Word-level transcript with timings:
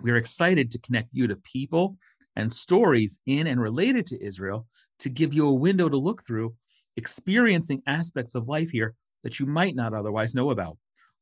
we 0.00 0.10
are 0.10 0.16
excited 0.16 0.70
to 0.70 0.80
connect 0.80 1.08
you 1.12 1.26
to 1.26 1.36
people 1.36 1.96
and 2.36 2.52
stories 2.52 3.20
in 3.26 3.46
and 3.46 3.60
related 3.60 4.06
to 4.06 4.24
Israel 4.24 4.66
to 5.00 5.10
give 5.10 5.34
you 5.34 5.46
a 5.46 5.54
window 5.54 5.88
to 5.88 5.96
look 5.96 6.22
through, 6.22 6.54
experiencing 6.96 7.82
aspects 7.86 8.34
of 8.34 8.48
life 8.48 8.70
here 8.70 8.94
that 9.22 9.38
you 9.38 9.46
might 9.46 9.76
not 9.76 9.94
otherwise 9.94 10.34
know 10.34 10.50
about. 10.50 10.78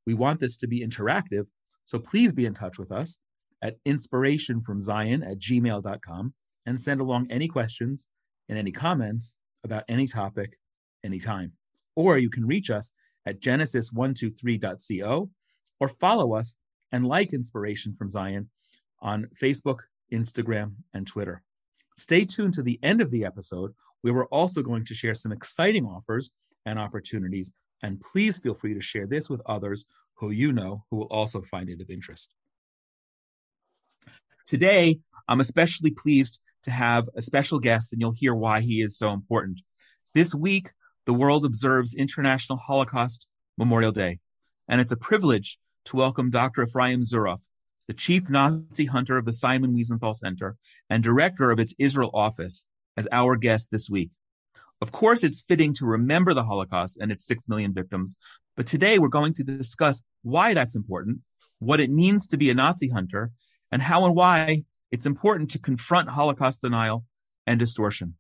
We 0.07 0.15
want 0.15 0.41
this 0.41 0.57
to 0.59 0.67
be 0.67 0.81
interactive, 0.87 1.47
so 1.85 1.99
please 1.99 2.33
be 2.35 2.47
in 2.47 2.55
touch 2.55 2.79
with 2.79 2.93
us 2.93 3.19
at 3.63 3.77
inspirationfromzion 3.85 5.29
at 5.29 5.39
gmail.com 5.39 6.35
and 6.67 6.81
send 6.81 7.01
along 7.01 7.27
any 7.31 7.49
questions 7.49 8.09
and 8.49 8.59
any 8.59 8.73
comments 8.73 9.37
about 9.65 9.85
any 9.89 10.07
topic 10.07 10.59
anytime. 11.05 11.53
Or 11.97 12.19
you 12.19 12.31
can 12.31 12.47
reach 12.47 12.71
us 12.71 12.93
at 13.27 13.41
genesis123.co 13.41 15.31
or 15.81 15.89
follow 15.89 16.35
us 16.35 16.57
and 16.93 17.07
like 17.07 17.33
Inspiration 17.33 17.95
from 17.97 18.11
Zion 18.11 18.51
on 19.03 19.29
Facebook, 19.41 19.81
Instagram, 20.13 20.75
and 20.95 21.07
Twitter. 21.07 21.43
Stay 21.97 22.25
tuned 22.25 22.55
to 22.55 22.63
the 22.63 22.79
end 22.83 23.01
of 23.01 23.11
the 23.11 23.25
episode, 23.25 23.73
where 24.03 24.15
we're 24.15 24.27
also 24.27 24.63
going 24.63 24.85
to 24.85 24.95
share 24.95 25.15
some 25.15 25.33
exciting 25.33 25.85
offers 25.85 26.31
and 26.67 26.79
opportunities. 26.79 27.53
And 27.83 28.01
please 28.01 28.39
feel 28.39 28.55
free 28.55 28.75
to 28.75 28.81
share 28.81 29.07
this 29.07 29.29
with 29.29 29.43
others 29.47 29.85
who 30.15 30.31
you 30.31 30.53
know 30.53 30.85
who 30.91 30.99
will 30.99 31.07
also 31.07 31.43
find 31.43 31.69
it 31.69 31.81
of 31.81 31.91
interest. 31.91 32.33
Today, 34.47 34.99
I'm 35.29 35.41
especially 35.41 35.93
pleased 35.93 36.41
to 36.65 36.71
have 36.71 37.09
a 37.15 37.23
special 37.23 37.59
guest, 37.59 37.93
and 37.93 38.01
you'll 38.01 38.13
hear 38.13 38.35
why 38.35 38.61
he 38.61 38.83
is 38.83 38.99
so 38.99 39.13
important. 39.13 39.61
This 40.15 40.35
week, 40.35 40.71
the 41.07 41.15
world 41.15 41.47
observes 41.47 41.95
International 41.95 42.59
Holocaust 42.59 43.27
Memorial 43.57 43.93
Day, 43.93 44.19
and 44.69 44.81
it's 44.81 44.93
a 44.93 44.97
privilege 44.97 45.59
to 45.87 45.97
welcome 45.97 46.31
Dr. 46.31 46.65
Efraim 46.65 47.03
Zuroff, 47.03 47.41
the 47.91 47.95
chief 47.95 48.31
Nazi 48.31 48.85
hunter 48.85 49.19
of 49.19 49.25
the 49.25 49.33
Simon 49.33 49.75
Wiesenthal 49.75 50.15
Center 50.15 50.57
and 50.89 51.03
director 51.03 51.51
of 51.51 51.59
its 51.59 51.75
Israel 51.77 52.13
office, 52.15 52.65
as 52.97 53.09
our 53.11 53.35
guest 53.35 53.73
this 53.73 53.91
week. 53.91 54.11
Of 54.81 54.93
course, 54.93 55.25
it's 55.25 55.43
fitting 55.43 55.73
to 55.73 55.87
remember 55.87 56.33
the 56.33 56.45
Holocaust 56.45 56.99
and 57.01 57.11
its 57.11 57.27
six 57.27 57.49
million 57.49 57.75
victims, 57.75 58.17
but 58.57 58.69
today 58.69 59.01
we're 59.01 59.09
going 59.09 59.35
to 59.35 59.43
discuss 59.43 60.05
why 60.23 60.55
that's 60.55 60.77
important, 60.77 61.19
what 61.59 61.81
it 61.81 61.91
means 61.91 62.29
to 62.29 62.37
be 62.37 62.49
a 62.49 62.55
Nazi 62.55 62.89
hunter, 62.89 63.33
and 63.73 63.83
how 63.83 64.05
and 64.05 64.15
why 64.15 64.63
it's 64.93 65.07
important 65.07 65.51
to 65.51 65.59
confront 65.59 66.11
Holocaust 66.11 66.61
denial 66.61 67.05
and 67.45 67.59
distortion. 67.59 68.15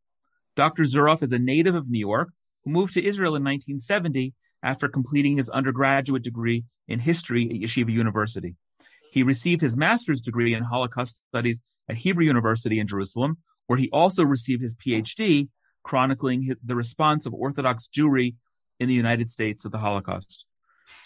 Dr. 0.57 0.83
Zuroff 0.83 1.23
is 1.23 1.33
a 1.33 1.39
native 1.39 1.77
of 1.77 1.89
New 1.89 2.01
York 2.01 2.31
who 2.65 2.73
moved 2.73 2.95
to 2.95 3.05
Israel 3.05 3.37
in 3.37 3.45
1970 3.45 4.35
after 4.65 4.89
completing 4.89 5.37
his 5.37 5.48
undergraduate 5.48 6.25
degree 6.25 6.65
in 6.89 6.98
history 6.98 7.45
at 7.45 7.69
Yeshiva 7.69 7.93
University. 7.93 8.57
He 9.11 9.22
received 9.22 9.61
his 9.61 9.77
master's 9.77 10.20
degree 10.20 10.55
in 10.55 10.62
Holocaust 10.62 11.25
studies 11.28 11.61
at 11.89 11.97
Hebrew 11.97 12.25
University 12.25 12.78
in 12.78 12.86
Jerusalem, 12.86 13.39
where 13.67 13.78
he 13.78 13.91
also 13.91 14.25
received 14.25 14.62
his 14.62 14.77
PhD, 14.77 15.48
chronicling 15.83 16.55
the 16.64 16.77
response 16.77 17.27
of 17.27 17.35
Orthodox 17.35 17.89
Jewry 17.89 18.35
in 18.79 18.89
the 18.89 18.95
United 18.95 19.30
States 19.30 19.62
to 19.62 19.68
the 19.68 19.79
Holocaust. 19.79 20.45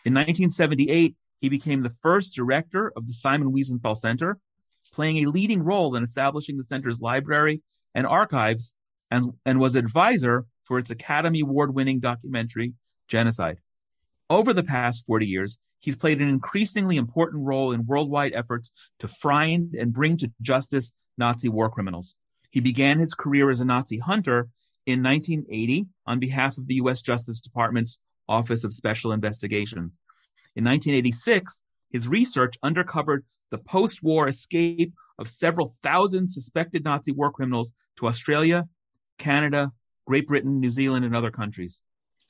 In 0.05 0.13
1978, 0.13 1.17
he 1.41 1.49
became 1.49 1.83
the 1.83 1.91
first 1.91 2.35
director 2.35 2.93
of 2.97 3.07
the 3.07 3.13
Simon 3.13 3.53
Wiesenthal 3.53 3.97
Center, 3.97 4.39
playing 4.93 5.19
a 5.19 5.31
leading 5.31 5.63
role 5.63 5.97
in 5.97 6.03
establishing 6.03 6.57
the 6.57 6.65
center's 6.65 7.01
library 7.01 7.63
and 7.95 8.07
archives, 8.07 8.77
and, 9.11 9.33
and 9.45 9.61
was 9.61 9.77
advisor 9.77 10.47
for 10.65 10.79
its 10.79 10.91
Academy 10.91 11.41
Award 11.41 11.75
winning 11.75 12.01
documentary, 12.01 12.75
Genocide. 13.09 13.59
Over 14.31 14.53
the 14.53 14.63
past 14.63 15.05
40 15.07 15.27
years, 15.27 15.61
he's 15.85 15.97
played 15.97 16.23
an 16.23 16.29
increasingly 16.29 16.97
important 16.97 17.45
role 17.45 17.71
in 17.73 17.85
worldwide 17.85 18.33
efforts 18.33 18.73
to 18.99 19.07
find 19.07 19.75
and 19.75 19.93
bring 19.93 20.17
to 20.17 20.33
justice 20.41 20.95
Nazi 21.19 21.51
war 21.51 21.69
criminals. 21.69 22.17
He 22.51 22.61
began 22.61 22.99
his 22.99 23.13
career 23.13 23.51
as 23.51 23.61
a 23.61 23.67
Nazi 23.67 23.99
hunter 23.99 24.49
in 24.87 25.03
1980 25.03 25.87
on 26.07 26.19
behalf 26.19 26.57
of 26.57 26.67
the 26.67 26.77
U.S. 26.77 27.03
Justice 27.03 27.43
Department's 27.43 28.01
Office 28.27 28.65
of 28.65 28.73
Special 28.73 29.13
Investigations. 29.13 29.99
In 30.57 30.65
1986, 30.65 31.63
his 31.91 32.09
research 32.09 32.55
uncovered 32.63 33.25
the 33.51 33.59
post 33.59 34.03
war 34.03 34.27
escape 34.27 34.95
of 35.19 35.29
several 35.29 35.75
thousand 35.83 36.29
suspected 36.29 36.83
Nazi 36.83 37.13
war 37.13 37.31
criminals 37.31 37.75
to 37.99 38.07
Australia, 38.07 38.69
Canada, 39.19 39.73
Great 40.07 40.27
Britain, 40.27 40.61
New 40.61 40.71
Zealand, 40.71 41.05
and 41.05 41.15
other 41.15 41.31
countries. 41.31 41.83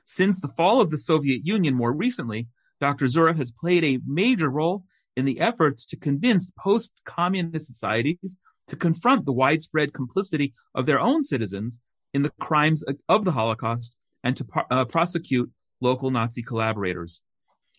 Since 0.04 0.40
the 0.40 0.48
fall 0.48 0.80
of 0.80 0.90
the 0.90 0.98
Soviet 0.98 1.46
Union 1.46 1.74
more 1.74 1.92
recently, 1.92 2.48
Dr. 2.80 3.06
Zuroff 3.06 3.36
has 3.36 3.52
played 3.52 3.84
a 3.84 4.00
major 4.06 4.50
role 4.50 4.84
in 5.16 5.24
the 5.24 5.40
efforts 5.40 5.86
to 5.86 5.96
convince 5.96 6.52
post 6.58 7.00
communist 7.04 7.66
societies 7.66 8.36
to 8.66 8.76
confront 8.76 9.26
the 9.26 9.32
widespread 9.32 9.92
complicity 9.92 10.54
of 10.74 10.86
their 10.86 11.00
own 11.00 11.22
citizens 11.22 11.80
in 12.12 12.22
the 12.22 12.32
crimes 12.40 12.84
of 13.08 13.24
the 13.24 13.32
Holocaust 13.32 13.96
and 14.22 14.36
to 14.36 14.46
uh, 14.70 14.84
prosecute 14.84 15.50
local 15.80 16.10
Nazi 16.10 16.42
collaborators. 16.42 17.22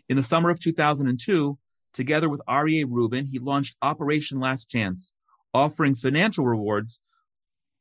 In 0.08 0.16
the 0.16 0.24
summer 0.24 0.50
of 0.50 0.60
2002, 0.60 1.58
together 1.94 2.30
with 2.30 2.42
Aryeh 2.48 2.86
Rubin, 2.88 3.26
he 3.26 3.40
launched 3.40 3.76
Operation 3.82 4.40
Last 4.40 4.70
Chance, 4.70 5.14
offering 5.54 5.96
financial 5.96 6.46
rewards 6.46 7.02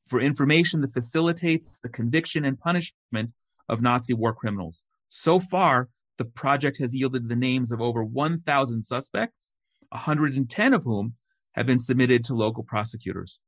for 0.07 0.21
information 0.21 0.81
that 0.81 0.93
facilitates 0.93 1.79
the 1.83 1.89
conviction 1.89 2.45
and 2.45 2.59
punishment 2.59 3.33
of 3.69 3.83
Nazi 3.83 4.15
war 4.15 4.33
criminals. 4.33 4.85
So 5.09 5.41
far, 5.41 5.89
the 6.19 6.25
project 6.25 6.79
has 6.79 6.95
yielded 6.95 7.29
the 7.29 7.37
names 7.37 7.73
of 7.73 7.81
over 7.81 8.05
1,000 8.05 8.83
suspects, 8.83 9.53
110 9.91 10.75
of 10.75 10.85
whom 10.85 11.15
have 11.53 11.67
been 11.67 11.81
submitted 11.81 12.25
to 12.25 12.35
local 12.35 12.63
prosecutors. 12.63 13.41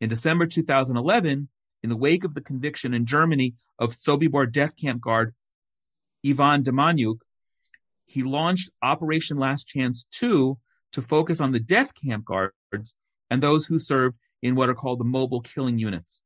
In 0.00 0.08
December 0.08 0.46
2011, 0.46 1.48
in 1.82 1.90
the 1.90 1.96
wake 1.96 2.24
of 2.24 2.34
the 2.34 2.40
conviction 2.40 2.94
in 2.94 3.06
Germany 3.06 3.54
of 3.78 3.92
Sobibor 3.92 4.50
death 4.50 4.76
camp 4.76 5.00
guard 5.00 5.34
Ivan 6.26 6.62
Demjanjuk, 6.62 7.18
he 8.06 8.22
launched 8.22 8.70
Operation 8.82 9.36
Last 9.36 9.68
Chance 9.68 10.06
2 10.12 10.58
to 10.92 11.02
focus 11.02 11.40
on 11.40 11.52
the 11.52 11.60
death 11.60 11.92
camp 11.94 12.24
guards 12.24 12.96
and 13.30 13.42
those 13.42 13.66
who 13.66 13.78
served 13.78 14.16
in 14.42 14.54
what 14.54 14.68
are 14.68 14.74
called 14.74 15.00
the 15.00 15.04
mobile 15.04 15.40
killing 15.40 15.78
units. 15.78 16.24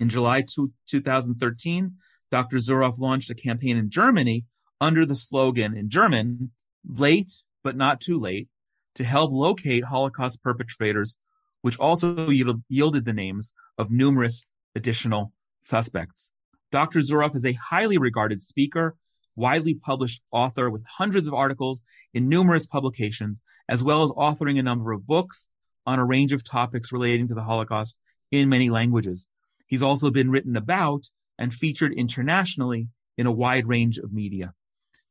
In 0.00 0.08
July 0.08 0.42
2013, 0.42 1.94
Dr. 2.30 2.56
Zuroff 2.58 2.98
launched 2.98 3.30
a 3.30 3.34
campaign 3.34 3.76
in 3.76 3.90
Germany 3.90 4.44
under 4.80 5.04
the 5.04 5.16
slogan 5.16 5.76
in 5.76 5.90
German, 5.90 6.50
late 6.88 7.32
but 7.64 7.76
not 7.76 8.00
too 8.00 8.18
late, 8.18 8.48
to 8.94 9.04
help 9.04 9.32
locate 9.32 9.84
Holocaust 9.84 10.42
perpetrators, 10.42 11.18
which 11.62 11.78
also 11.78 12.28
yielded 12.30 13.04
the 13.04 13.12
names 13.12 13.54
of 13.76 13.90
numerous 13.90 14.46
additional 14.74 15.32
suspects. 15.64 16.32
Dr. 16.70 17.00
Zuroff 17.00 17.34
is 17.34 17.46
a 17.46 17.52
highly 17.52 17.98
regarded 17.98 18.42
speaker, 18.42 18.96
widely 19.36 19.74
published 19.74 20.22
author 20.30 20.68
with 20.68 20.84
hundreds 20.84 21.28
of 21.28 21.34
articles 21.34 21.80
in 22.12 22.28
numerous 22.28 22.66
publications, 22.66 23.42
as 23.68 23.82
well 23.82 24.02
as 24.02 24.10
authoring 24.12 24.58
a 24.58 24.62
number 24.62 24.92
of 24.92 25.06
books 25.06 25.48
on 25.86 25.98
a 25.98 26.04
range 26.04 26.32
of 26.32 26.44
topics 26.44 26.92
relating 26.92 27.28
to 27.28 27.34
the 27.34 27.42
Holocaust 27.42 27.98
in 28.30 28.48
many 28.48 28.68
languages. 28.68 29.26
He's 29.66 29.82
also 29.82 30.10
been 30.10 30.30
written 30.30 30.56
about 30.56 31.04
and 31.38 31.54
featured 31.54 31.92
internationally 31.92 32.88
in 33.16 33.26
a 33.26 33.32
wide 33.32 33.66
range 33.66 33.98
of 33.98 34.12
media. 34.12 34.54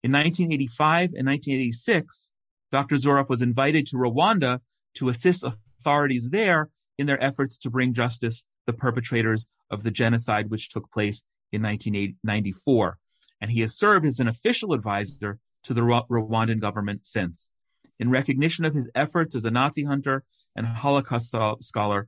In 0.04 0.12
1985 0.12 1.14
and 1.16 1.28
1986, 1.28 2.32
Dr. 2.72 2.96
Zuroff 2.96 3.30
was 3.30 3.42
invited 3.42 3.88
to 3.88 3.98
Rwanda 3.98 4.60
to 4.96 5.10
assist 5.10 5.44
authorities 5.44 6.30
there 6.30 6.70
in 6.98 7.08
their 7.08 7.22
efforts 7.22 7.58
to 7.60 7.70
bring 7.70 7.94
justice 7.94 8.46
the 8.66 8.74
perpetrators 8.74 9.50
of 9.72 9.84
the 9.84 9.92
genocide 9.92 10.50
which 10.50 10.70
took 10.70 10.92
place 10.92 11.24
in 11.52 11.62
1994. 11.62 12.98
And 13.42 13.52
he 13.52 13.62
has 13.62 13.78
served 13.78 14.06
as 14.06 14.20
an 14.20 14.28
official 14.28 14.74
advisor 14.74 15.40
to 15.64 15.74
the 15.74 15.82
Rwandan 15.82 16.60
government 16.60 17.06
since. 17.06 17.52
In 18.00 18.12
recognition 18.12 18.66
of 18.66 18.76
his 18.76 18.90
efforts 18.94 19.36
as 19.36 19.46
a 19.46 19.52
Nazi 19.52 19.84
hunter 19.84 20.24
and 20.56 20.68
Holocaust 20.68 21.36
scholar, 21.60 22.08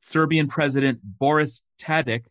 Serbian 0.00 0.48
President 0.48 1.00
Boris 1.02 1.62
Tadic 1.78 2.24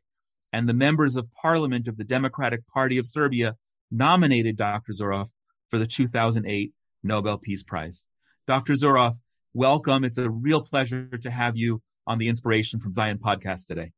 and 0.51 0.67
the 0.67 0.73
members 0.73 1.15
of 1.15 1.31
parliament 1.33 1.87
of 1.87 1.97
the 1.97 2.03
Democratic 2.03 2.67
Party 2.67 2.97
of 2.97 3.05
Serbia 3.05 3.55
nominated 3.91 4.57
Dr. 4.57 4.91
Zuroff 4.91 5.29
for 5.69 5.79
the 5.79 5.87
2008 5.87 6.73
Nobel 7.03 7.37
Peace 7.37 7.63
Prize. 7.63 8.07
Dr. 8.47 8.73
Zuroff, 8.73 9.15
welcome. 9.53 10.03
It's 10.03 10.17
a 10.17 10.29
real 10.29 10.61
pleasure 10.61 11.07
to 11.17 11.31
have 11.31 11.57
you 11.57 11.81
on 12.07 12.17
the 12.17 12.27
Inspiration 12.27 12.79
from 12.79 12.91
Zion 12.91 13.19
podcast 13.19 13.67
today. 13.67 13.91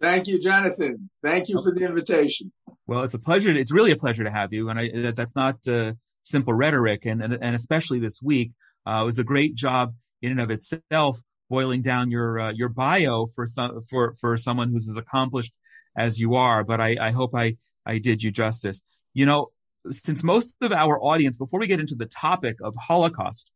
Thank 0.00 0.26
you, 0.26 0.40
Jonathan. 0.40 1.10
Thank 1.22 1.48
you 1.48 1.60
for 1.62 1.72
the 1.72 1.84
invitation. 1.84 2.52
Well, 2.86 3.02
it's 3.02 3.14
a 3.14 3.18
pleasure. 3.18 3.54
It's 3.56 3.72
really 3.72 3.92
a 3.92 3.96
pleasure 3.96 4.24
to 4.24 4.30
have 4.30 4.52
you. 4.52 4.68
And 4.68 4.78
I, 4.78 5.12
that's 5.12 5.36
not 5.36 5.56
uh, 5.68 5.92
simple 6.22 6.54
rhetoric. 6.54 7.06
And, 7.06 7.22
and, 7.22 7.38
and 7.40 7.54
especially 7.54 8.00
this 8.00 8.20
week, 8.20 8.52
uh, 8.84 9.00
it 9.02 9.04
was 9.04 9.20
a 9.20 9.24
great 9.24 9.54
job 9.54 9.94
in 10.20 10.32
and 10.32 10.40
of 10.40 10.50
itself, 10.50 11.20
boiling 11.48 11.82
down 11.82 12.10
your, 12.10 12.40
uh, 12.40 12.52
your 12.52 12.68
bio 12.68 13.26
for 13.26 13.46
some, 13.46 13.80
for, 13.82 14.14
for 14.20 14.36
someone 14.36 14.70
who's 14.70 14.88
as 14.88 14.96
accomplished 14.96 15.54
as 15.96 16.18
you 16.18 16.34
are. 16.34 16.64
But 16.64 16.80
I, 16.80 16.96
I 17.00 17.10
hope 17.12 17.34
I, 17.34 17.56
I 17.86 17.98
did 17.98 18.22
you 18.22 18.32
justice. 18.32 18.82
You 19.14 19.26
know, 19.26 19.50
since 19.90 20.22
most 20.22 20.56
of 20.60 20.72
our 20.72 21.00
audience, 21.02 21.38
before 21.38 21.60
we 21.60 21.66
get 21.66 21.80
into 21.80 21.94
the 21.94 22.06
topic 22.06 22.58
of 22.62 22.74
Holocaust, 22.76 23.50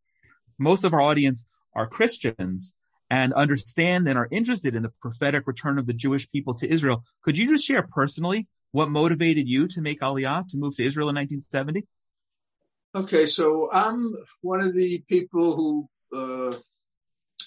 most 0.58 0.84
of 0.84 0.92
our 0.92 1.00
audience 1.00 1.46
are 1.74 1.86
Christians 1.86 2.74
and 3.10 3.32
understand 3.32 4.08
and 4.08 4.18
are 4.18 4.28
interested 4.30 4.74
in 4.74 4.82
the 4.82 4.92
prophetic 5.00 5.46
return 5.46 5.78
of 5.78 5.86
the 5.86 5.92
Jewish 5.92 6.30
people 6.30 6.54
to 6.54 6.70
Israel. 6.70 7.04
Could 7.22 7.38
you 7.38 7.48
just 7.48 7.66
share 7.66 7.82
personally 7.82 8.48
what 8.72 8.90
motivated 8.90 9.48
you 9.48 9.68
to 9.68 9.80
make 9.80 10.00
Aliyah 10.00 10.48
to 10.48 10.56
move 10.56 10.76
to 10.76 10.84
Israel 10.84 11.08
in 11.08 11.14
1970? 11.14 11.86
Okay, 12.94 13.26
so 13.26 13.70
I'm 13.70 14.14
one 14.40 14.60
of 14.60 14.74
the 14.74 15.04
people 15.08 15.54
who 15.54 15.88
uh, 16.14 16.56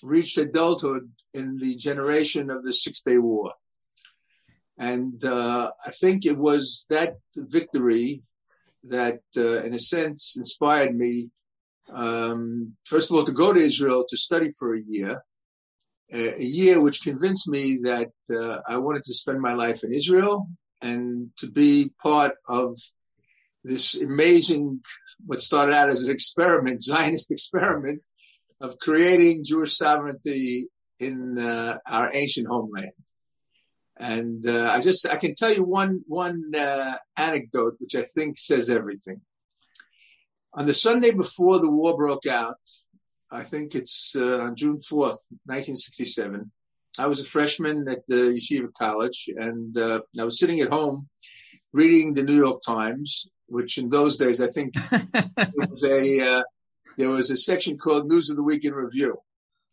reached 0.03 0.37
adulthood 0.37 1.11
in 1.33 1.57
the 1.57 1.75
generation 1.75 2.49
of 2.49 2.63
the 2.63 2.71
Six 2.71 3.01
Day 3.01 3.17
War. 3.17 3.53
And 4.79 5.23
uh, 5.25 5.71
I 5.85 5.91
think 5.91 6.25
it 6.25 6.37
was 6.37 6.85
that 6.89 7.17
victory 7.35 8.23
that, 8.85 9.19
uh, 9.35 9.61
in 9.63 9.73
a 9.73 9.79
sense, 9.79 10.37
inspired 10.37 10.95
me, 10.95 11.29
um, 11.93 12.77
first 12.85 13.09
of 13.09 13.17
all, 13.17 13.25
to 13.25 13.33
go 13.33 13.51
to 13.51 13.59
Israel 13.59 14.05
to 14.07 14.17
study 14.17 14.51
for 14.57 14.75
a 14.75 14.81
year, 14.81 15.21
a 16.13 16.41
year 16.41 16.79
which 16.79 17.03
convinced 17.03 17.47
me 17.49 17.79
that 17.83 18.11
uh, 18.31 18.61
I 18.67 18.77
wanted 18.77 19.03
to 19.03 19.13
spend 19.13 19.41
my 19.41 19.53
life 19.53 19.83
in 19.83 19.91
Israel 19.91 20.47
and 20.81 21.29
to 21.37 21.51
be 21.51 21.91
part 22.01 22.35
of 22.47 22.75
this 23.63 23.95
amazing, 23.95 24.81
what 25.25 25.41
started 25.41 25.75
out 25.75 25.89
as 25.89 26.03
an 26.03 26.11
experiment, 26.11 26.81
Zionist 26.91 27.31
experiment 27.31 28.01
of 28.61 28.79
creating 28.79 29.43
Jewish 29.43 29.77
sovereignty 29.77 30.67
in 30.99 31.37
uh, 31.37 31.77
our 31.85 32.11
ancient 32.13 32.47
homeland. 32.47 32.91
And 33.99 34.45
uh, 34.47 34.71
I 34.71 34.79
just 34.79 35.05
I 35.07 35.17
can 35.17 35.35
tell 35.35 35.53
you 35.53 35.63
one 35.63 36.01
one 36.07 36.51
uh, 36.55 36.95
anecdote 37.17 37.75
which 37.79 37.95
I 37.95 38.03
think 38.03 38.37
says 38.37 38.69
everything. 38.69 39.21
On 40.53 40.65
the 40.65 40.73
Sunday 40.73 41.11
before 41.11 41.59
the 41.59 41.69
war 41.69 41.95
broke 41.97 42.25
out, 42.25 42.59
I 43.29 43.43
think 43.43 43.75
it's 43.75 44.13
uh, 44.15 44.39
on 44.39 44.55
June 44.55 44.79
fourth, 44.79 45.27
nineteen 45.45 45.75
sixty 45.75 46.05
seven. 46.05 46.51
I 46.97 47.07
was 47.07 47.19
a 47.19 47.25
freshman 47.25 47.87
at 47.87 48.05
the 48.07 48.37
Yeshiva 48.37 48.73
College, 48.73 49.29
and 49.35 49.77
uh, 49.77 50.01
I 50.19 50.23
was 50.23 50.39
sitting 50.39 50.61
at 50.61 50.69
home 50.69 51.07
reading 51.73 52.13
the 52.13 52.23
New 52.23 52.35
York 52.35 52.61
Times, 52.61 53.27
which 53.47 53.77
in 53.77 53.89
those 53.89 54.17
days 54.17 54.41
I 54.41 54.47
think 54.47 54.73
was 55.55 55.83
a 55.83 56.37
uh, 56.37 56.43
there 56.97 57.09
was 57.09 57.31
a 57.31 57.37
section 57.37 57.77
called 57.77 58.07
News 58.07 58.29
of 58.29 58.37
the 58.37 58.43
Week 58.43 58.65
in 58.65 58.73
Review. 58.73 59.17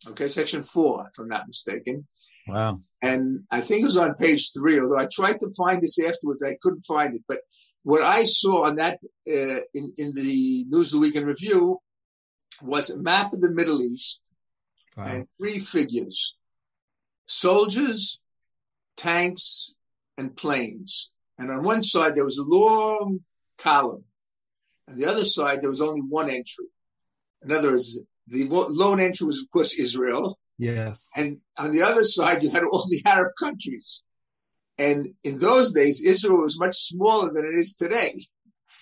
Okay, 0.09 0.27
section 0.27 0.61
four, 0.61 1.07
if 1.11 1.17
I'm 1.19 1.27
not 1.27 1.47
mistaken. 1.47 2.05
Wow. 2.47 2.77
And 3.01 3.43
I 3.51 3.61
think 3.61 3.81
it 3.81 3.85
was 3.85 3.97
on 3.97 4.15
page 4.15 4.51
three, 4.53 4.79
although 4.79 4.97
I 4.97 5.07
tried 5.11 5.39
to 5.41 5.49
find 5.57 5.81
this 5.81 5.99
afterwards, 5.99 6.43
I 6.43 6.57
couldn't 6.61 6.81
find 6.81 7.15
it. 7.15 7.23
But 7.27 7.39
what 7.83 8.01
I 8.01 8.23
saw 8.23 8.65
on 8.65 8.77
that 8.77 8.99
uh, 9.27 9.61
in 9.73 9.93
in 9.97 10.13
the 10.13 10.65
News 10.69 10.87
of 10.87 10.99
the 10.99 10.99
Week 10.99 11.15
in 11.15 11.25
Review 11.25 11.79
was 12.61 12.89
a 12.89 12.97
map 12.97 13.33
of 13.33 13.41
the 13.41 13.51
Middle 13.51 13.81
East 13.81 14.21
wow. 14.95 15.05
and 15.05 15.27
three 15.37 15.59
figures: 15.59 16.35
soldiers, 17.25 18.19
tanks, 18.95 19.73
and 20.17 20.35
planes. 20.35 21.11
And 21.37 21.51
on 21.51 21.63
one 21.63 21.83
side 21.83 22.15
there 22.15 22.25
was 22.25 22.39
a 22.39 22.43
long 22.43 23.19
column, 23.57 24.05
and 24.87 24.97
the 24.97 25.05
other 25.05 25.25
side 25.25 25.61
there 25.61 25.69
was 25.69 25.81
only 25.81 26.01
one 26.01 26.29
entry. 26.29 26.65
In 27.43 27.51
other 27.51 27.71
words, 27.71 27.99
the 28.27 28.45
lone 28.49 28.99
entry 28.99 29.27
was, 29.27 29.39
of 29.39 29.51
course, 29.51 29.77
Israel. 29.77 30.39
Yes. 30.57 31.09
And 31.15 31.39
on 31.57 31.71
the 31.71 31.83
other 31.83 32.03
side, 32.03 32.43
you 32.43 32.49
had 32.49 32.63
all 32.63 32.85
the 32.89 33.01
Arab 33.05 33.33
countries. 33.39 34.03
And 34.77 35.13
in 35.23 35.39
those 35.39 35.73
days, 35.73 36.01
Israel 36.01 36.41
was 36.41 36.59
much 36.59 36.75
smaller 36.75 37.31
than 37.33 37.45
it 37.45 37.55
is 37.59 37.75
today. 37.75 38.19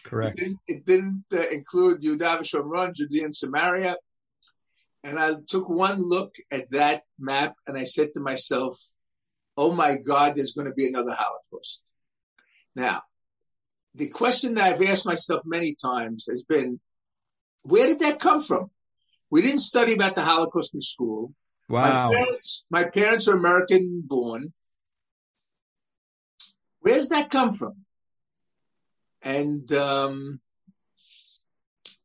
Correct. 0.06 0.38
It 0.38 0.42
didn't, 0.42 0.60
it 0.68 0.86
didn't 0.86 1.26
uh, 1.34 1.48
include 1.52 2.02
Yudav 2.02 2.40
Shomron, 2.40 2.94
Judea 2.94 3.26
and 3.26 3.36
Samaria. 3.36 3.98
And 5.04 5.20
I 5.20 5.34
took 5.48 5.70
one 5.70 5.98
look 5.98 6.36
at 6.52 6.70
that 6.72 7.04
map 7.20 7.56
and 7.68 7.78
I 7.78 7.84
said 7.84 8.12
to 8.14 8.20
myself, 8.20 8.80
oh 9.58 9.72
my 9.72 9.98
God, 9.98 10.36
there's 10.36 10.54
going 10.54 10.68
to 10.68 10.74
be 10.74 10.88
another 10.88 11.16
Holocaust. 11.18 11.82
Now, 12.76 13.04
the 13.94 14.10
question 14.10 14.56
that 14.56 14.64
I've 14.66 14.82
asked 14.82 15.06
myself 15.06 15.44
many 15.46 15.76
times 15.82 16.26
has 16.30 16.44
been, 16.44 16.80
where 17.64 17.88
did 17.88 18.00
that 18.00 18.20
come 18.20 18.42
from? 18.42 18.70
We 19.30 19.42
didn't 19.42 19.60
study 19.60 19.94
about 19.94 20.16
the 20.16 20.22
Holocaust 20.22 20.74
in 20.74 20.82
school. 20.82 21.34
Wow. 21.68 22.10
My 22.10 22.16
parents, 22.16 22.64
my 22.70 22.84
parents 22.84 23.28
are 23.28 23.36
American 23.36 24.04
born. 24.06 24.54
Where 26.82 26.96
does 26.96 27.10
that 27.10 27.32
come 27.32 27.54
from? 27.54 27.86
And 29.24 29.72
um, 29.74 30.40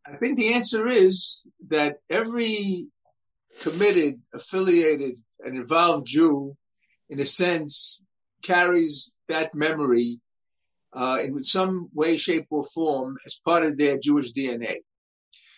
I 0.07 0.17
think 0.17 0.39
the 0.39 0.55
answer 0.55 0.89
is 0.89 1.47
that 1.69 1.99
every 2.09 2.87
committed, 3.61 4.23
affiliated, 4.33 5.17
and 5.45 5.57
involved 5.57 6.07
Jew, 6.07 6.57
in 7.11 7.21
a 7.21 7.27
sense, 7.27 8.03
carries 8.43 9.13
that 9.29 9.55
memory 9.55 10.21
uh, 10.95 11.19
in 11.23 11.45
some 11.45 11.91
way, 11.93 12.17
shape, 12.17 12.47
or 12.51 12.65
form 12.65 13.17
as 13.27 13.41
part 13.45 13.65
of 13.65 13.77
their 13.77 13.99
Jewish 13.99 14.33
DNA. 14.33 14.77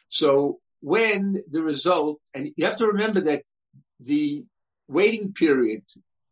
So 0.08 0.58
when 0.80 1.36
the 1.48 1.62
result, 1.62 2.20
and 2.34 2.48
you 2.56 2.64
have 2.66 2.76
to 2.78 2.88
remember 2.88 3.20
that 3.22 3.44
the 4.04 4.44
waiting 4.88 5.32
period 5.32 5.82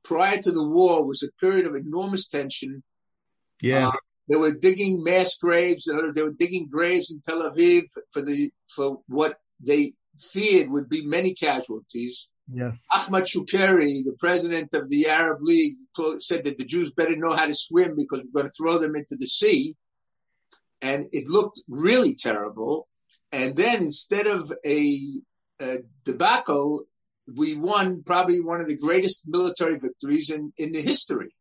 prior 0.05 0.41
to 0.41 0.51
the 0.51 0.67
war 0.67 1.05
was 1.05 1.23
a 1.23 1.33
period 1.41 1.67
of 1.67 1.75
enormous 1.75 2.29
tension. 2.29 2.83
Yes. 3.63 3.95
Uh, 3.95 3.99
they 4.29 4.37
were 4.37 4.55
digging 4.55 5.03
mass 5.03 5.37
graves, 5.37 5.85
they 5.85 6.23
were 6.23 6.33
digging 6.33 6.69
graves 6.69 7.11
in 7.11 7.21
Tel 7.21 7.51
Aviv 7.51 7.85
for 8.13 8.23
the 8.23 8.51
for 8.75 9.01
what 9.09 9.39
they 9.61 9.95
feared 10.19 10.71
would 10.71 10.89
be 10.89 11.05
many 11.05 11.35
casualties. 11.35 12.31
Yes. 12.53 12.87
Ahmad 12.93 13.25
Shukeri, 13.25 14.05
the 14.05 14.17
president 14.19 14.75
of 14.75 14.89
the 14.89 15.09
Arab 15.09 15.39
League, 15.43 15.77
told, 15.95 16.23
said 16.23 16.45
that 16.45 16.59
the 16.59 16.65
Jews 16.65 16.91
better 16.91 17.17
know 17.17 17.31
how 17.31 17.47
to 17.47 17.55
swim 17.55 17.95
because 17.97 18.25
we're 18.25 18.43
going 18.43 18.47
to 18.47 18.53
throw 18.57 18.79
them 18.79 18.97
into 18.97 19.17
the 19.17 19.27
sea. 19.27 19.77
And 20.83 21.07
it 21.13 21.29
looked 21.29 21.63
really 21.69 22.15
terrible. 22.15 22.89
And 23.33 23.55
then 23.55 23.83
instead 23.83 24.27
of 24.27 24.51
a, 24.67 25.01
a 25.61 25.79
debacle, 26.05 26.83
we 27.37 27.57
won 27.57 28.03
probably 28.05 28.41
one 28.41 28.61
of 28.61 28.69
the 28.69 28.77
greatest 28.77 29.25
military 29.27 29.79
victories 29.79 30.31
in, 30.31 30.53
in 30.57 30.73
the 30.73 30.83
history. 30.83 31.35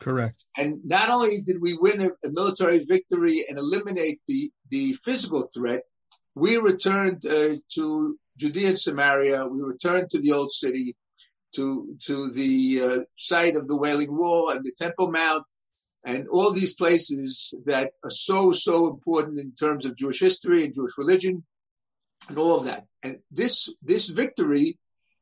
Correct. 0.00 0.44
And 0.56 0.80
not 0.84 1.10
only 1.10 1.40
did 1.40 1.60
we 1.60 1.76
win 1.76 2.00
a, 2.00 2.26
a 2.26 2.30
military 2.30 2.84
victory 2.84 3.44
and 3.48 3.58
eliminate 3.58 4.20
the, 4.28 4.50
the 4.70 4.94
physical 4.94 5.46
threat, 5.52 5.82
we 6.34 6.56
returned 6.56 7.26
uh, 7.26 7.56
to 7.74 8.16
Judea 8.36 8.68
and 8.68 8.78
Samaria. 8.78 9.46
We 9.46 9.60
returned 9.60 10.10
to 10.10 10.20
the 10.20 10.32
old 10.32 10.52
city, 10.52 10.96
to 11.54 11.96
to 12.04 12.30
the 12.30 12.80
uh, 12.82 12.98
site 13.16 13.56
of 13.56 13.66
the 13.66 13.76
Wailing 13.76 14.16
Wall 14.16 14.50
and 14.50 14.64
the 14.64 14.72
Temple 14.76 15.10
Mount, 15.10 15.44
and 16.04 16.28
all 16.28 16.52
these 16.52 16.74
places 16.74 17.54
that 17.66 17.92
are 18.04 18.10
so 18.10 18.52
so 18.52 18.88
important 18.88 19.38
in 19.38 19.52
terms 19.52 19.84
of 19.84 19.96
Jewish 19.96 20.20
history 20.20 20.64
and 20.64 20.74
Jewish 20.74 20.96
religion, 20.96 21.44
and 22.28 22.38
all 22.38 22.56
of 22.58 22.64
that. 22.64 22.84
And 23.02 23.18
this 23.30 23.72
this 23.82 24.08
victory 24.08 24.78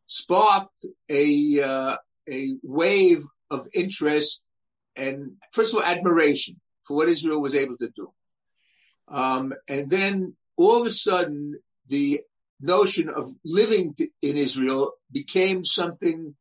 sparked 0.07 0.87
a 1.09 1.63
uh, 1.63 1.97
a 2.29 2.55
wave 2.63 3.25
of 3.51 3.67
interest 3.75 4.43
and 4.97 5.33
first 5.53 5.73
of 5.73 5.79
all 5.79 5.85
admiration 5.85 6.61
for 6.85 6.97
what 6.97 7.09
Israel 7.09 7.41
was 7.41 7.55
able 7.55 7.77
to 7.79 7.91
do, 7.95 8.13
um, 9.09 9.53
and 9.69 9.89
then 9.89 10.35
all 10.57 10.81
of 10.81 10.87
a 10.87 10.91
sudden 10.91 11.55
the 11.89 12.21
notion 12.61 13.09
of 13.09 13.31
living 13.45 13.95
in 14.23 14.37
Israel 14.37 14.93
became 15.13 15.65
something 15.65 16.35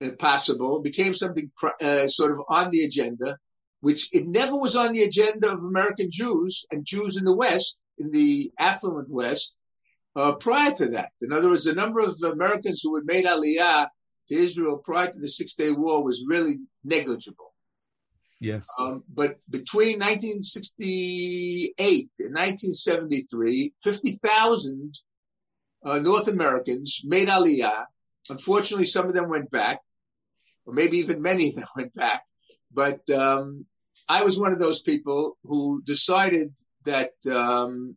uh, 0.00 0.10
possible, 0.18 0.80
became 0.80 1.12
something 1.14 1.50
uh, 1.82 2.06
sort 2.06 2.32
of 2.32 2.40
on 2.48 2.70
the 2.70 2.84
agenda, 2.84 3.36
which 3.80 4.08
it 4.12 4.26
never 4.26 4.56
was 4.56 4.76
on 4.76 4.92
the 4.92 5.02
agenda 5.02 5.50
of 5.52 5.62
American 5.62 6.08
Jews 6.10 6.64
and 6.70 6.84
Jews 6.84 7.16
in 7.16 7.24
the 7.24 7.34
West, 7.34 7.78
in 7.98 8.10
the 8.10 8.52
affluent 8.58 9.10
West, 9.10 9.56
uh, 10.18 10.32
prior 10.32 10.72
to 10.72 10.86
that. 10.86 11.12
In 11.22 11.32
other 11.32 11.48
words, 11.48 11.64
the 11.64 11.74
number 11.74 12.00
of 12.00 12.16
Americans 12.24 12.80
who 12.82 12.96
had 12.96 13.06
made 13.06 13.24
Aliyah 13.24 13.86
to 14.26 14.34
Israel 14.34 14.82
prior 14.84 15.08
to 15.10 15.18
the 15.18 15.28
Six 15.28 15.54
Day 15.54 15.70
War 15.70 16.02
was 16.02 16.24
really 16.26 16.58
negligible. 16.82 17.54
Yes. 18.40 18.66
Um, 18.78 19.04
but 19.08 19.36
between 19.48 20.00
1968 20.00 22.10
and 22.18 22.34
1973, 22.34 23.72
50,000 23.80 24.98
uh, 25.84 25.98
North 26.00 26.26
Americans 26.28 27.00
made 27.04 27.28
Aliyah. 27.28 27.84
Unfortunately, 28.28 28.86
some 28.86 29.06
of 29.06 29.14
them 29.14 29.28
went 29.28 29.48
back, 29.50 29.80
or 30.66 30.74
maybe 30.74 30.98
even 30.98 31.22
many 31.22 31.50
of 31.50 31.54
them 31.54 31.68
went 31.76 31.94
back. 31.94 32.24
But 32.72 33.08
um, 33.10 33.66
I 34.08 34.24
was 34.24 34.36
one 34.38 34.52
of 34.52 34.58
those 34.58 34.82
people 34.82 35.38
who 35.44 35.80
decided 35.84 36.58
that 36.84 37.12
um, 37.30 37.96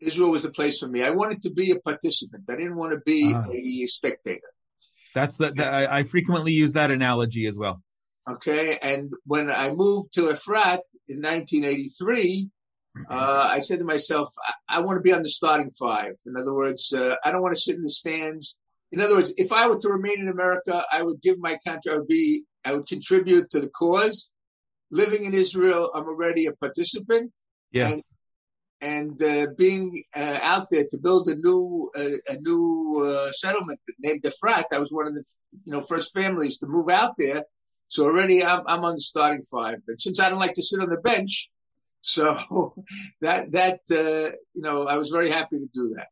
Israel 0.00 0.30
was 0.30 0.42
the 0.42 0.50
place 0.50 0.78
for 0.78 0.88
me. 0.88 1.02
I 1.02 1.10
wanted 1.10 1.42
to 1.42 1.50
be 1.50 1.70
a 1.70 1.80
participant. 1.80 2.44
I 2.48 2.54
didn't 2.54 2.76
want 2.76 2.92
to 2.92 3.00
be 3.04 3.34
uh, 3.34 3.42
a 3.50 3.86
spectator. 3.86 4.52
That's 5.14 5.36
the, 5.36 5.50
the 5.50 5.68
I, 5.68 5.98
I, 5.98 6.02
frequently 6.04 6.52
use 6.52 6.74
that 6.74 6.90
analogy 6.90 7.46
as 7.46 7.58
well. 7.58 7.82
Okay, 8.30 8.78
and 8.82 9.10
when 9.24 9.50
I 9.50 9.70
moved 9.70 10.12
to 10.14 10.24
Efrat 10.24 10.80
in 11.08 11.22
1983, 11.22 12.48
uh, 13.10 13.48
I 13.50 13.60
said 13.60 13.78
to 13.78 13.84
myself, 13.84 14.30
I, 14.68 14.76
I, 14.76 14.80
want 14.80 14.98
to 14.98 15.02
be 15.02 15.12
on 15.12 15.22
the 15.22 15.30
starting 15.30 15.70
five. 15.70 16.14
In 16.26 16.36
other 16.36 16.52
words, 16.52 16.92
uh, 16.92 17.16
I 17.24 17.30
don't 17.30 17.42
want 17.42 17.54
to 17.54 17.60
sit 17.60 17.76
in 17.76 17.82
the 17.82 17.88
stands. 17.88 18.56
In 18.92 19.00
other 19.00 19.14
words, 19.16 19.32
if 19.36 19.50
I 19.50 19.66
were 19.66 19.78
to 19.78 19.88
remain 19.88 20.20
in 20.20 20.28
America, 20.28 20.84
I 20.92 21.02
would 21.02 21.20
give 21.22 21.38
my 21.38 21.58
country. 21.66 21.92
I 21.92 21.96
would 21.96 22.08
be. 22.08 22.44
I 22.64 22.74
would 22.74 22.86
contribute 22.86 23.50
to 23.50 23.60
the 23.60 23.70
cause. 23.70 24.30
Living 24.90 25.24
in 25.24 25.32
Israel, 25.32 25.90
I'm 25.94 26.04
already 26.04 26.46
a 26.46 26.52
participant. 26.52 27.32
Yes 27.72 28.10
and 28.80 29.20
uh, 29.22 29.46
being 29.56 30.04
uh, 30.14 30.38
out 30.42 30.68
there 30.70 30.84
to 30.90 30.98
build 30.98 31.28
a 31.28 31.34
new 31.34 31.90
uh, 31.96 32.32
a 32.32 32.36
new 32.40 33.04
uh, 33.04 33.32
settlement 33.32 33.80
named 33.98 34.22
Efrat. 34.22 34.64
I 34.72 34.78
was 34.78 34.92
one 34.92 35.06
of 35.06 35.14
the 35.14 35.24
you 35.64 35.72
know 35.72 35.80
first 35.80 36.12
families 36.12 36.58
to 36.58 36.66
move 36.66 36.88
out 36.88 37.14
there. 37.18 37.44
So 37.88 38.04
already 38.04 38.44
I'm, 38.44 38.62
I'm 38.66 38.84
on 38.84 38.94
the 38.94 39.00
starting 39.00 39.42
five. 39.42 39.78
And 39.88 40.00
since 40.00 40.20
I 40.20 40.28
don't 40.28 40.38
like 40.38 40.52
to 40.54 40.62
sit 40.62 40.80
on 40.80 40.90
the 40.90 40.96
bench, 40.96 41.50
so 42.00 42.74
that 43.20 43.52
that 43.52 43.80
uh, 43.90 44.36
you 44.54 44.62
know 44.62 44.84
I 44.84 44.96
was 44.96 45.10
very 45.10 45.30
happy 45.30 45.58
to 45.58 45.68
do 45.72 45.94
that. 45.96 46.10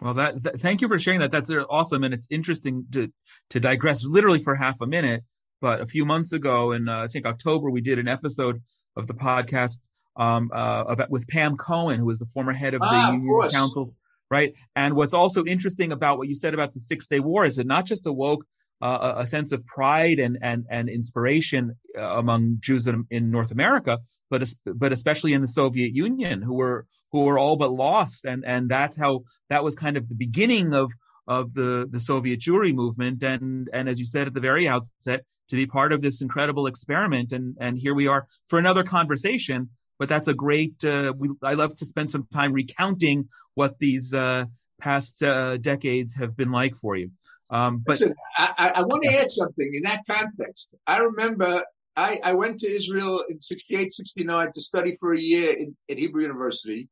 Well, 0.00 0.14
that 0.14 0.42
th- 0.42 0.56
thank 0.56 0.80
you 0.80 0.88
for 0.88 0.98
sharing 0.98 1.20
that. 1.20 1.30
That's 1.30 1.50
awesome, 1.70 2.04
and 2.04 2.12
it's 2.12 2.28
interesting 2.30 2.86
to 2.92 3.10
to 3.50 3.60
digress 3.60 4.04
literally 4.04 4.42
for 4.42 4.54
half 4.54 4.80
a 4.80 4.86
minute. 4.86 5.24
But 5.60 5.80
a 5.80 5.86
few 5.86 6.04
months 6.04 6.32
ago, 6.32 6.72
in 6.72 6.88
uh, 6.88 7.04
I 7.04 7.06
think 7.06 7.24
October, 7.24 7.70
we 7.70 7.80
did 7.80 8.00
an 8.00 8.08
episode 8.08 8.62
of 8.96 9.06
the 9.06 9.14
podcast 9.14 9.78
um, 10.16 10.50
uh, 10.52 10.84
about 10.88 11.10
with 11.10 11.26
Pam 11.28 11.56
Cohen, 11.56 11.98
who 11.98 12.06
was 12.06 12.18
the 12.18 12.26
former 12.26 12.52
head 12.52 12.74
of 12.74 12.80
the 12.80 12.86
ah, 12.88 13.12
Union 13.12 13.40
of 13.44 13.52
Council, 13.52 13.94
right? 14.30 14.54
And 14.76 14.94
what's 14.94 15.14
also 15.14 15.44
interesting 15.44 15.92
about 15.92 16.18
what 16.18 16.28
you 16.28 16.34
said 16.34 16.54
about 16.54 16.74
the 16.74 16.80
Six 16.80 17.06
Day 17.06 17.20
War 17.20 17.44
is 17.44 17.58
it 17.58 17.66
not 17.66 17.86
just 17.86 18.06
awoke 18.06 18.44
uh, 18.82 19.14
a 19.18 19.26
sense 19.26 19.52
of 19.52 19.64
pride 19.64 20.18
and 20.18 20.38
and 20.42 20.66
and 20.68 20.88
inspiration 20.88 21.76
uh, 21.96 22.02
among 22.02 22.58
Jews 22.60 22.88
in, 22.88 23.06
in, 23.10 23.30
North 23.30 23.52
America, 23.52 24.00
but 24.28 24.46
but 24.66 24.92
especially 24.92 25.32
in 25.32 25.40
the 25.40 25.48
Soviet 25.48 25.94
Union, 25.94 26.42
who 26.42 26.54
were 26.54 26.86
who 27.12 27.24
were 27.24 27.38
all 27.38 27.56
but 27.56 27.70
lost, 27.70 28.24
and 28.24 28.44
and 28.44 28.68
that's 28.68 28.98
how 28.98 29.22
that 29.48 29.62
was 29.62 29.76
kind 29.76 29.96
of 29.96 30.08
the 30.08 30.16
beginning 30.16 30.74
of 30.74 30.90
of 31.28 31.54
the 31.54 31.88
the 31.90 32.00
Soviet 32.00 32.40
Jewry 32.40 32.74
movement, 32.74 33.22
and 33.22 33.70
and 33.72 33.88
as 33.88 34.00
you 34.00 34.06
said 34.06 34.26
at 34.26 34.34
the 34.34 34.40
very 34.40 34.66
outset, 34.66 35.24
to 35.48 35.56
be 35.56 35.66
part 35.66 35.92
of 35.92 36.02
this 36.02 36.20
incredible 36.20 36.66
experiment, 36.66 37.32
and 37.32 37.56
and 37.60 37.78
here 37.78 37.94
we 37.94 38.08
are 38.08 38.26
for 38.48 38.58
another 38.58 38.82
conversation 38.82 39.70
but 40.02 40.08
that's 40.08 40.26
a 40.26 40.34
great. 40.34 40.84
Uh, 40.84 41.12
we, 41.16 41.28
I 41.44 41.54
love 41.54 41.76
to 41.76 41.86
spend 41.86 42.10
some 42.10 42.26
time 42.32 42.52
recounting 42.52 43.28
what 43.54 43.78
these 43.78 44.12
uh, 44.12 44.46
past 44.80 45.22
uh, 45.22 45.58
decades 45.58 46.16
have 46.16 46.36
been 46.36 46.50
like 46.50 46.74
for 46.74 46.96
you. 46.96 47.12
Um, 47.50 47.84
but 47.86 48.00
Listen, 48.00 48.12
I, 48.36 48.72
I, 48.78 48.82
want 48.82 49.04
to 49.04 49.16
add 49.16 49.30
something 49.30 49.70
in 49.72 49.84
that 49.84 50.00
context. 50.10 50.74
I 50.88 50.98
remember 50.98 51.62
I, 51.94 52.18
I 52.24 52.32
went 52.32 52.58
to 52.58 52.66
Israel 52.66 53.24
in 53.28 53.38
68, 53.38 53.92
69 53.92 54.50
to 54.50 54.60
study 54.60 54.92
for 54.98 55.14
a 55.14 55.20
year 55.20 55.52
in, 55.52 55.76
at 55.88 55.98
Hebrew 55.98 56.22
University. 56.22 56.88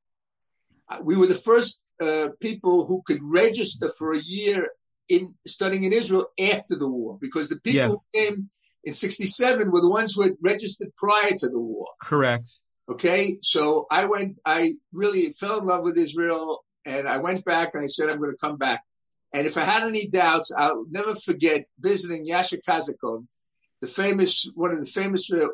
Uh, 0.88 1.00
we 1.02 1.16
were 1.16 1.26
the 1.26 1.34
first 1.34 1.82
uh, 2.00 2.28
people 2.38 2.86
who 2.86 3.02
could 3.04 3.18
register 3.24 3.90
for 3.98 4.14
a 4.14 4.20
year 4.20 4.68
in 5.08 5.34
studying 5.48 5.82
in 5.82 5.92
Israel 5.92 6.28
after 6.38 6.76
the 6.76 6.88
war 6.88 7.18
because 7.20 7.48
the 7.48 7.56
people 7.56 7.74
yes. 7.74 7.90
who 7.90 8.20
came 8.20 8.48
in 8.84 8.94
67 8.94 9.68
were 9.72 9.80
the 9.80 9.90
ones 9.90 10.14
who 10.14 10.22
had 10.22 10.36
registered 10.40 10.94
prior 10.96 11.32
to 11.38 11.48
the 11.48 11.58
war. 11.58 11.88
Correct. 12.00 12.60
Okay, 12.90 13.38
so 13.40 13.86
I 13.88 14.06
went, 14.06 14.38
I 14.44 14.72
really 14.92 15.30
fell 15.30 15.60
in 15.60 15.66
love 15.66 15.84
with 15.84 15.96
Israel 15.96 16.64
and 16.84 17.06
I 17.06 17.18
went 17.18 17.44
back 17.44 17.74
and 17.74 17.84
I 17.84 17.86
said, 17.86 18.10
I'm 18.10 18.18
going 18.18 18.32
to 18.32 18.36
come 18.36 18.56
back. 18.56 18.82
And 19.32 19.46
if 19.46 19.56
I 19.56 19.62
had 19.62 19.84
any 19.86 20.08
doubts, 20.08 20.50
I'll 20.56 20.84
never 20.90 21.14
forget 21.14 21.66
visiting 21.78 22.26
Yasha 22.26 22.58
Kazakov, 22.68 23.26
the 23.80 23.86
famous, 23.86 24.50
one 24.56 24.72
of 24.72 24.80
the 24.80 24.90
famous 24.90 25.32
uh, 25.32 25.46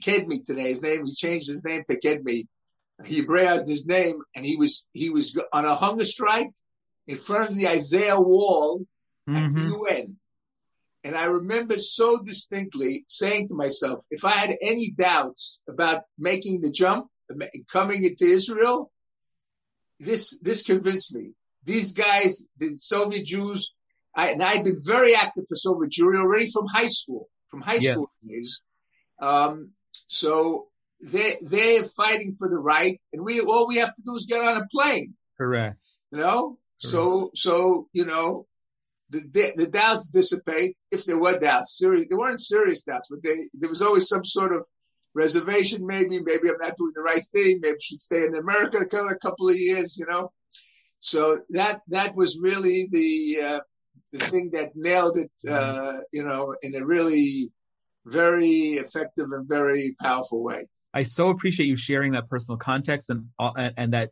Kedmi 0.00 0.44
today. 0.44 0.68
His 0.68 0.80
name, 0.80 1.06
he 1.06 1.12
changed 1.12 1.48
his 1.48 1.64
name 1.64 1.82
to 1.90 1.98
Kedmi. 1.98 2.44
He 3.04 3.22
Hebraized 3.22 3.68
his 3.68 3.86
name 3.88 4.20
and 4.36 4.46
he 4.46 4.56
was, 4.56 4.86
he 4.92 5.10
was 5.10 5.36
on 5.52 5.64
a 5.64 5.74
hunger 5.74 6.04
strike 6.04 6.50
in 7.08 7.16
front 7.16 7.50
of 7.50 7.56
the 7.56 7.66
Isaiah 7.66 8.20
wall 8.20 8.86
mm-hmm. 9.28 9.36
at 9.36 9.52
the 9.52 9.76
UN. 9.76 10.16
And 11.02 11.16
I 11.16 11.24
remember 11.24 11.78
so 11.78 12.18
distinctly 12.18 13.04
saying 13.08 13.48
to 13.48 13.54
myself, 13.54 14.04
if 14.10 14.24
I 14.24 14.32
had 14.32 14.50
any 14.60 14.90
doubts 14.90 15.60
about 15.68 16.02
making 16.18 16.60
the 16.60 16.70
jump, 16.70 17.06
coming 17.72 18.04
into 18.04 18.24
Israel, 18.24 18.90
this, 19.98 20.36
this 20.42 20.62
convinced 20.62 21.14
me. 21.14 21.32
These 21.64 21.92
guys, 21.92 22.44
the 22.58 22.76
Soviet 22.76 23.24
Jews, 23.24 23.72
I, 24.14 24.30
and 24.30 24.42
I'd 24.42 24.64
been 24.64 24.80
very 24.84 25.14
active 25.14 25.44
for 25.48 25.54
Soviet 25.54 25.92
Jewry 25.92 26.18
already 26.18 26.50
from 26.50 26.66
high 26.66 26.88
school, 26.88 27.28
from 27.48 27.60
high 27.60 27.74
yes. 27.76 27.92
school 27.92 28.08
days. 28.28 28.60
Um, 29.20 29.70
so 30.06 30.68
they, 31.00 31.36
they're 31.40 31.84
fighting 31.84 32.34
for 32.34 32.48
the 32.48 32.58
right 32.58 33.00
and 33.12 33.24
we, 33.24 33.40
all 33.40 33.68
we 33.68 33.76
have 33.76 33.94
to 33.94 34.02
do 34.04 34.16
is 34.16 34.26
get 34.28 34.42
on 34.42 34.56
a 34.56 34.66
plane. 34.70 35.14
Correct. 35.38 35.82
You 36.12 36.18
know? 36.18 36.42
Correct. 36.42 36.56
So, 36.78 37.30
so, 37.34 37.88
you 37.92 38.06
know, 38.06 38.46
the, 39.10 39.52
the 39.56 39.66
doubts 39.66 40.08
dissipate 40.08 40.76
if 40.90 41.04
there 41.04 41.18
were 41.18 41.38
doubts. 41.38 41.76
Serious, 41.78 42.06
there 42.08 42.18
weren't 42.18 42.40
serious 42.40 42.82
doubts, 42.82 43.08
but 43.10 43.22
they, 43.22 43.48
there 43.54 43.70
was 43.70 43.82
always 43.82 44.08
some 44.08 44.24
sort 44.24 44.52
of 44.54 44.62
reservation. 45.14 45.86
Maybe, 45.86 46.20
maybe 46.20 46.48
I'm 46.48 46.58
not 46.60 46.76
doing 46.76 46.92
the 46.94 47.02
right 47.02 47.24
thing. 47.32 47.60
Maybe 47.60 47.74
I 47.74 47.78
should 47.80 48.00
stay 48.00 48.24
in 48.24 48.34
America 48.34 48.78
a 48.78 49.18
couple 49.18 49.48
of 49.48 49.56
years. 49.56 49.98
You 49.98 50.06
know, 50.06 50.32
so 50.98 51.40
that 51.50 51.80
that 51.88 52.14
was 52.14 52.38
really 52.40 52.88
the 52.90 53.42
uh, 53.42 53.60
the 54.12 54.18
thing 54.26 54.50
that 54.52 54.72
nailed 54.74 55.18
it. 55.18 55.32
Uh, 55.48 55.98
you 56.12 56.24
know, 56.24 56.54
in 56.62 56.74
a 56.74 56.84
really 56.84 57.50
very 58.06 58.74
effective 58.74 59.26
and 59.32 59.48
very 59.48 59.94
powerful 60.00 60.42
way. 60.42 60.66
I 60.92 61.04
so 61.04 61.30
appreciate 61.30 61.66
you 61.66 61.76
sharing 61.76 62.12
that 62.12 62.28
personal 62.28 62.58
context 62.58 63.10
and 63.10 63.26
and, 63.38 63.74
and 63.76 63.92
that 63.92 64.10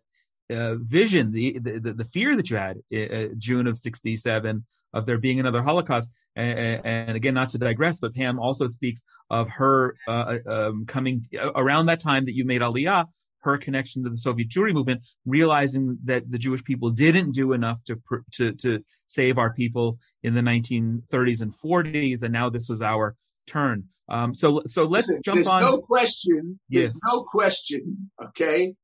uh, 0.50 0.76
vision, 0.76 1.32
the, 1.32 1.58
the 1.58 1.92
the 1.92 2.04
fear 2.04 2.34
that 2.36 2.50
you 2.50 2.56
had 2.56 2.78
uh, 2.94 3.34
June 3.36 3.66
of 3.66 3.78
'67 3.78 4.64
of 4.92 5.06
there 5.06 5.18
being 5.18 5.40
another 5.40 5.62
Holocaust. 5.62 6.12
And, 6.36 6.80
and, 6.84 7.16
again, 7.16 7.34
not 7.34 7.50
to 7.50 7.58
digress, 7.58 8.00
but 8.00 8.14
Pam 8.14 8.38
also 8.38 8.66
speaks 8.66 9.02
of 9.30 9.48
her 9.50 9.96
uh, 10.06 10.38
uh 10.46 10.68
um, 10.68 10.86
coming 10.86 11.22
around 11.54 11.86
that 11.86 12.00
time 12.00 12.24
that 12.26 12.34
you 12.34 12.44
made 12.44 12.60
Aliyah, 12.60 13.06
her 13.40 13.58
connection 13.58 14.04
to 14.04 14.10
the 14.10 14.16
Soviet 14.16 14.48
Jewry 14.48 14.72
movement, 14.72 15.06
realizing 15.26 15.98
that 16.04 16.30
the 16.30 16.38
Jewish 16.38 16.64
people 16.64 16.90
didn't 16.90 17.32
do 17.32 17.52
enough 17.52 17.82
to 17.84 18.00
to 18.32 18.52
to 18.52 18.84
save 19.06 19.38
our 19.38 19.52
people 19.52 19.98
in 20.22 20.34
the 20.34 20.40
1930s 20.40 21.42
and 21.42 21.52
40s, 21.54 22.22
and 22.22 22.32
now 22.32 22.48
this 22.48 22.68
was 22.68 22.82
our 22.82 23.16
turn. 23.46 23.84
Um, 24.08 24.34
so 24.34 24.62
so 24.66 24.84
let's 24.84 25.08
Listen, 25.08 25.22
jump 25.22 25.36
there's 25.36 25.48
on. 25.48 25.60
There's 25.60 25.72
no 25.72 25.78
question. 25.78 26.60
There's 26.70 26.92
yes. 26.92 27.00
no 27.06 27.24
question. 27.24 28.10
Okay, 28.24 28.74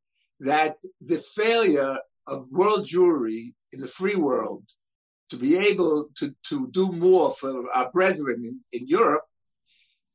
that 0.41 0.77
the 1.05 1.23
failure 1.35 1.99
of 2.27 2.47
world 2.51 2.87
Jewry 2.87 3.53
in 3.73 3.81
the 3.81 3.89
free 3.89 4.17
world 4.17 4.65
to 5.35 5.41
be 5.41 5.57
able 5.57 6.09
to, 6.17 6.35
to 6.49 6.69
do 6.71 6.93
more 6.93 7.31
for 7.33 7.71
our 7.73 7.91
brethren 7.91 8.45
in, 8.45 8.81
in 8.81 8.89
Europe 8.89 9.25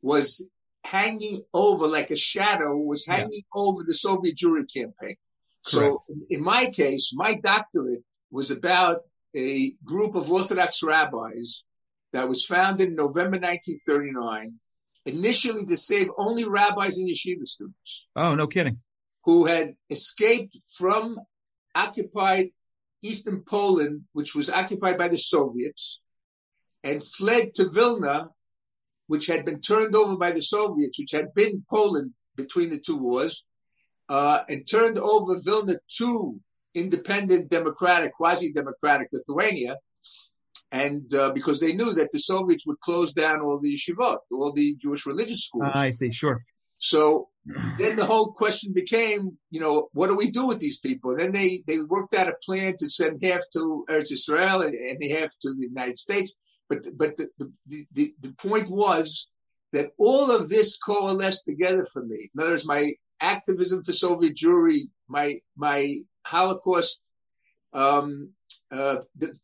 was 0.02 0.46
hanging 0.86 1.42
over 1.54 1.88
like 1.88 2.10
a 2.10 2.16
shadow 2.16 2.76
was 2.76 3.06
hanging 3.06 3.30
yeah. 3.34 3.62
over 3.62 3.84
the 3.86 3.94
Soviet 3.94 4.36
Jewry 4.38 4.66
campaign. 4.74 5.16
Correct. 5.66 6.04
So 6.08 6.16
in 6.30 6.42
my 6.42 6.68
case, 6.68 7.12
my 7.14 7.34
doctorate 7.34 8.04
was 8.32 8.50
about 8.50 9.02
a 9.36 9.72
group 9.84 10.16
of 10.16 10.32
Orthodox 10.32 10.82
rabbis 10.82 11.66
that 12.14 12.30
was 12.30 12.46
founded 12.46 12.88
in 12.90 12.96
November 12.96 13.38
1939, 13.38 14.56
initially 15.06 15.66
to 15.66 15.78
save 15.78 16.08
only 16.18 16.46
rabbis 16.46 16.98
and 16.98 17.10
yeshiva 17.10 17.46
students. 17.46 18.08
Oh, 18.16 18.36
no 18.36 18.48
kidding 18.48 18.80
who 19.26 19.46
had 19.46 19.76
escaped 19.90 20.58
from 20.78 21.20
occupied 21.76 22.50
eastern 23.02 23.42
Poland, 23.42 24.04
which 24.14 24.36
was 24.36 24.50
occupied 24.50 24.98
by 24.98 25.08
the 25.08 25.18
Soviets, 25.18 26.02
and 26.84 27.04
fled 27.04 27.54
to 27.56 27.70
Vilna, 27.70 28.30
which 29.08 29.26
had 29.28 29.46
been 29.46 29.62
turned 29.62 29.96
over 29.96 30.18
by 30.18 30.32
the 30.32 30.42
Soviets, 30.42 31.00
which 31.00 31.12
had 31.12 31.34
been 31.34 31.66
Poland 31.70 32.14
between 32.36 32.70
the 32.70 32.80
two 32.80 32.98
wars, 32.98 33.44
uh, 34.08 34.40
and 34.50 34.68
turned 34.70 34.98
over 34.98 35.38
Vilna 35.44 35.76
to 35.98 36.40
independent, 36.76 37.50
democratic, 37.50 38.14
quasi-democratic 38.14 39.10
Lithuania, 39.12 39.78
and 40.72 41.12
uh, 41.16 41.32
because 41.32 41.60
they 41.60 41.74
knew 41.74 41.94
that 41.94 42.12
the 42.12 42.20
Soviets 42.20 42.66
would 42.68 42.80
close 42.82 43.12
down 43.12 43.42
all 43.42 43.60
the 43.60 43.74
yeshivot, 43.74 44.18
all 44.32 44.52
the 44.52 44.76
Jewish 44.76 45.06
religious 45.06 45.46
schools. 45.46 45.72
Uh, 45.74 45.80
I 45.80 45.90
see, 45.90 46.12
sure. 46.12 46.44
So 46.78 47.30
then 47.78 47.96
the 47.96 48.06
whole 48.06 48.32
question 48.32 48.74
became, 48.74 49.38
you 49.50 49.60
know, 49.60 49.90
what 49.94 50.08
do 50.08 50.16
we 50.16 50.30
do 50.30 50.46
with 50.46 50.60
these 50.60 50.80
people? 50.80 51.16
Then 51.16 51.32
they, 51.32 51.64
they 51.68 51.80
worked 51.80 52.14
out 52.14 52.28
a 52.28 52.36
plan 52.44 52.76
to 52.78 52.90
send 52.90 53.20
half 53.24 53.42
to 53.54 53.86
Eretz 53.90 54.12
Israel 54.12 54.62
and, 54.62 54.74
and 54.74 55.12
half 55.12 55.32
to 55.42 55.54
the 55.54 55.68
United 55.68 55.98
States. 55.98 56.36
But, 56.70 56.86
but 56.98 57.18
the, 57.18 57.30
the, 57.40 57.88
the, 57.94 58.14
the 58.22 58.34
point 58.34 58.70
was 58.70 59.28
that 59.74 59.92
all 59.98 60.32
of 60.32 60.50
this 60.50 60.78
coalesced 60.78 61.46
together 61.46 61.86
for 61.92 62.04
me. 62.04 62.30
In 62.34 62.42
other 62.42 62.52
words, 62.52 62.68
my 62.68 62.94
activism 63.22 63.84
for 63.84 63.94
Soviet 63.94 64.36
Jewry, 64.36 64.90
my, 65.08 65.40
my 65.56 65.98
Holocaust, 66.26 67.02
um, 67.74 68.30
uh, 68.72 68.98
the 69.18 69.36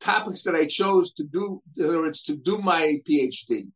topics 0.00 0.42
that 0.42 0.56
I 0.56 0.66
chose 0.66 1.12
to 1.12 1.24
do, 1.24 1.62
in 1.76 1.84
other 1.84 2.00
words, 2.00 2.22
to 2.24 2.34
do 2.34 2.58
my 2.58 2.96
PhD, 3.08 3.70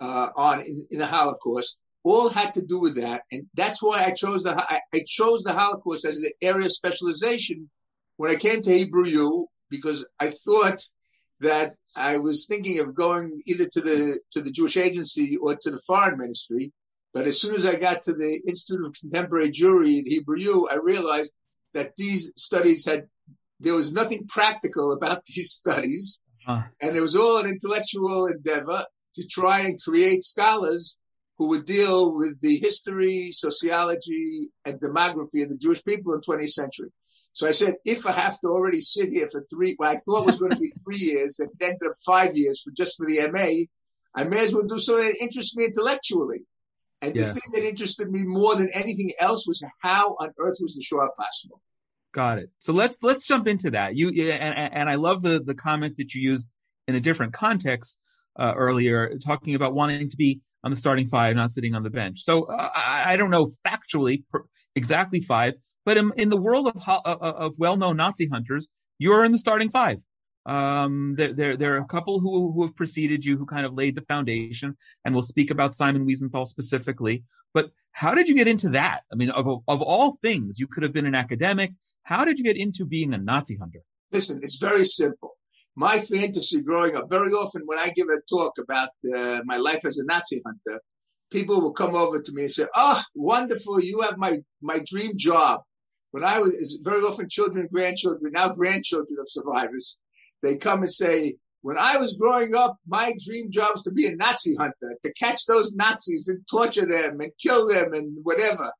uh, 0.00 0.28
on 0.34 0.60
in, 0.60 0.86
in 0.90 0.98
the 0.98 1.06
Holocaust, 1.06 1.78
all 2.02 2.28
had 2.28 2.54
to 2.54 2.62
do 2.62 2.80
with 2.80 2.96
that, 2.96 3.22
and 3.30 3.46
that's 3.54 3.82
why 3.82 4.04
I 4.04 4.12
chose 4.12 4.42
the 4.42 4.56
I, 4.56 4.80
I 4.92 5.04
chose 5.06 5.42
the 5.42 5.52
Holocaust 5.52 6.04
as 6.04 6.20
the 6.20 6.32
area 6.40 6.66
of 6.66 6.72
specialization 6.72 7.70
when 8.16 8.30
I 8.30 8.36
came 8.36 8.62
to 8.62 8.76
Hebrew 8.76 9.06
U 9.06 9.48
because 9.70 10.06
I 10.18 10.30
thought 10.30 10.82
that 11.40 11.74
I 11.96 12.18
was 12.18 12.46
thinking 12.46 12.78
of 12.80 12.94
going 12.94 13.42
either 13.46 13.66
to 13.66 13.80
the 13.80 14.20
to 14.32 14.40
the 14.40 14.50
Jewish 14.50 14.76
Agency 14.76 15.36
or 15.36 15.56
to 15.56 15.70
the 15.70 15.80
Foreign 15.86 16.18
Ministry. 16.18 16.72
But 17.12 17.26
as 17.26 17.40
soon 17.40 17.54
as 17.54 17.66
I 17.66 17.74
got 17.74 18.04
to 18.04 18.12
the 18.12 18.40
Institute 18.46 18.86
of 18.86 18.92
Contemporary 18.92 19.50
Jewry 19.50 19.98
at 19.98 20.06
Hebrew 20.06 20.38
U, 20.38 20.68
I 20.70 20.76
realized 20.76 21.34
that 21.74 21.96
these 21.96 22.32
studies 22.36 22.84
had 22.84 23.08
there 23.58 23.74
was 23.74 23.92
nothing 23.92 24.26
practical 24.28 24.92
about 24.92 25.24
these 25.34 25.50
studies, 25.50 26.20
huh. 26.46 26.62
and 26.80 26.96
it 26.96 27.00
was 27.00 27.16
all 27.16 27.38
an 27.38 27.48
intellectual 27.48 28.26
endeavor 28.26 28.84
to 29.14 29.26
try 29.26 29.60
and 29.60 29.82
create 29.82 30.22
scholars 30.22 30.96
who 31.40 31.46
would 31.46 31.64
deal 31.64 32.12
with 32.12 32.38
the 32.42 32.58
history, 32.58 33.32
sociology, 33.32 34.50
and 34.66 34.78
demography 34.78 35.42
of 35.42 35.48
the 35.48 35.56
Jewish 35.58 35.82
people 35.82 36.12
in 36.12 36.20
the 36.20 36.36
20th 36.36 36.50
century. 36.50 36.90
So 37.32 37.46
I 37.46 37.52
said, 37.52 37.76
if 37.86 38.06
I 38.06 38.12
have 38.12 38.38
to 38.40 38.48
already 38.48 38.82
sit 38.82 39.08
here 39.08 39.26
for 39.26 39.42
three, 39.50 39.72
what 39.78 39.88
I 39.88 39.96
thought 39.96 40.26
was 40.26 40.38
going 40.38 40.52
to 40.52 40.58
be 40.58 40.70
three 40.84 40.98
years, 40.98 41.38
and 41.38 41.48
ended 41.62 41.80
up 41.86 41.94
five 42.04 42.36
years 42.36 42.60
for 42.60 42.72
just 42.72 42.98
for 42.98 43.06
the 43.06 43.26
MA, 43.32 43.64
I 44.14 44.28
may 44.28 44.44
as 44.44 44.52
well 44.52 44.64
do 44.64 44.78
something 44.78 45.06
that 45.06 45.22
interests 45.22 45.56
me 45.56 45.64
intellectually. 45.64 46.42
And 47.00 47.14
the 47.14 47.32
thing 47.32 47.52
that 47.54 47.66
interested 47.66 48.10
me 48.10 48.22
more 48.22 48.54
than 48.56 48.68
anything 48.74 49.12
else 49.18 49.48
was 49.48 49.64
how 49.78 50.16
on 50.20 50.34
earth 50.38 50.58
was 50.60 50.74
the 50.74 50.82
Shoah 50.82 51.08
possible? 51.16 51.62
Got 52.12 52.40
it. 52.40 52.50
So 52.58 52.74
let's 52.74 53.02
let's 53.02 53.24
jump 53.24 53.48
into 53.48 53.70
that. 53.70 53.96
You 53.96 54.10
and, 54.30 54.74
and 54.74 54.90
I 54.90 54.96
love 54.96 55.22
the 55.22 55.42
the 55.42 55.54
comment 55.54 55.96
that 55.96 56.12
you 56.14 56.20
used 56.20 56.54
in 56.86 56.96
a 56.96 57.00
different 57.00 57.32
context 57.32 57.98
uh, 58.36 58.52
earlier, 58.54 59.16
talking 59.24 59.54
about 59.54 59.72
wanting 59.72 60.10
to 60.10 60.16
be 60.18 60.42
on 60.64 60.70
the 60.70 60.76
starting 60.76 61.06
five, 61.06 61.36
not 61.36 61.50
sitting 61.50 61.74
on 61.74 61.82
the 61.82 61.90
bench. 61.90 62.20
So 62.20 62.44
uh, 62.44 62.70
I, 62.74 63.14
I, 63.14 63.16
don't 63.16 63.30
know 63.30 63.48
factually 63.66 64.22
per, 64.30 64.44
exactly 64.76 65.20
five, 65.20 65.54
but 65.84 65.96
in, 65.96 66.10
in 66.16 66.28
the 66.28 66.40
world 66.40 66.68
of, 66.68 66.82
of, 67.04 67.22
of 67.22 67.54
well-known 67.58 67.96
Nazi 67.96 68.28
hunters, 68.28 68.68
you're 68.98 69.24
in 69.24 69.32
the 69.32 69.38
starting 69.38 69.70
five. 69.70 69.98
Um, 70.46 71.14
there, 71.16 71.32
there, 71.32 71.56
there 71.56 71.74
are 71.74 71.80
a 71.80 71.86
couple 71.86 72.20
who, 72.20 72.52
who 72.52 72.62
have 72.64 72.76
preceded 72.76 73.24
you 73.24 73.36
who 73.36 73.46
kind 73.46 73.66
of 73.66 73.74
laid 73.74 73.94
the 73.94 74.02
foundation, 74.02 74.76
and 75.04 75.14
we'll 75.14 75.22
speak 75.22 75.50
about 75.50 75.76
Simon 75.76 76.06
Wiesenthal 76.06 76.46
specifically. 76.46 77.24
But 77.52 77.70
how 77.92 78.14
did 78.14 78.28
you 78.28 78.34
get 78.34 78.48
into 78.48 78.70
that? 78.70 79.02
I 79.12 79.16
mean, 79.16 79.30
of, 79.30 79.46
of 79.46 79.82
all 79.82 80.16
things, 80.22 80.58
you 80.58 80.66
could 80.66 80.82
have 80.82 80.92
been 80.92 81.06
an 81.06 81.14
academic. 81.14 81.72
How 82.04 82.24
did 82.24 82.38
you 82.38 82.44
get 82.44 82.56
into 82.56 82.84
being 82.84 83.12
a 83.12 83.18
Nazi 83.18 83.56
hunter? 83.56 83.80
Listen, 84.12 84.40
it's 84.42 84.58
very 84.58 84.84
simple 84.84 85.36
my 85.80 85.98
fantasy 85.98 86.60
growing 86.60 86.94
up, 86.94 87.08
very 87.08 87.32
often 87.32 87.62
when 87.64 87.78
I 87.78 87.88
give 87.88 88.08
a 88.10 88.20
talk 88.28 88.58
about 88.58 88.90
uh, 89.16 89.40
my 89.46 89.56
life 89.56 89.86
as 89.86 89.96
a 89.96 90.04
Nazi 90.04 90.42
hunter, 90.44 90.78
people 91.32 91.62
will 91.62 91.72
come 91.72 91.94
over 91.94 92.20
to 92.20 92.32
me 92.34 92.42
and 92.42 92.52
say, 92.52 92.66
"Oh, 92.76 93.02
wonderful! 93.14 93.80
You 93.80 94.02
have 94.02 94.18
my 94.18 94.32
my 94.60 94.78
dream 94.90 95.12
job." 95.16 95.62
When 96.10 96.22
I 96.22 96.38
was 96.38 96.78
very 96.82 97.02
often 97.02 97.30
children, 97.30 97.66
grandchildren, 97.72 98.32
now 98.32 98.50
grandchildren 98.50 99.16
of 99.18 99.26
survivors, 99.36 99.98
they 100.42 100.56
come 100.56 100.80
and 100.80 100.92
say, 100.92 101.36
"When 101.62 101.78
I 101.78 101.96
was 101.96 102.20
growing 102.22 102.54
up, 102.54 102.76
my 102.86 103.14
dream 103.26 103.50
job 103.50 103.70
was 103.76 103.82
to 103.84 103.92
be 103.98 104.06
a 104.06 104.14
Nazi 104.14 104.56
hunter, 104.56 104.90
to 105.02 105.12
catch 105.14 105.46
those 105.46 105.72
Nazis 105.72 106.28
and 106.28 106.46
torture 106.46 106.88
them 106.94 107.20
and 107.22 107.32
kill 107.44 107.66
them 107.66 107.94
and 107.94 108.18
whatever." 108.22 108.70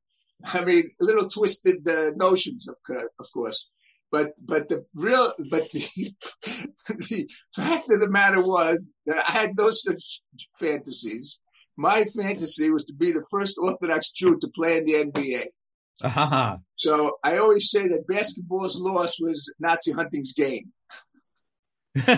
I 0.45 0.65
mean, 0.67 0.85
little 1.01 1.29
twisted 1.31 1.89
uh, 1.89 2.11
notions, 2.17 2.69
of, 2.69 2.77
of 3.23 3.27
course. 3.33 3.71
But 4.13 4.33
but 4.43 4.69
the 4.69 4.85
real 4.95 5.33
but 5.51 5.71
the, 5.71 6.15
the 6.89 7.29
fact 7.55 7.91
of 7.91 8.01
the 8.01 8.11
matter 8.11 8.43
was 8.43 8.93
that 9.07 9.19
I 9.19 9.33
had 9.33 9.51
no 9.57 9.71
such 9.71 10.23
fantasies. 10.59 11.41
My 11.77 12.05
fantasy 12.05 12.71
was 12.71 12.85
to 12.85 12.93
be 12.93 13.13
the 13.13 13.25
first 13.31 13.57
Orthodox 13.59 14.11
Jew 14.11 14.37
to 14.41 14.49
play 14.55 14.79
in 14.79 14.85
the 14.85 14.93
NBA. 14.95 15.45
Uh-huh. 16.03 16.57
So 16.77 17.19
I 17.23 17.39
always 17.39 17.71
say 17.71 17.89
that 17.89 18.07
basketball's 18.07 18.81
loss 18.81 19.21
was 19.21 19.53
Nazi 19.59 19.93
hunting's 19.93 20.33
gain. 20.33 20.73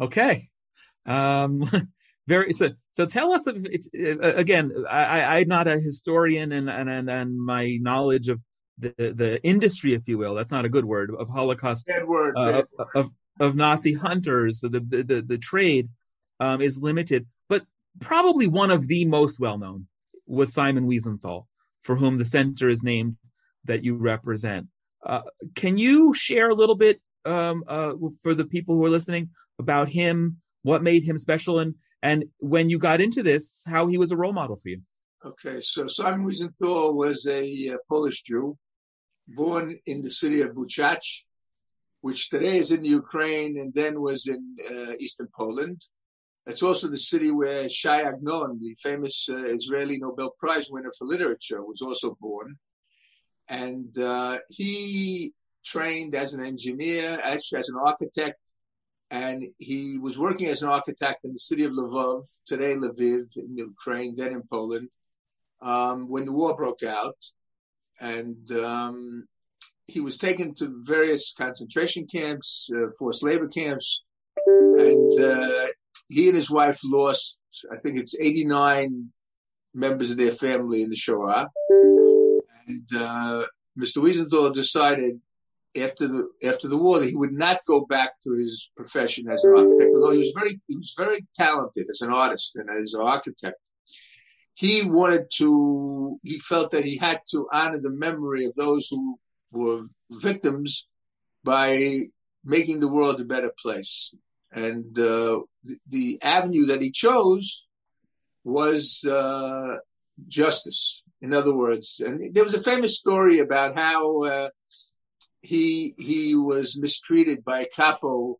okay. 0.00 0.48
Um, 1.06 1.62
very 2.26 2.52
so. 2.52 2.70
So 2.90 3.06
tell 3.06 3.32
us. 3.32 3.46
It's 3.46 3.88
uh, 3.94 4.34
again. 4.34 4.72
I, 4.88 5.40
I'm 5.40 5.48
not 5.48 5.68
a 5.68 5.78
historian, 5.78 6.52
and 6.52 6.70
and 6.70 7.10
and 7.10 7.38
my 7.38 7.78
knowledge 7.80 8.28
of 8.28 8.40
the 8.80 9.12
the 9.12 9.40
industry, 9.44 9.94
if 9.94 10.06
you 10.06 10.18
will, 10.18 10.34
that's 10.34 10.50
not 10.50 10.64
a 10.64 10.68
good 10.68 10.84
word, 10.84 11.10
of 11.16 11.28
Holocaust, 11.28 11.86
bad 11.86 12.06
word, 12.06 12.34
uh, 12.36 12.46
bad 12.46 12.66
of, 12.78 12.88
of, 12.94 13.10
of 13.40 13.56
Nazi 13.56 13.94
hunters. 13.94 14.60
So 14.60 14.68
the 14.68 14.80
the 14.80 15.02
the, 15.02 15.22
the 15.22 15.38
trade 15.38 15.88
um, 16.38 16.60
is 16.60 16.80
limited, 16.80 17.26
but 17.48 17.64
probably 18.00 18.46
one 18.46 18.70
of 18.70 18.88
the 18.88 19.04
most 19.04 19.40
well 19.40 19.58
known 19.58 19.86
was 20.26 20.52
Simon 20.52 20.88
Wiesenthal, 20.88 21.46
for 21.82 21.96
whom 21.96 22.18
the 22.18 22.24
center 22.24 22.68
is 22.68 22.82
named 22.82 23.16
that 23.64 23.84
you 23.84 23.96
represent. 23.96 24.66
Uh, 25.04 25.22
can 25.54 25.78
you 25.78 26.14
share 26.14 26.50
a 26.50 26.54
little 26.54 26.76
bit 26.76 27.00
um, 27.24 27.64
uh, 27.66 27.94
for 28.22 28.34
the 28.34 28.44
people 28.44 28.74
who 28.74 28.84
are 28.84 28.90
listening 28.90 29.30
about 29.58 29.88
him, 29.88 30.38
what 30.62 30.82
made 30.82 31.02
him 31.02 31.18
special, 31.18 31.58
and 31.58 31.74
and 32.02 32.24
when 32.38 32.70
you 32.70 32.78
got 32.78 33.00
into 33.00 33.22
this, 33.22 33.62
how 33.66 33.86
he 33.86 33.98
was 33.98 34.10
a 34.10 34.16
role 34.16 34.32
model 34.32 34.56
for 34.56 34.70
you? 34.70 34.80
Okay, 35.24 35.60
so 35.60 35.86
Simon 35.86 36.26
Wiesenthal 36.26 36.94
was 36.94 37.26
a 37.26 37.74
uh, 37.74 37.76
Polish 37.90 38.22
Jew 38.22 38.56
born 39.30 39.78
in 39.86 40.02
the 40.02 40.10
city 40.10 40.40
of 40.42 40.54
Buchach, 40.54 41.24
which 42.00 42.30
today 42.30 42.58
is 42.58 42.70
in 42.70 42.84
Ukraine 42.84 43.58
and 43.58 43.72
then 43.74 44.00
was 44.00 44.26
in 44.26 44.56
uh, 44.70 44.92
eastern 44.98 45.28
Poland. 45.36 45.84
It's 46.46 46.62
also 46.62 46.88
the 46.88 46.98
city 46.98 47.30
where 47.30 47.68
Shai 47.68 48.02
Agnon, 48.02 48.58
the 48.60 48.74
famous 48.82 49.28
uh, 49.30 49.44
Israeli 49.44 49.98
Nobel 49.98 50.34
Prize 50.38 50.68
winner 50.70 50.90
for 50.98 51.04
literature, 51.04 51.62
was 51.62 51.82
also 51.82 52.16
born. 52.20 52.58
And 53.48 53.96
uh, 53.98 54.38
he 54.48 55.32
trained 55.64 56.14
as 56.14 56.34
an 56.34 56.44
engineer, 56.44 57.20
actually 57.22 57.58
as 57.58 57.68
an 57.68 57.78
architect, 57.84 58.54
and 59.10 59.44
he 59.58 59.98
was 59.98 60.18
working 60.18 60.46
as 60.46 60.62
an 60.62 60.68
architect 60.68 61.24
in 61.24 61.32
the 61.32 61.38
city 61.38 61.64
of 61.64 61.72
Lvov, 61.72 62.24
today 62.46 62.74
Lviv 62.74 63.36
in 63.36 63.56
Ukraine, 63.56 64.14
then 64.16 64.32
in 64.32 64.42
Poland, 64.50 64.88
um, 65.60 66.08
when 66.08 66.24
the 66.24 66.32
war 66.32 66.56
broke 66.56 66.84
out 66.84 67.16
and 68.00 68.50
um, 68.52 69.26
he 69.86 70.00
was 70.00 70.16
taken 70.16 70.54
to 70.54 70.80
various 70.82 71.34
concentration 71.36 72.06
camps, 72.06 72.68
uh, 72.74 72.90
forced 72.98 73.22
labor 73.22 73.48
camps, 73.48 74.02
and 74.46 75.20
uh, 75.20 75.66
he 76.08 76.28
and 76.28 76.36
his 76.36 76.50
wife 76.50 76.78
lost, 76.84 77.38
I 77.72 77.76
think 77.76 77.98
it's 77.98 78.16
89 78.20 79.10
members 79.74 80.10
of 80.10 80.16
their 80.16 80.32
family 80.32 80.82
in 80.82 80.90
the 80.90 80.96
Shoah. 80.96 81.48
And 82.66 82.88
uh, 82.96 83.44
Mr. 83.78 83.98
Wiesenthal 83.98 84.52
decided 84.52 85.20
after 85.80 86.08
the 86.08 86.28
after 86.42 86.66
the 86.66 86.76
war 86.76 86.98
that 86.98 87.08
he 87.08 87.14
would 87.14 87.32
not 87.32 87.64
go 87.64 87.82
back 87.82 88.18
to 88.22 88.32
his 88.32 88.70
profession 88.76 89.30
as 89.30 89.44
an 89.44 89.54
architect, 89.56 89.92
although 89.94 90.10
he 90.10 90.18
was 90.18 90.32
very 90.36 90.60
he 90.66 90.76
was 90.76 90.94
very 90.96 91.24
talented 91.34 91.86
as 91.88 92.00
an 92.00 92.10
artist 92.10 92.56
and 92.56 92.68
as 92.80 92.94
an 92.94 93.02
architect 93.02 93.70
he 94.60 94.82
wanted 94.82 95.30
to, 95.36 96.20
he 96.22 96.38
felt 96.38 96.72
that 96.72 96.84
he 96.84 96.98
had 96.98 97.22
to 97.30 97.48
honor 97.50 97.80
the 97.80 97.96
memory 98.06 98.44
of 98.44 98.54
those 98.54 98.88
who 98.90 99.18
were 99.52 99.84
victims 100.10 100.86
by 101.42 102.00
making 102.44 102.78
the 102.78 102.92
world 102.92 103.22
a 103.22 103.24
better 103.24 103.52
place. 103.58 104.14
And 104.52 104.98
uh, 104.98 105.40
the, 105.64 105.76
the, 105.88 106.18
avenue 106.20 106.66
that 106.66 106.82
he 106.82 106.90
chose 106.90 107.68
was 108.44 109.02
uh, 109.02 109.76
justice. 110.28 111.04
In 111.22 111.32
other 111.32 111.54
words, 111.54 112.02
and 112.04 112.22
there 112.34 112.44
was 112.44 112.54
a 112.54 112.62
famous 112.62 112.98
story 112.98 113.38
about 113.38 113.76
how 113.76 114.24
uh, 114.24 114.48
he 115.40 115.94
he 115.98 116.34
was 116.34 116.78
mistreated 116.78 117.44
by 117.44 117.60
a 117.60 117.72
capo 117.74 118.38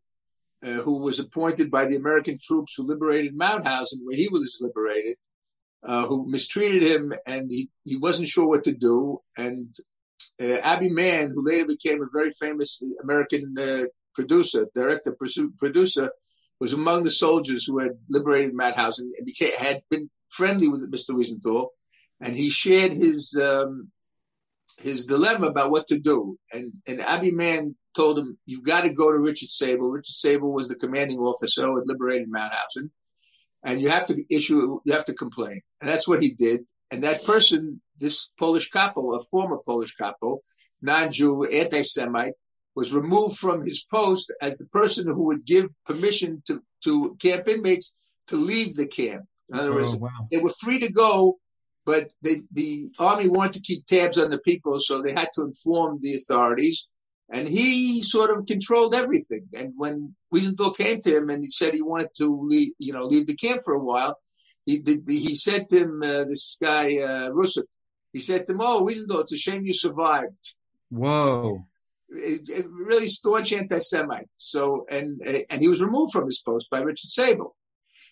uh, 0.63 0.81
who 0.85 1.01
was 1.01 1.17
appointed 1.17 1.71
by 1.71 1.85
the 1.85 1.95
American 1.95 2.37
troops 2.39 2.75
who 2.75 2.83
liberated 2.83 3.35
Mauthausen, 3.35 4.01
where 4.03 4.17
he 4.17 4.27
was 4.27 4.59
liberated 4.61 5.17
uh, 5.83 6.05
who 6.05 6.29
mistreated 6.29 6.83
him, 6.83 7.13
and 7.25 7.49
he, 7.49 7.69
he 7.83 7.97
wasn't 7.97 8.27
sure 8.27 8.47
what 8.47 8.63
to 8.65 8.71
do. 8.71 9.19
And 9.37 9.73
uh, 10.41 10.57
Abby 10.63 10.89
Mann, 10.89 11.29
who 11.29 11.45
later 11.45 11.65
became 11.65 12.01
a 12.01 12.07
very 12.13 12.31
famous 12.31 12.81
American 13.03 13.55
uh, 13.59 13.83
producer, 14.13 14.67
director, 14.75 15.15
producer, 15.57 16.11
was 16.59 16.73
among 16.73 17.03
the 17.03 17.11
soldiers 17.11 17.65
who 17.65 17.79
had 17.79 17.97
liberated 18.09 18.53
Mauthausen 18.53 19.09
and 19.17 19.25
became, 19.25 19.53
had 19.57 19.81
been 19.89 20.09
friendly 20.29 20.67
with 20.67 20.89
Mr. 20.91 21.15
Wiesenthal. 21.15 21.69
and 22.21 22.35
he 22.35 22.49
shared 22.49 22.93
his 22.93 23.35
um, 23.41 23.91
his 24.79 25.05
dilemma 25.05 25.47
about 25.47 25.71
what 25.71 25.87
to 25.87 25.99
do. 25.99 26.37
And 26.53 26.73
and 26.87 27.01
Abby 27.01 27.31
Mann 27.31 27.75
told 27.95 28.19
him, 28.19 28.37
"You've 28.45 28.63
got 28.63 28.83
to 28.83 28.93
go 28.93 29.11
to 29.11 29.17
Richard 29.17 29.49
Seibel. 29.49 29.91
Richard 29.91 30.13
Seibel 30.13 30.53
was 30.53 30.67
the 30.67 30.75
commanding 30.75 31.19
officer 31.19 31.65
who 31.65 31.77
had 31.77 31.87
liberated 31.87 32.31
Mauthausen, 32.31 32.91
and 33.63 33.81
you 33.81 33.89
have 33.89 34.05
to 34.07 34.23
issue, 34.29 34.79
you 34.85 34.93
have 34.93 35.05
to 35.05 35.13
complain." 35.13 35.61
And 35.79 35.89
that's 35.89 36.07
what 36.07 36.21
he 36.21 36.31
did. 36.31 36.65
And 36.91 37.03
that 37.03 37.23
person, 37.23 37.81
this 37.99 38.31
Polish 38.37 38.69
capo, 38.69 39.13
a 39.13 39.21
former 39.21 39.59
Polish 39.65 39.95
capo, 39.95 40.41
non-Jew, 40.81 41.45
anti-Semite, 41.45 42.33
was 42.75 42.93
removed 42.93 43.37
from 43.37 43.65
his 43.65 43.85
post 43.89 44.31
as 44.41 44.57
the 44.57 44.65
person 44.67 45.07
who 45.07 45.23
would 45.23 45.45
give 45.45 45.69
permission 45.85 46.41
to, 46.47 46.61
to 46.83 47.15
camp 47.21 47.47
inmates 47.47 47.93
to 48.27 48.35
leave 48.35 48.75
the 48.75 48.87
camp. 48.87 49.25
In 49.49 49.59
other 49.59 49.73
words, 49.73 49.93
oh, 49.93 49.97
wow. 49.97 50.09
they 50.29 50.37
were 50.37 50.53
free 50.61 50.79
to 50.79 50.89
go, 50.89 51.37
but 51.85 52.11
they, 52.21 52.41
the 52.51 52.89
army 52.99 53.27
wanted 53.27 53.53
to 53.53 53.61
keep 53.61 53.85
tabs 53.85 54.17
on 54.17 54.29
the 54.29 54.37
people, 54.39 54.79
so 54.79 55.01
they 55.01 55.13
had 55.13 55.29
to 55.33 55.43
inform 55.43 55.99
the 56.01 56.15
authorities. 56.15 56.87
And 57.33 57.47
he 57.47 58.01
sort 58.01 58.29
of 58.29 58.45
controlled 58.45 58.93
everything. 58.93 59.47
And 59.53 59.73
when 59.77 60.15
Wiesenthal 60.33 60.75
came 60.75 60.99
to 61.01 61.15
him 61.15 61.29
and 61.29 61.41
he 61.41 61.49
said 61.49 61.73
he 61.73 61.81
wanted 61.81 62.09
to 62.15 62.27
leave, 62.45 62.73
you 62.77 62.91
know, 62.91 63.05
leave 63.05 63.25
the 63.25 63.35
camp 63.35 63.61
for 63.63 63.73
a 63.73 63.83
while, 63.83 64.19
he 64.65 64.83
he 65.07 65.35
said 65.35 65.69
to 65.69 65.77
him, 65.79 66.01
uh, 66.03 66.25
this 66.25 66.57
guy 66.61 66.97
uh, 66.97 67.29
Rusuk, 67.29 67.63
he 68.13 68.19
said 68.19 68.45
to 68.45 68.53
him, 68.53 68.61
"Oh, 68.61 68.83
Wiesenthal, 68.83 69.21
it's 69.21 69.33
a 69.33 69.37
shame 69.37 69.65
you 69.65 69.73
survived." 69.73 70.55
Whoa! 70.89 71.65
It, 72.09 72.49
it 72.49 72.65
really 72.69 73.07
staunch 73.07 73.53
anti-Semite. 73.53 74.29
So, 74.33 74.85
and 74.89 75.21
and 75.21 75.61
he 75.61 75.67
was 75.67 75.81
removed 75.81 76.11
from 76.11 76.25
his 76.25 76.41
post 76.41 76.69
by 76.69 76.79
Richard 76.79 77.09
Seibel. 77.09 77.51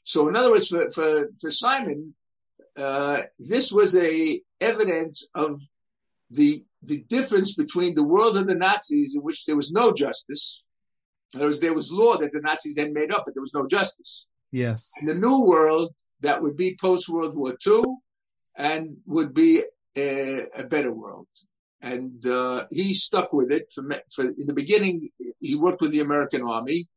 So, 0.05 0.27
in 0.29 0.35
other 0.35 0.51
words, 0.51 0.69
for 0.69 0.89
for, 0.91 1.29
for 1.39 1.51
Simon, 1.51 2.15
uh, 2.77 3.23
this 3.37 3.71
was 3.71 3.95
a 3.95 4.41
evidence 4.61 5.27
of 5.35 5.59
the 6.29 6.63
the 6.81 7.01
difference 7.09 7.55
between 7.55 7.95
the 7.95 8.03
world 8.03 8.37
of 8.37 8.47
the 8.47 8.55
Nazis, 8.55 9.15
in 9.15 9.21
which 9.21 9.45
there 9.45 9.55
was 9.55 9.71
no 9.71 9.91
justice. 9.91 10.63
There 11.33 11.47
was 11.47 11.59
there 11.59 11.73
was 11.73 11.91
law 11.91 12.17
that 12.17 12.31
the 12.31 12.41
Nazis 12.41 12.77
had 12.77 12.91
made 12.91 13.13
up, 13.13 13.23
but 13.25 13.35
there 13.35 13.41
was 13.41 13.53
no 13.53 13.67
justice. 13.67 14.27
Yes. 14.51 14.91
In 14.99 15.07
the 15.07 15.15
new 15.15 15.41
world, 15.41 15.93
that 16.21 16.41
would 16.41 16.55
be 16.55 16.77
post 16.79 17.09
World 17.09 17.35
War 17.35 17.55
II, 17.65 17.83
and 18.57 18.97
would 19.05 19.33
be 19.33 19.63
a, 19.97 20.43
a 20.55 20.63
better 20.63 20.91
world. 20.91 21.27
And 21.81 22.25
uh, 22.25 22.65
he 22.71 22.93
stuck 22.93 23.31
with 23.31 23.51
it. 23.51 23.71
For, 23.73 23.83
for 24.13 24.25
in 24.25 24.47
the 24.47 24.53
beginning, 24.53 25.09
he 25.39 25.55
worked 25.55 25.81
with 25.81 25.91
the 25.91 26.01
American 26.01 26.43
Army. 26.43 26.89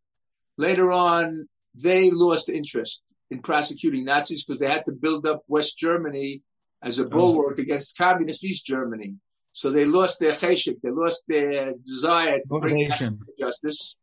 Later 0.58 0.90
on, 0.90 1.46
they 1.74 2.10
lost 2.10 2.48
interest 2.48 3.02
in 3.30 3.40
prosecuting 3.40 4.04
Nazis 4.04 4.44
because 4.44 4.60
they 4.60 4.68
had 4.68 4.84
to 4.86 4.92
build 4.92 5.26
up 5.26 5.42
West 5.48 5.78
Germany 5.78 6.42
as 6.82 6.98
a 6.98 7.06
bulwark 7.06 7.56
oh. 7.58 7.62
against 7.62 7.96
communist 7.96 8.44
East 8.44 8.66
Germany. 8.66 9.14
So 9.52 9.70
they 9.70 9.84
lost 9.84 10.18
their 10.18 10.32
cheshik, 10.32 10.80
they 10.82 10.90
lost 10.90 11.24
their 11.28 11.72
desire 11.84 12.38
to 12.38 12.54
Motivation. 12.54 13.16
bring 13.16 13.36
justice. 13.38 13.96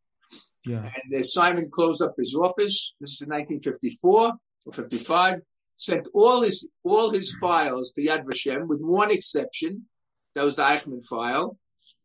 Yeah. 0.64 0.88
And 1.12 1.26
Simon 1.26 1.70
closed 1.70 2.02
up 2.02 2.14
his 2.16 2.34
office. 2.34 2.94
This 3.00 3.12
is 3.14 3.22
in 3.22 3.30
1954 3.30 4.32
or 4.66 4.72
55. 4.72 5.40
Sent 5.76 6.06
all 6.12 6.42
his 6.42 6.68
all 6.84 7.10
his 7.10 7.34
files 7.40 7.92
to 7.92 8.02
Yad 8.02 8.24
Vashem 8.24 8.66
with 8.66 8.82
one 8.82 9.10
exception. 9.10 9.86
That 10.34 10.44
was 10.44 10.56
the 10.56 10.62
Eichmann 10.62 11.04
file. 11.04 11.56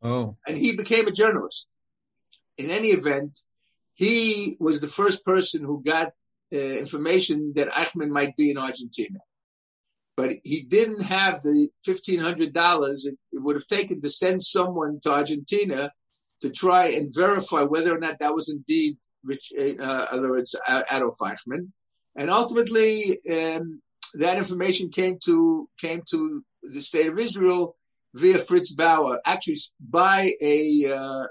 Oh. 0.02 0.38
And 0.48 0.58
he 0.58 0.76
became 0.76 1.08
a 1.08 1.12
journalist. 1.12 1.68
In 2.58 2.72
any 2.72 2.90
event, 2.90 3.38
he 3.94 4.56
was 4.60 4.80
the 4.80 4.88
first 4.88 5.26
person 5.26 5.64
who 5.64 5.84
got 5.84 6.14
uh, 6.54 6.58
information 6.58 7.54
that 7.56 7.70
Eichmann 7.70 8.10
might 8.10 8.36
be 8.38 8.52
in 8.52 8.58
Argentina. 8.58 9.20
But 10.18 10.32
he 10.44 10.64
didn't 10.64 11.02
have 11.02 11.42
the 11.44 11.70
$1,500 11.86 13.06
it, 13.06 13.18
it 13.34 13.44
would 13.44 13.56
have 13.56 13.68
taken 13.68 14.00
to 14.02 14.10
send 14.10 14.42
someone 14.42 15.00
to 15.04 15.12
Argentina 15.12 15.92
to 16.42 16.50
try 16.50 16.88
and 16.88 17.14
verify 17.14 17.64
whether 17.64 17.94
or 17.94 18.00
not 18.00 18.20
that 18.20 18.34
was 18.34 18.50
indeed 18.50 18.98
Rich, 19.24 19.52
uh, 19.58 19.84
other 19.84 20.30
words, 20.30 20.56
Adolf 20.68 21.18
Eichmann. 21.20 21.72
And 22.16 22.30
ultimately, 22.30 23.18
um, 23.30 23.82
that 24.14 24.38
information 24.38 24.90
came 24.90 25.18
to 25.26 25.68
came 25.80 26.04
to 26.12 26.44
the 26.62 26.82
state 26.82 27.08
of 27.08 27.20
Israel 27.20 27.76
via 28.14 28.38
Fritz 28.38 28.72
Bauer, 28.72 29.20
actually 29.26 29.58
by 29.80 30.32
a 30.42 30.94
uh, 30.96 31.26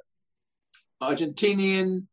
Argentinian 1.02 2.06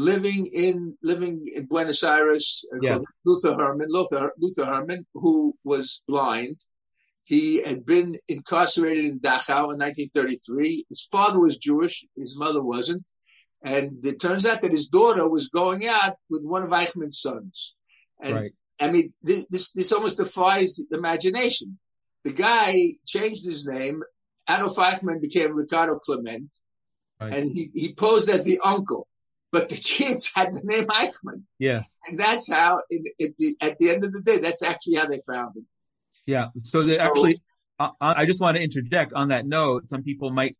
living 0.00 0.46
in 0.46 0.96
living 1.02 1.44
in 1.54 1.66
Buenos 1.66 2.02
Aires, 2.02 2.64
uh, 2.72 2.78
yes. 2.80 3.04
Lothar 3.24 3.54
Hermann, 3.54 3.88
Lothar, 3.90 4.32
Lothar 4.38 4.64
Hermann, 4.64 5.06
who 5.14 5.54
was 5.62 6.02
blind. 6.08 6.58
He 7.24 7.62
had 7.62 7.84
been 7.84 8.16
incarcerated 8.26 9.04
in 9.04 9.20
Dachau 9.20 9.70
in 9.72 9.78
1933. 9.78 10.86
His 10.88 11.06
father 11.12 11.38
was 11.38 11.58
Jewish, 11.58 12.04
his 12.16 12.36
mother 12.36 12.62
wasn't. 12.62 13.04
And 13.62 14.02
it 14.04 14.20
turns 14.20 14.46
out 14.46 14.62
that 14.62 14.72
his 14.72 14.88
daughter 14.88 15.28
was 15.28 15.50
going 15.50 15.86
out 15.86 16.16
with 16.30 16.44
one 16.44 16.62
of 16.62 16.70
Eichmann's 16.70 17.20
sons. 17.20 17.74
And 18.22 18.34
right. 18.34 18.52
I 18.80 18.90
mean, 18.90 19.10
this, 19.22 19.46
this, 19.48 19.70
this 19.72 19.92
almost 19.92 20.16
defies 20.16 20.80
imagination. 20.90 21.78
The 22.24 22.32
guy 22.32 22.94
changed 23.06 23.44
his 23.46 23.66
name. 23.66 24.02
Adolf 24.48 24.76
Eichmann 24.76 25.20
became 25.20 25.54
Ricardo 25.54 25.98
Klement. 25.98 26.56
Right. 27.20 27.34
And 27.34 27.50
he, 27.50 27.70
he 27.74 27.94
posed 27.94 28.30
as 28.30 28.44
the 28.44 28.60
uncle 28.64 29.06
but 29.52 29.68
the 29.68 29.76
kids 29.76 30.30
had 30.34 30.54
the 30.54 30.62
name 30.62 30.86
Eichmann. 30.86 31.42
Yes. 31.58 31.98
And 32.08 32.18
that's 32.18 32.50
how, 32.50 32.78
at 32.78 33.78
the 33.78 33.90
end 33.90 34.04
of 34.04 34.12
the 34.12 34.20
day, 34.20 34.38
that's 34.38 34.62
actually 34.62 34.96
how 34.96 35.06
they 35.06 35.20
found 35.26 35.56
him. 35.56 35.66
Yeah. 36.26 36.48
So, 36.56 36.86
so 36.86 37.00
actually, 37.00 37.38
uh, 37.78 37.90
uh, 38.00 38.14
I 38.16 38.26
just 38.26 38.40
want 38.40 38.56
to 38.56 38.62
interject 38.62 39.12
on 39.12 39.28
that 39.28 39.46
note. 39.46 39.88
Some 39.88 40.02
people 40.02 40.30
might, 40.30 40.56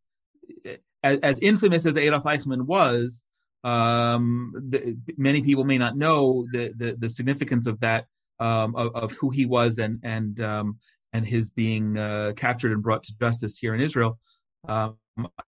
as, 1.03 1.19
as 1.21 1.39
infamous 1.41 1.87
as 1.87 1.97
Adolf 1.97 2.25
Eichmann 2.25 2.63
was, 2.63 3.25
um, 3.63 4.53
the, 4.57 4.99
many 5.17 5.43
people 5.43 5.65
may 5.65 5.79
not 5.79 5.97
know 5.97 6.47
the, 6.51 6.73
the, 6.75 6.97
the 6.99 7.11
significance 7.11 7.67
of 7.67 7.79
that, 7.81 8.07
um, 8.41 8.75
of, 8.75 8.95
of, 8.95 9.13
who 9.13 9.31
he 9.31 9.45
was 9.45 9.79
and, 9.79 10.01
and, 10.03 10.41
um, 10.41 10.79
and 11.13 11.27
his 11.27 11.51
being 11.51 11.99
uh, 11.99 12.33
captured 12.37 12.73
and 12.73 12.83
brought 12.83 13.03
to 13.05 13.19
justice 13.19 13.59
here 13.59 13.75
in 13.75 13.81
Israel. 13.81 14.19
Um, 14.67 14.97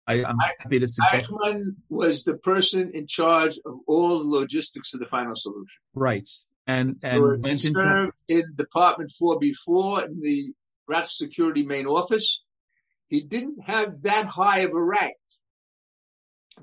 I, 0.06 0.14
am 0.16 0.36
happy 0.60 0.80
to 0.80 0.88
suggest. 0.88 1.30
Eichmann 1.30 1.76
was 1.88 2.24
the 2.24 2.36
person 2.36 2.90
in 2.94 3.06
charge 3.06 3.58
of 3.64 3.76
all 3.86 4.18
the 4.18 4.28
logistics 4.28 4.94
of 4.94 5.00
the 5.00 5.06
final 5.06 5.34
solution. 5.34 5.80
Right. 5.94 6.28
And, 6.66 6.96
and 7.02 7.44
he 7.44 7.56
served 7.56 8.12
in 8.28 8.44
Department 8.56 9.12
4B4 9.20 10.06
in 10.06 10.20
the 10.20 10.52
Reich 10.88 11.06
Security 11.08 11.64
Main 11.64 11.86
Office. 11.86 12.42
He 13.08 13.22
didn't 13.22 13.62
have 13.64 14.02
that 14.02 14.26
high 14.26 14.60
of 14.60 14.72
a 14.74 14.82
rank, 14.82 15.16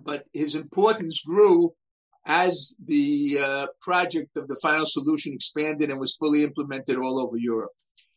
but 0.03 0.25
his 0.33 0.55
importance 0.55 1.21
grew 1.21 1.73
as 2.25 2.75
the 2.83 3.37
uh, 3.41 3.67
project 3.81 4.37
of 4.37 4.47
the 4.47 4.57
final 4.61 4.85
solution 4.85 5.33
expanded 5.33 5.89
and 5.89 5.99
was 5.99 6.15
fully 6.15 6.43
implemented 6.43 6.97
all 6.97 7.19
over 7.19 7.37
Europe. 7.37 7.71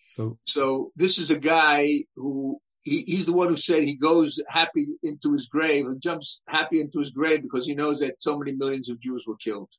So, 0.08 0.38
so 0.46 0.92
this 0.96 1.18
is 1.18 1.30
a 1.30 1.38
guy 1.38 2.00
who 2.14 2.60
he, 2.84 3.02
he's 3.02 3.26
the 3.26 3.32
one 3.32 3.48
who 3.48 3.56
said 3.56 3.82
he 3.82 3.94
goes 3.94 4.40
happy 4.48 4.86
into 5.02 5.32
his 5.32 5.48
grave 5.48 5.86
and 5.86 6.00
jumps 6.00 6.40
happy 6.46 6.80
into 6.80 6.98
his 6.98 7.10
grave 7.10 7.42
because 7.42 7.66
he 7.66 7.74
knows 7.74 8.00
that 8.00 8.22
so 8.22 8.38
many 8.38 8.52
millions 8.52 8.88
of 8.88 9.00
Jews 9.00 9.24
were 9.26 9.36
killed. 9.36 9.70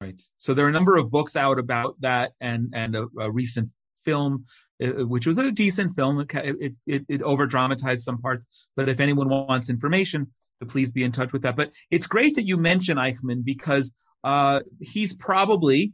Right. 0.00 0.20
So 0.36 0.54
there 0.54 0.66
are 0.66 0.68
a 0.68 0.72
number 0.72 0.96
of 0.96 1.10
books 1.10 1.36
out 1.36 1.58
about 1.58 2.00
that, 2.00 2.32
and 2.40 2.72
and 2.74 2.94
a, 2.94 3.06
a 3.18 3.30
recent 3.30 3.70
film, 4.04 4.44
uh, 4.82 5.06
which 5.06 5.26
was 5.26 5.38
a 5.38 5.50
decent 5.50 5.96
film. 5.96 6.20
It 6.20 6.74
it, 6.86 7.04
it 7.08 7.22
over 7.22 7.46
dramatized 7.46 8.02
some 8.04 8.18
parts, 8.18 8.46
but 8.76 8.88
if 8.88 9.00
anyone 9.00 9.28
wants 9.28 9.70
information, 9.70 10.32
please 10.68 10.92
be 10.92 11.04
in 11.04 11.12
touch 11.12 11.32
with 11.32 11.42
that. 11.42 11.56
But 11.56 11.72
it's 11.90 12.06
great 12.06 12.34
that 12.36 12.46
you 12.46 12.56
mention 12.56 12.98
Eichmann 12.98 13.44
because 13.44 13.94
uh, 14.24 14.60
he's 14.80 15.14
probably 15.14 15.92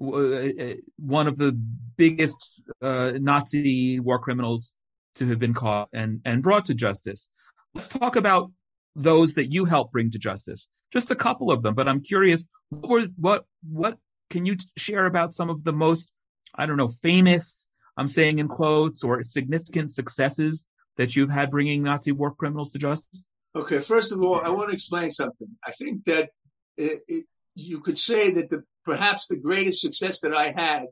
uh, 0.00 0.16
uh, 0.16 0.74
one 0.98 1.28
of 1.28 1.38
the 1.38 1.52
biggest 1.96 2.60
uh, 2.82 3.12
Nazi 3.18 4.00
war 4.00 4.18
criminals 4.18 4.74
to 5.16 5.26
have 5.28 5.38
been 5.38 5.54
caught 5.54 5.88
and, 5.92 6.20
and 6.24 6.42
brought 6.42 6.66
to 6.66 6.74
justice. 6.74 7.30
Let's 7.74 7.88
talk 7.88 8.16
about 8.16 8.50
those 8.94 9.34
that 9.34 9.52
you 9.52 9.64
helped 9.64 9.92
bring 9.92 10.10
to 10.12 10.18
justice. 10.18 10.70
Just 10.92 11.10
a 11.10 11.16
couple 11.16 11.50
of 11.50 11.62
them, 11.62 11.74
but 11.74 11.88
I'm 11.88 12.00
curious, 12.00 12.48
what 12.70 12.90
were, 12.90 13.06
what, 13.16 13.44
what 13.68 13.98
can 14.30 14.46
you 14.46 14.56
share 14.76 15.06
about 15.06 15.32
some 15.32 15.50
of 15.50 15.64
the 15.64 15.72
most, 15.72 16.12
I 16.54 16.66
don't 16.66 16.76
know, 16.76 16.88
famous, 16.88 17.68
I'm 17.96 18.08
saying 18.08 18.38
in 18.38 18.48
quotes, 18.48 19.04
or 19.04 19.22
significant 19.22 19.90
successes 19.90 20.66
that 20.96 21.16
you've 21.16 21.30
had 21.30 21.50
bringing 21.50 21.82
Nazi 21.82 22.12
war 22.12 22.34
criminals 22.34 22.70
to 22.72 22.78
justice? 22.78 23.24
Okay, 23.54 23.80
first 23.80 24.12
of 24.12 24.22
all, 24.22 24.40
I 24.40 24.48
want 24.50 24.68
to 24.68 24.74
explain 24.74 25.10
something. 25.10 25.48
I 25.64 25.72
think 25.72 26.04
that 26.04 26.30
it, 26.76 27.02
it, 27.08 27.24
you 27.54 27.80
could 27.80 27.98
say 27.98 28.30
that 28.32 28.50
the 28.50 28.62
perhaps 28.84 29.28
the 29.28 29.36
greatest 29.36 29.80
success 29.80 30.20
that 30.20 30.34
I 30.34 30.52
had 30.54 30.84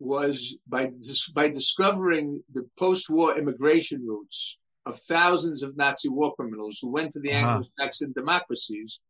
was 0.00 0.56
by 0.66 0.90
by 1.34 1.48
discovering 1.48 2.42
the 2.52 2.66
post-war 2.78 3.38
immigration 3.38 4.04
routes 4.06 4.58
of 4.86 4.98
thousands 4.98 5.62
of 5.62 5.76
Nazi 5.76 6.08
war 6.08 6.34
criminals 6.34 6.78
who 6.80 6.90
went 6.90 7.12
to 7.12 7.20
the 7.20 7.32
uh-huh. 7.32 7.46
Anglo-Saxon 7.46 8.12
democracies. 8.12 9.02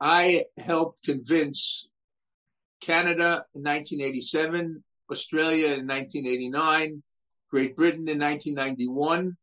I 0.00 0.44
helped 0.56 1.04
convince 1.04 1.88
Canada 2.80 3.44
in 3.54 3.62
1987, 3.62 4.82
Australia 5.10 5.74
in 5.74 5.86
1989, 5.86 7.02
Great 7.50 7.76
Britain 7.76 8.08
in 8.08 8.18
1991 8.20 9.36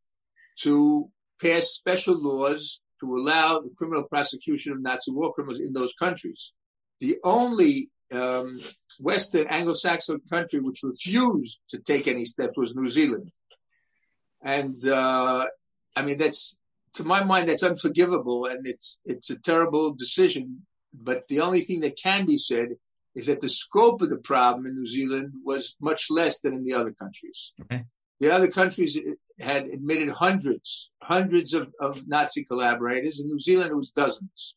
to 0.60 1.10
pass 1.40 1.66
special 1.66 2.20
laws 2.20 2.80
to 3.00 3.14
allow 3.14 3.60
the 3.60 3.70
criminal 3.76 4.04
prosecution 4.04 4.72
of 4.72 4.82
Nazi 4.82 5.12
war 5.12 5.32
criminals 5.34 5.60
in 5.60 5.72
those 5.72 5.92
countries. 5.92 6.52
The 7.00 7.18
only 7.22 7.90
um, 8.12 8.60
Western 9.00 9.46
Anglo-Saxon 9.46 10.20
country 10.30 10.60
which 10.60 10.82
refused 10.82 11.60
to 11.70 11.78
take 11.78 12.08
any 12.08 12.24
steps 12.24 12.56
was 12.56 12.74
New 12.74 12.90
Zealand. 12.90 13.30
And 14.42 14.84
uh, 14.86 15.46
I 15.96 16.02
mean, 16.02 16.18
that's 16.18 16.56
to 16.94 17.04
my 17.04 17.22
mind, 17.22 17.48
that's 17.48 17.62
unforgivable, 17.62 18.46
and 18.46 18.66
it's 18.66 19.00
it's 19.04 19.30
a 19.30 19.38
terrible 19.38 19.94
decision. 19.94 20.66
But 20.92 21.28
the 21.28 21.40
only 21.40 21.62
thing 21.62 21.80
that 21.80 21.98
can 22.02 22.26
be 22.26 22.36
said 22.36 22.70
is 23.14 23.26
that 23.26 23.40
the 23.40 23.48
scope 23.48 24.00
of 24.00 24.10
the 24.10 24.18
problem 24.18 24.66
in 24.66 24.74
New 24.74 24.86
Zealand 24.86 25.32
was 25.44 25.74
much 25.80 26.06
less 26.10 26.40
than 26.40 26.54
in 26.54 26.64
the 26.64 26.74
other 26.74 26.92
countries. 26.92 27.52
Okay. 27.62 27.82
The 28.20 28.30
other 28.32 28.48
countries 28.48 28.98
had 29.40 29.64
admitted 29.66 30.08
hundreds, 30.10 30.90
hundreds 31.02 31.54
of, 31.54 31.72
of 31.80 32.08
Nazi 32.08 32.44
collaborators. 32.44 33.20
In 33.20 33.28
New 33.28 33.38
Zealand, 33.38 33.70
it 33.70 33.76
was 33.76 33.90
dozens. 33.90 34.56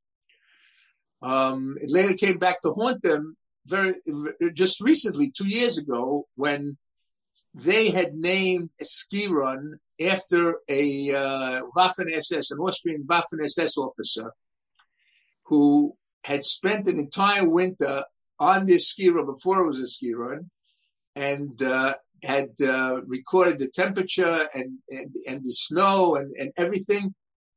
Um, 1.22 1.78
it 1.80 1.92
later 1.92 2.14
came 2.14 2.40
back 2.40 2.62
to 2.62 2.72
haunt 2.72 3.04
them 3.04 3.38
very 3.72 3.96
just 4.54 4.82
recently, 4.82 5.32
two 5.32 5.48
years 5.48 5.78
ago, 5.80 6.28
when 6.36 6.78
they 7.54 7.90
had 7.90 8.14
named 8.14 8.70
a 8.80 8.86
ski 8.86 9.28
run 9.28 9.80
after 10.00 10.60
a 10.70 11.14
uh, 11.16 11.62
Waffen 11.76 12.12
SS, 12.12 12.52
an 12.52 12.60
Austrian 12.60 13.04
Waffen 13.04 13.44
SS 13.44 13.78
officer, 13.78 14.32
who 15.46 15.96
had 16.24 16.44
spent 16.44 16.88
an 16.88 17.00
entire 17.00 17.48
winter 17.48 18.04
on 18.40 18.66
this 18.66 18.90
ski 18.90 19.10
run 19.10 19.26
before 19.26 19.64
it 19.64 19.68
was 19.68 19.80
a 19.80 19.88
ski 19.88 20.14
run, 20.14 20.50
and 21.16 21.62
uh, 21.62 21.94
had 22.24 22.50
uh, 22.64 23.02
recorded 23.06 23.60
the 23.60 23.70
temperature 23.70 24.48
and, 24.54 24.78
and, 24.90 25.16
and 25.28 25.44
the 25.44 25.54
snow 25.54 26.16
and, 26.16 26.34
and 26.38 26.52
everything. 26.58 27.14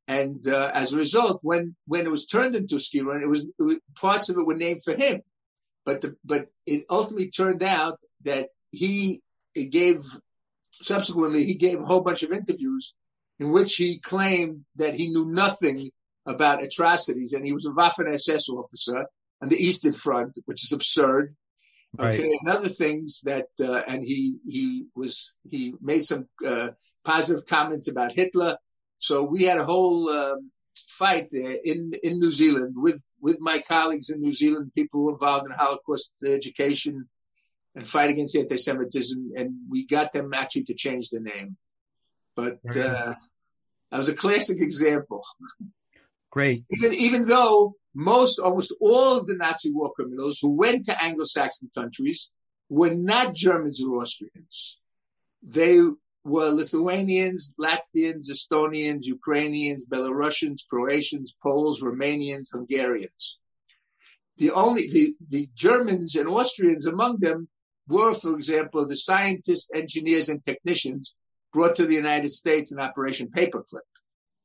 And 0.07 0.47
uh, 0.47 0.71
as 0.75 0.93
a 0.93 0.99
result, 0.99 1.41
when 1.43 1.75
when 1.87 2.05
it 2.05 2.11
was 2.11 2.27
turned 2.27 2.55
into 2.55 2.77
a 2.77 2.81
ski 2.81 3.01
run, 3.01 3.23
it 3.23 3.29
was, 3.29 3.47
it 3.59 3.63
was 3.63 3.79
parts 3.95 4.29
of 4.29 4.37
it 4.37 4.47
were 4.47 4.55
named 4.55 4.83
for 4.85 4.95
him. 4.95 5.23
But 5.85 6.01
the, 6.01 6.17
but 6.25 6.49
it 6.67 6.85
ultimately 6.89 7.31
turned 7.31 7.63
out 7.63 7.99
that 8.23 8.49
he 8.71 9.23
gave 9.55 10.01
subsequently 10.73 11.45
he 11.45 11.55
gave 11.55 11.81
a 11.81 11.85
whole 11.85 12.01
bunch 12.01 12.23
of 12.23 12.33
interviews 12.33 12.95
in 13.39 13.53
which 13.53 13.77
he 13.77 13.99
claimed 13.99 14.65
that 14.77 14.95
he 14.95 15.09
knew 15.09 15.25
nothing 15.25 15.91
about 16.27 16.63
atrocities 16.63 17.33
and 17.33 17.45
he 17.45 17.53
was 17.53 17.67
a 17.67 17.71
Waffen 17.71 18.13
SS 18.13 18.49
officer 18.49 19.07
on 19.43 19.49
the 19.49 19.57
Eastern 19.57 19.93
Front, 19.93 20.39
which 20.47 20.65
is 20.65 20.73
absurd. 20.73 21.35
Right. 21.97 22.19
Okay, 22.19 22.39
and 22.41 22.49
other 22.49 22.69
things 22.69 23.21
that, 23.25 23.47
uh, 23.61 23.83
and 23.87 24.03
he 24.03 24.37
he 24.47 24.87
was 24.97 25.35
he 25.49 25.75
made 25.81 26.05
some 26.05 26.27
uh, 26.45 26.71
positive 27.05 27.47
comments 27.47 27.89
about 27.89 28.13
Hitler. 28.13 28.57
So 28.99 29.23
we 29.23 29.45
had 29.45 29.59
a 29.59 29.65
whole 29.65 30.09
um, 30.09 30.51
fight 30.89 31.29
there 31.31 31.57
in 31.63 31.93
in 32.03 32.19
New 32.19 32.33
Zealand 32.33 32.75
with 32.77 33.01
with 33.25 33.41
my 33.41 33.59
colleagues 33.61 34.11
in 34.11 34.21
New 34.21 34.35
Zealand, 34.35 34.71
people 34.75 35.01
who 35.01 35.07
were 35.07 35.13
involved 35.13 35.47
in 35.47 35.53
Holocaust 35.53 36.13
education 36.27 37.09
and 37.75 37.89
fight 37.89 38.11
against 38.11 38.37
anti-Semitism, 38.37 39.33
and 39.39 39.49
we 39.73 39.87
got 39.87 40.13
them 40.13 40.35
actually 40.35 40.65
to 40.65 40.75
change 40.75 41.09
the 41.09 41.21
name. 41.21 41.57
But 42.37 42.59
uh, 42.69 43.15
that 43.91 43.97
was 44.03 44.11
a 44.11 44.15
classic 44.15 44.61
example. 44.61 45.23
Great. 46.31 46.65
Even 46.71 46.93
even 47.07 47.25
though 47.25 47.77
most, 47.95 48.39
almost 48.39 48.75
all 48.79 49.17
of 49.19 49.27
the 49.27 49.37
Nazi 49.37 49.73
war 49.73 49.91
criminals 49.97 50.39
who 50.43 50.51
went 50.51 50.85
to 50.85 51.03
Anglo-Saxon 51.03 51.71
countries 51.75 52.29
were 52.69 52.95
not 52.95 53.35
Germans 53.35 53.83
or 53.83 54.03
Austrians. 54.03 54.81
They 55.43 55.81
were 56.25 56.51
Lithuanians, 56.51 57.55
Latvians, 57.61 58.31
Estonians, 58.31 59.05
Ukrainians, 59.05 59.87
Belarusians, 59.87 60.67
Croatians, 60.69 61.35
Poles, 61.43 61.83
Romanians, 61.83 62.51
Hungarians. 62.51 63.39
The 64.39 64.51
only 64.51 64.89
the, 64.91 65.15
the 65.29 65.49
Germans 65.55 66.17
and 66.17 66.29
Austrians 66.29 66.87
among 66.87 67.21
them 67.21 67.49
were, 67.87 68.15
for 68.15 68.35
example, 68.35 68.87
the 68.87 68.97
scientists, 68.97 69.69
engineers, 69.73 70.29
and 70.29 70.43
technicians 70.45 71.15
brought 71.53 71.77
to 71.77 71.87
the 71.87 71.95
United 71.95 72.33
States 72.33 72.73
in 72.73 72.81
Operation 72.81 73.29
Paperclip. 73.29 73.87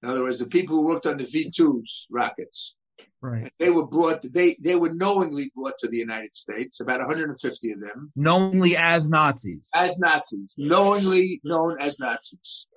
In 0.03 0.09
other 0.09 0.23
words, 0.23 0.39
the 0.39 0.47
people 0.47 0.75
who 0.75 0.85
worked 0.85 1.07
on 1.07 1.17
the 1.17 1.23
V2s 1.23 2.05
rockets. 2.09 2.75
Right. 3.21 3.51
They 3.59 3.69
were 3.69 3.85
brought. 3.85 4.21
They 4.21 4.55
they 4.61 4.75
were 4.75 4.93
knowingly 4.93 5.51
brought 5.55 5.77
to 5.79 5.87
the 5.87 5.97
United 5.97 6.35
States. 6.35 6.79
About 6.79 6.99
150 6.99 7.71
of 7.71 7.79
them. 7.79 8.11
Knowingly 8.15 8.77
as 8.77 9.09
Nazis. 9.09 9.71
As 9.75 9.97
Nazis, 9.99 10.55
knowingly 10.57 11.41
known 11.43 11.77
as 11.81 11.99
Nazis. 11.99 12.67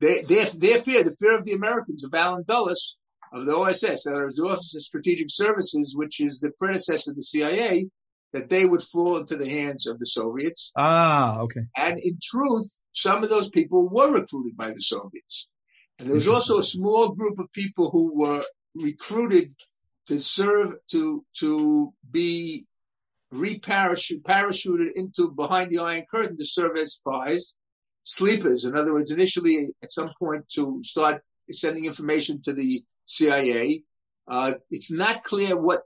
They, 0.00 0.22
their, 0.22 0.46
their 0.46 0.78
fear, 0.78 1.04
the 1.04 1.14
fear 1.20 1.36
of 1.36 1.44
the 1.44 1.52
Americans, 1.52 2.04
of 2.04 2.14
Allen 2.14 2.44
Dulles, 2.46 2.96
of 3.32 3.44
the 3.44 3.54
OSS, 3.54 4.06
or 4.06 4.32
the 4.34 4.44
Office 4.44 4.74
of 4.74 4.82
Strategic 4.82 5.26
Services, 5.28 5.94
which 5.94 6.20
is 6.20 6.40
the 6.40 6.52
predecessor 6.58 7.10
of 7.10 7.16
the 7.16 7.22
CIA, 7.22 7.88
that 8.32 8.48
they 8.48 8.64
would 8.64 8.82
fall 8.82 9.18
into 9.18 9.36
the 9.36 9.48
hands 9.48 9.86
of 9.86 9.98
the 9.98 10.06
Soviets. 10.06 10.72
Ah, 10.76 11.40
okay. 11.40 11.62
And 11.76 11.98
in 11.98 12.18
truth, 12.22 12.84
some 12.92 13.22
of 13.22 13.30
those 13.30 13.50
people 13.50 13.88
were 13.88 14.12
recruited 14.12 14.56
by 14.56 14.68
the 14.68 14.80
Soviets. 14.80 15.48
And 15.98 16.08
there 16.08 16.14
was 16.14 16.28
also 16.28 16.58
a 16.58 16.64
small 16.64 17.10
group 17.10 17.38
of 17.38 17.52
people 17.52 17.90
who 17.90 18.18
were 18.18 18.42
recruited 18.74 19.54
to 20.08 20.20
serve 20.20 20.74
to 20.90 21.24
to 21.38 21.92
be 22.10 22.66
reparachuted 23.32 24.88
into 24.96 25.30
behind 25.30 25.70
the 25.70 25.78
Iron 25.78 26.04
Curtain 26.10 26.36
to 26.36 26.44
serve 26.44 26.76
as 26.76 26.94
spies, 26.94 27.54
sleepers. 28.04 28.64
In 28.64 28.76
other 28.76 28.92
words, 28.92 29.10
initially 29.10 29.68
at 29.82 29.92
some 29.92 30.10
point 30.18 30.48
to 30.54 30.80
start 30.82 31.22
sending 31.48 31.84
information 31.84 32.40
to 32.42 32.52
the 32.52 32.82
CIA. 33.04 33.82
Uh, 34.28 34.52
it's 34.70 34.92
not 34.92 35.24
clear 35.24 35.56
what 35.56 35.82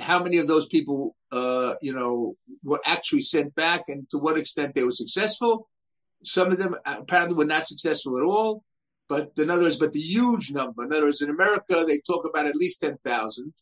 how 0.00 0.22
many 0.22 0.38
of 0.38 0.46
those 0.46 0.66
people 0.66 1.16
uh, 1.32 1.74
you 1.80 1.92
know 1.94 2.36
were 2.64 2.80
actually 2.84 3.20
sent 3.20 3.54
back 3.54 3.84
and 3.88 4.08
to 4.10 4.18
what 4.18 4.38
extent 4.38 4.74
they 4.74 4.84
were 4.84 4.90
successful. 4.90 5.68
Some 6.22 6.52
of 6.52 6.58
them 6.58 6.74
apparently 6.84 7.36
were 7.36 7.44
not 7.44 7.66
successful 7.66 8.18
at 8.18 8.24
all. 8.24 8.62
But 9.10 9.32
in 9.38 9.50
other 9.50 9.64
words, 9.64 9.76
but 9.76 9.92
the 9.92 10.00
huge 10.00 10.52
number, 10.52 10.84
in 10.84 10.92
other 10.92 11.06
words, 11.06 11.20
in 11.20 11.30
America, 11.30 11.84
they 11.84 11.98
talk 11.98 12.24
about 12.24 12.46
at 12.46 12.54
least 12.54 12.80
10,000. 12.80 13.52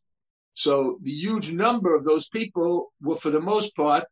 So 0.53 0.99
the 1.01 1.11
huge 1.11 1.55
number 1.55 1.97
of 1.97 2.05
those 2.05 2.29
people 2.29 2.93
were, 3.01 3.17
for 3.17 3.31
the 3.31 3.41
most 3.41 3.75
part, 3.75 4.05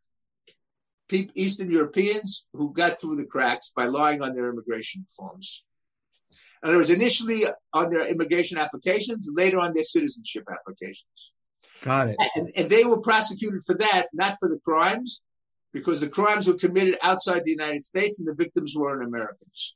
Eastern 1.11 1.69
Europeans 1.69 2.45
who 2.53 2.73
got 2.73 2.99
through 2.99 3.17
the 3.17 3.25
cracks 3.25 3.71
by 3.75 3.85
lying 3.85 4.23
on 4.23 4.33
their 4.33 4.49
immigration 4.49 5.05
forms. 5.15 5.63
In 6.63 6.69
other 6.69 6.77
words, 6.79 6.89
initially 6.89 7.45
on 7.71 7.91
their 7.91 8.07
immigration 8.07 8.57
applications, 8.57 9.29
later 9.31 9.59
on 9.59 9.75
their 9.75 9.83
citizenship 9.83 10.45
applications. 10.51 11.31
Got 11.83 12.07
it. 12.07 12.17
And, 12.35 12.51
and 12.57 12.67
they 12.67 12.83
were 12.83 12.99
prosecuted 12.99 13.61
for 13.63 13.75
that, 13.75 14.07
not 14.11 14.37
for 14.39 14.49
the 14.49 14.59
crimes, 14.65 15.21
because 15.71 15.99
the 15.99 16.09
crimes 16.09 16.47
were 16.47 16.55
committed 16.55 16.97
outside 17.03 17.45
the 17.45 17.51
United 17.51 17.83
States 17.83 18.17
and 18.17 18.27
the 18.27 18.33
victims 18.33 18.73
weren't 18.75 19.07
Americans. 19.07 19.75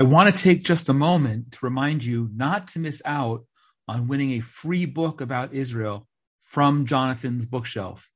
I 0.00 0.04
want 0.04 0.32
to 0.32 0.42
take 0.42 0.62
just 0.62 0.88
a 0.88 0.94
moment 0.94 1.50
to 1.52 1.58
remind 1.62 2.04
you 2.04 2.30
not 2.32 2.68
to 2.68 2.78
miss 2.78 3.02
out 3.04 3.44
on 3.88 4.06
winning 4.06 4.30
a 4.34 4.40
free 4.40 4.86
book 4.86 5.20
about 5.20 5.52
Israel 5.52 6.06
from 6.40 6.86
Jonathan's 6.86 7.44
bookshelf. 7.44 8.12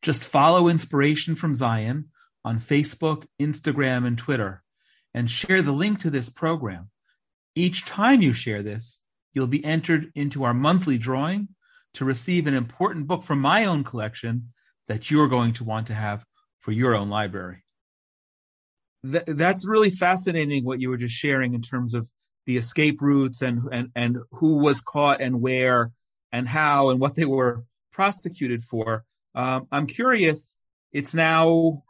Just 0.00 0.30
follow 0.30 0.68
Inspiration 0.68 1.34
from 1.34 1.54
Zion 1.54 2.08
on 2.42 2.58
Facebook, 2.58 3.26
Instagram, 3.38 4.06
and 4.06 4.16
Twitter, 4.16 4.62
and 5.12 5.30
share 5.30 5.60
the 5.60 5.72
link 5.72 6.00
to 6.00 6.08
this 6.08 6.30
program. 6.30 6.88
Each 7.54 7.84
time 7.84 8.22
you 8.22 8.32
share 8.32 8.62
this, 8.62 9.02
you'll 9.34 9.46
be 9.46 9.62
entered 9.62 10.10
into 10.14 10.42
our 10.42 10.54
monthly 10.54 10.96
drawing 10.96 11.48
to 11.92 12.06
receive 12.06 12.46
an 12.46 12.54
important 12.54 13.08
book 13.08 13.24
from 13.24 13.40
my 13.42 13.66
own 13.66 13.84
collection 13.84 14.54
that 14.88 15.10
you're 15.10 15.28
going 15.28 15.52
to 15.52 15.64
want 15.64 15.88
to 15.88 15.94
have 15.94 16.24
for 16.60 16.72
your 16.72 16.94
own 16.94 17.10
library 17.10 17.65
th- 19.04 19.24
that's 19.26 19.66
really 19.66 19.90
fascinating 19.90 20.64
what 20.64 20.80
you 20.80 20.88
were 20.88 20.96
just 20.96 21.14
sharing 21.14 21.54
in 21.54 21.62
terms 21.62 21.94
of 21.94 22.10
the 22.46 22.56
escape 22.56 23.00
routes 23.00 23.42
and 23.42 23.62
and 23.72 23.90
and 23.94 24.18
who 24.32 24.56
was 24.56 24.80
caught 24.80 25.20
and 25.20 25.40
where 25.40 25.90
and 26.32 26.46
how 26.48 26.90
and 26.90 27.00
what 27.00 27.14
they 27.14 27.24
were 27.24 27.64
prosecuted 27.92 28.62
for. 28.62 29.04
Um, 29.34 29.66
I'm 29.72 29.86
curious. 29.86 30.56
It's 30.92 31.14
now 31.14 31.82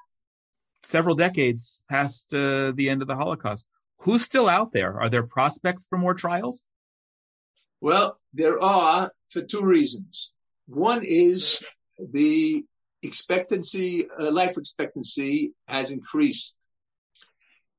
several 0.82 1.14
decades 1.14 1.82
past 1.88 2.32
uh, 2.32 2.72
the 2.72 2.88
end 2.88 3.02
of 3.02 3.08
the 3.08 3.16
Holocaust. 3.16 3.68
Who's 3.98 4.22
still 4.22 4.48
out 4.48 4.72
there? 4.72 5.00
Are 5.00 5.08
there 5.08 5.22
prospects 5.22 5.86
for 5.86 5.98
more 5.98 6.14
trials? 6.14 6.64
Well, 7.80 8.18
there 8.32 8.60
are 8.60 9.12
for 9.28 9.42
two 9.42 9.62
reasons. 9.62 10.32
One 10.66 11.02
is 11.04 11.62
the 11.98 12.64
expectancy, 13.02 14.06
uh, 14.18 14.30
life 14.32 14.56
expectancy 14.56 15.52
has 15.68 15.90
increased 15.90 16.55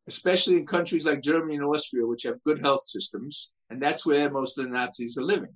especially 0.07 0.55
in 0.55 0.65
countries 0.65 1.05
like 1.05 1.21
Germany 1.21 1.55
and 1.55 1.65
Austria, 1.65 2.05
which 2.05 2.23
have 2.23 2.43
good 2.43 2.59
health 2.59 2.81
systems, 2.83 3.51
and 3.69 3.81
that's 3.81 4.05
where 4.05 4.31
most 4.31 4.57
of 4.57 4.63
the 4.63 4.69
Nazis 4.69 5.17
are 5.17 5.23
living. 5.23 5.55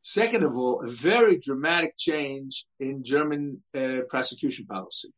Second 0.00 0.42
of 0.42 0.56
all, 0.56 0.82
a 0.82 0.88
very 0.88 1.38
dramatic 1.38 1.94
change 1.96 2.66
in 2.80 3.04
German 3.04 3.62
uh, 3.74 4.00
prosecution 4.08 4.66
policy. 4.66 5.12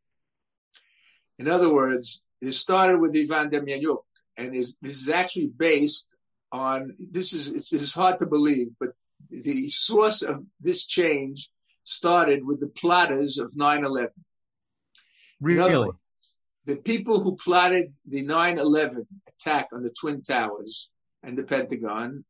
In 1.38 1.48
other 1.48 1.72
words, 1.72 2.22
it 2.40 2.52
started 2.52 2.98
with 3.00 3.16
Ivan 3.16 3.50
Demjanjuk, 3.50 4.02
and 4.36 4.54
is, 4.54 4.76
this 4.82 5.00
is 5.00 5.08
actually 5.08 5.46
based 5.46 6.14
on 6.52 6.94
this 6.98 7.32
is 7.32 7.50
it's, 7.50 7.72
it's 7.72 7.94
hard 7.94 8.18
to 8.18 8.26
believe, 8.26 8.68
but 8.78 8.90
the 9.30 9.68
source 9.68 10.22
of 10.22 10.44
this 10.60 10.86
change 10.86 11.50
started 11.84 12.44
with 12.44 12.60
the 12.60 12.68
plotters 12.68 13.38
of 13.38 13.50
9/11. 13.58 14.10
Really, 15.40 15.58
words, 15.58 15.92
the 16.66 16.76
people 16.76 17.20
who 17.20 17.36
plotted 17.36 17.92
the 18.06 18.22
9/11 18.24 19.06
attack 19.28 19.68
on 19.72 19.82
the 19.82 19.94
Twin 20.00 20.22
Towers 20.22 20.90
and 21.22 21.36
the 21.36 21.44
Pentagon 21.44 22.24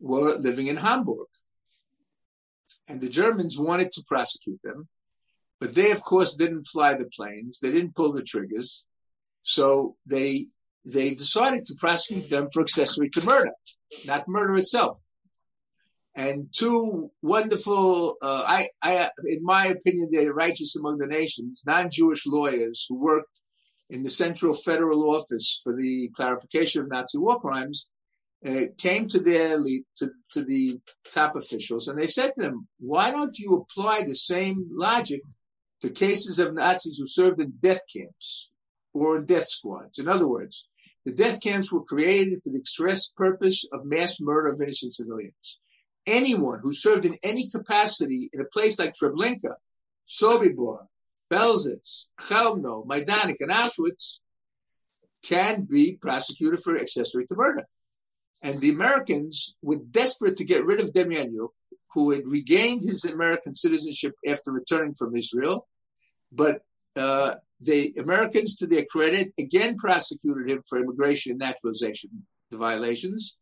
were 0.00 0.36
living 0.36 0.66
in 0.66 0.76
Hamburg, 0.76 1.28
and 2.88 3.00
the 3.00 3.08
Germans 3.08 3.58
wanted 3.58 3.92
to 3.92 4.02
prosecute 4.06 4.60
them, 4.62 4.88
but 5.60 5.74
they, 5.74 5.90
of 5.90 6.02
course, 6.02 6.34
didn't 6.34 6.64
fly 6.64 6.94
the 6.94 7.10
planes. 7.16 7.60
They 7.60 7.70
didn't 7.70 7.94
pull 7.94 8.12
the 8.12 8.22
triggers, 8.22 8.86
so 9.42 9.96
they 10.06 10.48
they 10.84 11.14
decided 11.14 11.66
to 11.66 11.74
prosecute 11.78 12.30
them 12.30 12.48
for 12.52 12.62
accessory 12.62 13.10
to 13.10 13.24
murder, 13.24 13.52
not 14.06 14.26
murder 14.26 14.56
itself. 14.56 14.98
And 16.14 16.48
two 16.52 17.10
wonderful, 17.22 18.16
uh, 18.20 18.42
I, 18.46 18.68
I, 18.82 19.10
in 19.24 19.44
my 19.44 19.66
opinion, 19.66 20.08
they're 20.10 20.32
righteous 20.32 20.74
among 20.76 20.98
the 20.98 21.06
nations, 21.06 21.62
non-Jewish 21.66 22.26
lawyers 22.26 22.84
who 22.88 22.96
worked 22.96 23.39
in 23.90 24.02
the 24.02 24.10
Central 24.10 24.54
Federal 24.54 25.14
Office 25.14 25.60
for 25.62 25.76
the 25.76 26.08
clarification 26.14 26.82
of 26.82 26.88
Nazi 26.88 27.18
war 27.18 27.40
crimes, 27.40 27.90
uh, 28.46 28.62
came 28.78 29.06
to 29.08 29.20
their 29.20 29.58
lead, 29.58 29.84
to, 29.96 30.10
to 30.30 30.42
the 30.42 30.78
top 31.12 31.36
officials, 31.36 31.88
and 31.88 31.98
they 31.98 32.06
said 32.06 32.32
to 32.34 32.40
them, 32.40 32.68
"Why 32.78 33.10
don't 33.10 33.38
you 33.38 33.54
apply 33.54 34.02
the 34.02 34.14
same 34.14 34.66
logic 34.70 35.22
to 35.82 35.90
cases 35.90 36.38
of 36.38 36.54
Nazis 36.54 36.98
who 36.98 37.06
served 37.06 37.40
in 37.40 37.52
death 37.60 37.82
camps 37.94 38.50
or 38.94 39.18
in 39.18 39.26
death 39.26 39.48
squads? 39.48 39.98
In 39.98 40.08
other 40.08 40.26
words, 40.26 40.66
the 41.04 41.12
death 41.12 41.42
camps 41.42 41.70
were 41.70 41.84
created 41.84 42.40
for 42.42 42.50
the 42.50 42.58
express 42.60 43.08
purpose 43.08 43.64
of 43.72 43.84
mass 43.84 44.20
murder 44.20 44.48
of 44.48 44.62
innocent 44.62 44.94
civilians. 44.94 45.58
Anyone 46.06 46.60
who 46.62 46.72
served 46.72 47.04
in 47.04 47.18
any 47.22 47.48
capacity 47.48 48.30
in 48.32 48.40
a 48.40 48.46
place 48.46 48.78
like 48.78 48.94
Treblinka, 48.94 49.54
Sobibor, 50.08 50.86
Belzec, 51.30 52.06
Chelmno, 52.20 52.86
Majdanek, 52.86 53.36
and 53.40 53.50
Auschwitz 53.50 54.18
can 55.22 55.62
be 55.62 55.92
prosecuted 56.00 56.60
for 56.60 56.78
accessory 56.78 57.26
to 57.26 57.34
murder. 57.34 57.66
And 58.42 58.58
the 58.60 58.70
Americans 58.70 59.54
were 59.62 59.76
desperate 59.76 60.36
to 60.38 60.44
get 60.44 60.64
rid 60.64 60.80
of 60.80 60.92
Demjanjuk, 60.92 61.50
who 61.92 62.10
had 62.10 62.22
regained 62.26 62.82
his 62.82 63.04
American 63.04 63.54
citizenship 63.54 64.14
after 64.26 64.50
returning 64.50 64.94
from 64.94 65.16
Israel, 65.16 65.66
but 66.32 66.62
uh, 66.96 67.34
the 67.60 67.94
Americans, 67.98 68.56
to 68.56 68.66
their 68.66 68.84
credit, 68.84 69.32
again 69.38 69.76
prosecuted 69.76 70.50
him 70.50 70.62
for 70.68 70.78
immigration 70.78 71.32
and 71.32 71.38
naturalization 71.38 72.10
violations, 72.50 73.36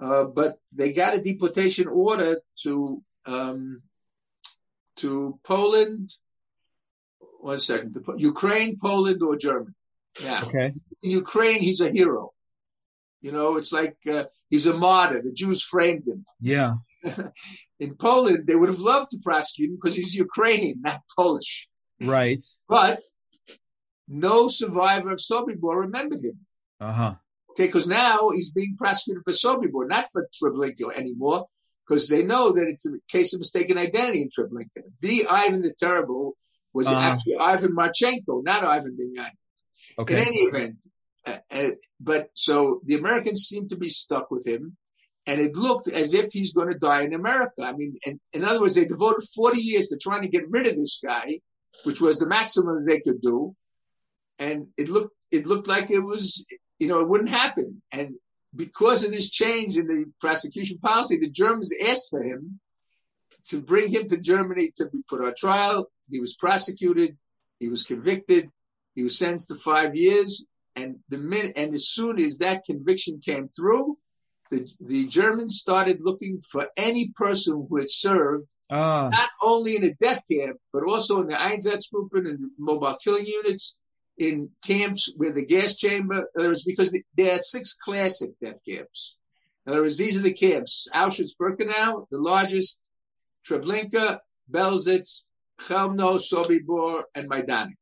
uh, 0.00 0.24
but 0.24 0.58
they 0.72 0.92
got 0.92 1.14
a 1.14 1.20
deportation 1.20 1.88
order 1.88 2.40
to 2.62 3.02
um, 3.26 3.76
to 4.96 5.38
Poland. 5.42 6.14
One 7.42 7.58
second, 7.58 7.96
Ukraine, 8.18 8.76
Poland, 8.80 9.22
or 9.22 9.36
Germany. 9.36 9.74
Yeah. 10.22 10.40
Okay. 10.44 10.72
In 11.02 11.10
Ukraine, 11.10 11.60
he's 11.60 11.80
a 11.80 11.90
hero. 11.90 12.32
You 13.22 13.32
know, 13.32 13.56
it's 13.56 13.72
like 13.72 13.96
uh, 14.10 14.24
he's 14.48 14.66
a 14.66 14.74
martyr. 14.74 15.20
The 15.22 15.32
Jews 15.32 15.62
framed 15.62 16.06
him. 16.06 16.24
Yeah. 16.40 16.74
In 17.80 17.94
Poland, 17.96 18.46
they 18.46 18.56
would 18.56 18.68
have 18.68 18.78
loved 18.78 19.10
to 19.10 19.18
prosecute 19.22 19.70
him 19.70 19.78
because 19.80 19.96
he's 19.96 20.14
Ukrainian, 20.14 20.80
not 20.82 21.00
Polish. 21.16 21.68
Right. 22.00 22.42
But 22.68 22.98
no 24.08 24.48
survivor 24.48 25.12
of 25.12 25.18
Sobibor 25.18 25.80
remembered 25.80 26.20
him. 26.20 26.38
Uh 26.80 26.92
huh. 26.92 27.14
Okay, 27.50 27.66
because 27.66 27.86
now 27.86 28.30
he's 28.30 28.52
being 28.52 28.76
prosecuted 28.78 29.22
for 29.24 29.32
Sobibor, 29.32 29.88
not 29.88 30.06
for 30.12 30.28
Treblinka 30.42 30.96
anymore, 30.96 31.46
because 31.86 32.08
they 32.08 32.22
know 32.22 32.52
that 32.52 32.68
it's 32.68 32.86
a 32.86 32.92
case 33.08 33.32
of 33.34 33.40
mistaken 33.40 33.76
identity 33.76 34.22
in 34.22 34.28
Treblinka. 34.28 34.82
The 35.00 35.26
Ivan 35.26 35.62
the 35.62 35.74
Terrible 35.78 36.36
was 36.72 36.86
uh 36.86 36.94
actually 36.94 37.36
Ivan 37.36 37.74
Marchenko, 37.74 38.44
not 38.44 38.64
Ivan 38.64 38.96
Demyan. 38.96 39.30
Okay. 39.98 40.20
In 40.20 40.28
any 40.28 40.36
event, 40.42 40.86
uh, 41.26 41.38
uh, 41.50 41.70
but 42.00 42.30
so 42.34 42.80
the 42.84 42.94
Americans 42.94 43.42
seem 43.42 43.68
to 43.68 43.76
be 43.76 43.88
stuck 43.88 44.30
with 44.30 44.46
him, 44.46 44.76
and 45.26 45.40
it 45.40 45.56
looked 45.56 45.88
as 45.88 46.14
if 46.14 46.32
he's 46.32 46.52
going 46.52 46.68
to 46.68 46.78
die 46.78 47.02
in 47.02 47.12
America. 47.12 47.62
I 47.62 47.72
mean, 47.72 47.94
and, 48.06 48.20
in 48.32 48.44
other 48.44 48.60
words, 48.60 48.74
they 48.74 48.84
devoted 48.84 49.24
40 49.34 49.60
years 49.60 49.88
to 49.88 49.98
trying 49.98 50.22
to 50.22 50.28
get 50.28 50.48
rid 50.48 50.66
of 50.66 50.76
this 50.76 51.00
guy, 51.04 51.40
which 51.84 52.00
was 52.00 52.18
the 52.18 52.26
maximum 52.26 52.84
they 52.84 53.00
could 53.00 53.20
do 53.20 53.54
and 54.40 54.68
it 54.76 54.88
looked 54.88 55.14
it 55.30 55.46
looked 55.46 55.68
like 55.68 55.90
it 55.90 56.00
was 56.00 56.44
you 56.80 56.88
know 56.88 57.00
it 57.00 57.08
wouldn't 57.08 57.30
happen 57.30 57.80
and 57.92 58.14
because 58.56 59.04
of 59.04 59.12
this 59.12 59.30
change 59.30 59.76
in 59.76 59.86
the 59.86 60.06
prosecution 60.18 60.78
policy 60.78 61.16
the 61.18 61.30
germans 61.30 61.72
asked 61.86 62.10
for 62.10 62.22
him 62.22 62.58
to 63.46 63.60
bring 63.60 63.88
him 63.88 64.08
to 64.08 64.16
germany 64.16 64.72
to 64.74 64.88
be 64.88 64.98
put 65.08 65.22
on 65.22 65.32
trial 65.36 65.88
he 66.10 66.20
was 66.20 66.34
prosecuted 66.34 67.16
he 67.58 67.68
was 67.68 67.82
convicted 67.82 68.50
he 68.94 69.02
was 69.02 69.18
sentenced 69.18 69.48
to 69.48 69.54
five 69.54 69.94
years 69.94 70.44
and 70.76 70.96
the 71.08 71.18
minute 71.18 71.52
and 71.56 71.72
as 71.74 71.88
soon 71.88 72.20
as 72.20 72.38
that 72.38 72.64
conviction 72.64 73.20
came 73.24 73.48
through 73.48 73.96
the, 74.50 74.68
the 74.80 75.06
Germans 75.06 75.58
started 75.58 76.00
looking 76.02 76.40
for 76.40 76.68
any 76.76 77.12
person 77.14 77.66
who 77.68 77.76
had 77.76 77.90
served 77.90 78.46
uh. 78.68 79.08
not 79.10 79.30
only 79.42 79.76
in 79.76 79.84
a 79.84 79.94
death 79.94 80.22
camp, 80.30 80.58
but 80.72 80.84
also 80.84 81.20
in 81.20 81.28
the 81.28 81.34
Einsatzgruppen 81.34 82.28
and 82.28 82.50
mobile 82.58 82.96
killing 83.02 83.26
units, 83.26 83.76
in 84.18 84.50
camps 84.64 85.12
where 85.16 85.32
the 85.32 85.44
gas 85.44 85.76
chamber, 85.76 86.28
is 86.36 86.64
because 86.64 86.96
there 87.16 87.34
are 87.34 87.38
six 87.38 87.74
classic 87.74 88.30
death 88.42 88.58
camps. 88.68 89.16
In 89.66 89.72
other 89.72 89.82
words, 89.82 89.96
these 89.96 90.16
are 90.16 90.22
the 90.22 90.32
camps, 90.32 90.88
Auschwitz-Birkenau, 90.94 92.06
the 92.10 92.18
largest, 92.18 92.80
Treblinka, 93.48 94.18
Belzec, 94.50 95.08
Chelmno, 95.60 96.20
Sobibor, 96.20 97.04
and 97.14 97.30
Majdanek. 97.30 97.74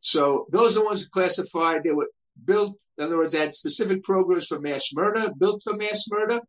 So 0.00 0.46
those 0.50 0.76
are 0.76 0.80
the 0.80 0.86
ones 0.86 1.06
classified. 1.08 1.84
They 1.84 1.92
were 1.92 2.10
built, 2.44 2.82
in 2.98 3.04
other 3.04 3.18
words, 3.18 3.32
they 3.32 3.40
had 3.40 3.54
specific 3.54 4.02
programs 4.02 4.46
for 4.46 4.60
mass 4.60 4.90
murder, 4.92 5.30
built 5.36 5.62
for 5.62 5.76
mass 5.76 6.06
murder. 6.08 6.40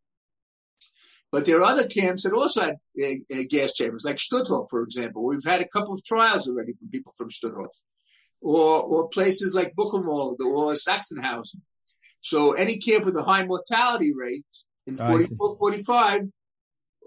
But 1.31 1.45
there 1.45 1.59
are 1.59 1.63
other 1.63 1.87
camps 1.87 2.23
that 2.23 2.33
also 2.33 2.61
had 2.61 2.75
uh, 3.01 3.07
uh, 3.33 3.43
gas 3.49 3.73
chambers, 3.73 4.03
like 4.03 4.17
Stutthof, 4.17 4.65
for 4.69 4.83
example. 4.83 5.23
We've 5.25 5.43
had 5.43 5.61
a 5.61 5.67
couple 5.67 5.93
of 5.93 6.03
trials 6.03 6.47
already 6.47 6.73
from 6.73 6.89
people 6.89 7.13
from 7.17 7.29
Stutthof 7.29 7.69
or, 8.41 8.81
or 8.81 9.07
places 9.09 9.53
like 9.53 9.75
Buchenwald 9.75 10.39
or 10.41 10.73
Sachsenhausen. 10.73 11.61
So 12.21 12.51
any 12.51 12.77
camp 12.77 13.05
with 13.05 13.15
a 13.15 13.23
high 13.23 13.45
mortality 13.45 14.13
rate 14.13 14.45
in 14.87 14.97
44, 14.97 15.57
45, 15.57 16.29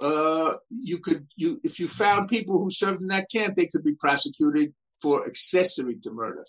uh, 0.01 0.55
you 0.71 0.99
could, 0.99 1.27
you, 1.37 1.61
if 1.63 1.79
you 1.79 1.89
found 1.89 2.29
people 2.29 2.59
who 2.59 2.71
served 2.71 3.01
in 3.01 3.09
that 3.09 3.31
camp, 3.31 3.57
they 3.57 3.67
could 3.67 3.85
be 3.85 3.95
prosecuted 3.95 4.75
for 5.01 5.27
accessory 5.27 5.97
to 6.03 6.11
murder. 6.11 6.45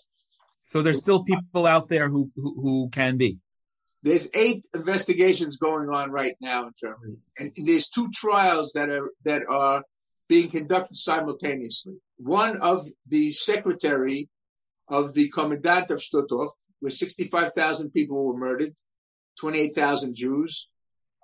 So 0.66 0.82
there's 0.82 1.00
still 1.00 1.22
people 1.22 1.66
out 1.66 1.88
there 1.88 2.08
who, 2.08 2.30
who, 2.36 2.60
who 2.60 2.88
can 2.90 3.16
be. 3.16 3.38
There's 4.02 4.28
eight 4.34 4.66
investigations 4.74 5.56
going 5.56 5.88
on 5.88 6.10
right 6.10 6.34
now 6.40 6.66
in 6.66 6.72
Germany, 6.80 7.16
and, 7.38 7.52
there's 7.66 7.88
two 7.88 8.08
trials 8.10 8.72
that 8.74 8.88
are 8.88 9.10
that 9.24 9.42
are 9.48 9.82
being 10.28 10.48
conducted 10.48 10.94
simultaneously. 10.94 11.94
One 12.18 12.56
of 12.60 12.86
the 13.08 13.30
secretary 13.30 14.28
of 14.88 15.14
the 15.14 15.28
commandant 15.30 15.90
of 15.90 15.98
Stutthof, 15.98 16.50
where 16.80 16.90
65,000 16.90 17.90
people 17.90 18.24
were 18.24 18.36
murdered, 18.36 18.74
28,000 19.40 20.14
Jews. 20.14 20.68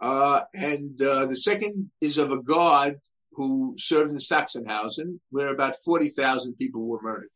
Uh, 0.02 0.40
and 0.52 1.00
uh, 1.00 1.26
the 1.26 1.36
second 1.36 1.90
is 2.00 2.18
of 2.18 2.32
a 2.32 2.42
guard 2.42 2.98
who 3.32 3.74
served 3.78 4.10
in 4.10 4.18
Sachsenhausen, 4.18 5.20
where 5.30 5.48
about 5.48 5.76
40,000 5.84 6.54
people 6.58 6.86
were 6.86 7.00
murdered. 7.00 7.30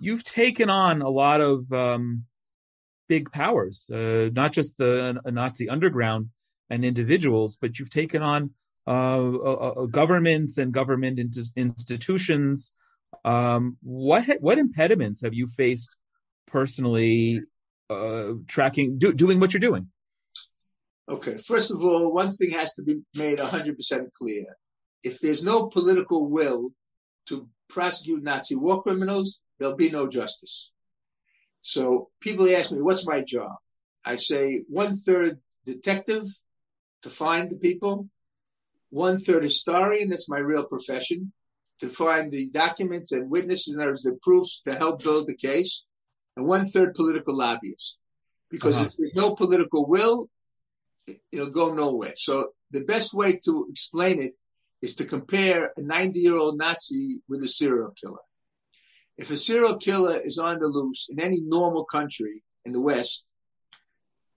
You've 0.00 0.24
taken 0.24 0.70
on 0.70 1.02
a 1.02 1.10
lot 1.10 1.40
of 1.40 1.70
um, 1.72 2.24
big 3.08 3.32
powers, 3.32 3.90
uh, 3.90 4.30
not 4.32 4.52
just 4.52 4.78
the 4.78 5.20
Nazi 5.26 5.68
underground 5.68 6.30
and 6.70 6.84
individuals, 6.84 7.58
but 7.60 7.78
you've 7.78 7.90
taken 7.90 8.22
on 8.22 8.50
uh, 8.86 9.86
governments 9.90 10.56
and 10.56 10.72
government 10.72 11.18
institutions 11.56 12.72
um, 13.24 13.76
what 13.82 14.24
what 14.40 14.58
impediments 14.58 15.22
have 15.22 15.34
you 15.34 15.46
faced 15.46 15.96
personally 16.46 17.42
uh, 17.90 18.32
tracking 18.46 18.98
do, 18.98 19.12
doing 19.12 19.40
what 19.40 19.52
you're 19.52 19.60
doing? 19.60 19.88
Okay, 21.08 21.36
first 21.38 21.70
of 21.70 21.82
all, 21.82 22.12
one 22.12 22.30
thing 22.30 22.50
has 22.50 22.74
to 22.74 22.82
be 22.82 23.00
made 23.14 23.38
100% 23.38 24.12
clear. 24.12 24.44
If 25.02 25.20
there's 25.20 25.42
no 25.42 25.68
political 25.68 26.28
will 26.28 26.70
to 27.26 27.48
prosecute 27.68 28.22
Nazi 28.22 28.56
war 28.56 28.82
criminals, 28.82 29.40
there'll 29.58 29.76
be 29.76 29.90
no 29.90 30.06
justice. 30.06 30.72
So 31.60 32.10
people 32.20 32.48
ask 32.54 32.70
me, 32.70 32.82
what's 32.82 33.06
my 33.06 33.22
job? 33.22 33.52
I 34.04 34.16
say 34.16 34.64
one 34.68 34.94
third 34.94 35.38
detective 35.64 36.24
to 37.02 37.10
find 37.10 37.50
the 37.50 37.56
people, 37.56 38.08
one 38.90 39.18
third 39.18 39.44
historian, 39.44 40.10
that's 40.10 40.28
my 40.28 40.38
real 40.38 40.64
profession, 40.64 41.32
to 41.80 41.88
find 41.88 42.30
the 42.30 42.50
documents 42.50 43.12
and 43.12 43.30
witnesses 43.30 43.74
and 43.74 43.80
there's 43.82 44.02
the 44.02 44.18
proofs 44.20 44.60
to 44.64 44.74
help 44.74 45.02
build 45.02 45.28
the 45.28 45.36
case. 45.36 45.84
and 46.36 46.46
one 46.46 46.66
third 46.66 46.94
political 46.94 47.36
lobbyist. 47.36 47.98
Because 48.50 48.76
uh-huh. 48.76 48.86
if 48.86 48.96
there's 48.96 49.16
no 49.16 49.34
political 49.34 49.86
will, 49.86 50.28
it'll 51.32 51.50
go 51.50 51.72
nowhere. 51.72 52.14
So 52.14 52.50
the 52.70 52.84
best 52.84 53.14
way 53.14 53.38
to 53.44 53.66
explain 53.70 54.22
it 54.22 54.32
is 54.82 54.94
to 54.96 55.04
compare 55.04 55.72
a 55.76 55.82
90 55.82 56.20
year 56.20 56.36
old 56.36 56.58
Nazi 56.58 57.20
with 57.28 57.42
a 57.42 57.48
serial 57.48 57.92
killer. 58.00 58.18
If 59.16 59.30
a 59.30 59.36
serial 59.36 59.78
killer 59.78 60.20
is 60.22 60.38
on 60.38 60.60
the 60.60 60.66
loose 60.66 61.08
in 61.10 61.20
any 61.20 61.40
normal 61.40 61.84
country 61.84 62.42
in 62.64 62.72
the 62.72 62.80
West, 62.80 63.26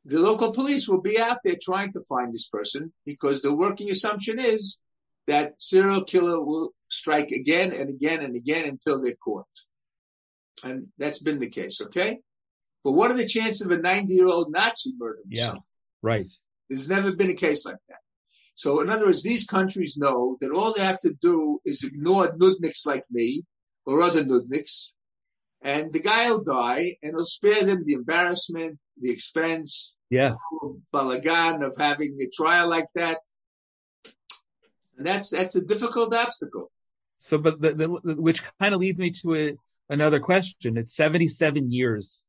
the 0.06 0.20
local 0.20 0.52
police 0.52 0.88
will 0.88 1.02
be 1.02 1.20
out 1.20 1.38
there 1.44 1.58
trying 1.62 1.94
to 1.94 2.02
find 2.10 2.34
this 2.34 2.48
person 2.48 2.92
because 3.06 3.42
the 3.42 3.54
working 3.54 3.92
assumption 3.92 4.40
is 4.40 4.80
that 5.28 5.62
serial 5.62 6.04
killer 6.04 6.44
will 6.44 6.74
strike 6.90 7.30
again 7.32 7.72
and 7.74 7.90
again 7.90 8.22
and 8.22 8.36
again 8.36 8.68
until 8.68 9.02
they're 9.02 9.14
caught. 9.24 9.46
And 10.64 10.88
that's 10.98 11.22
been 11.22 11.40
the 11.40 11.50
case, 11.50 11.82
okay? 11.82 12.20
But 12.84 12.94
what 12.94 13.12
are 13.12 13.18
the 13.18 13.28
chances 13.28 13.62
of 13.62 13.72
a 13.72 13.78
90 13.78 14.14
year 14.14 14.26
old 14.26 14.52
Nazi 14.52 14.94
murdering 14.98 15.26
Yeah, 15.30 15.54
right. 16.02 16.30
There's 16.72 16.88
never 16.88 17.12
been 17.12 17.30
a 17.30 17.34
case 17.34 17.66
like 17.66 17.84
that. 17.90 17.98
So, 18.56 18.80
in 18.80 18.90
other 18.90 19.08
words, 19.08 19.24
these 19.24 19.46
countries 19.46 19.98
know 19.98 20.38
that 20.40 20.52
all 20.52 20.74
they 20.74 20.84
have 20.84 21.02
to 21.02 21.14
do 21.22 21.60
is 21.66 21.84
ignore 21.84 22.32
nudniks 22.38 22.86
like 22.86 23.04
me 23.12 23.44
or 23.86 24.02
other 24.02 24.24
nudniks, 24.24 24.92
and 25.62 25.92
the 25.92 26.00
guy 26.00 26.30
will 26.30 26.46
die, 26.46 26.96
and 27.04 27.14
it'll 27.14 27.26
spare 27.26 27.66
them 27.66 27.84
the 27.84 27.92
embarrassment, 27.92 28.80
the 29.02 29.12
expense, 29.12 29.96
yes, 30.10 30.40
the 30.62 30.80
balagan 30.94 31.62
of 31.62 31.76
having 31.78 32.16
a 32.22 32.30
trial 32.34 32.70
like 32.70 32.88
that. 32.96 33.18
And 34.98 35.06
that's 35.06 35.32
that's 35.32 35.58
a 35.58 35.62
difficult 35.62 36.14
obstacle. 36.14 36.72
So, 37.18 37.38
but 37.38 37.62
the, 37.62 37.72
the, 37.74 38.16
which 38.16 38.44
kind 38.62 38.74
of 38.74 38.80
leads 38.80 39.02
me 39.02 39.12
to 39.24 39.36
a, 39.36 39.54
another 39.90 40.22
question. 40.22 40.78
It's 40.78 40.96
77 40.96 41.70
years. 41.70 42.24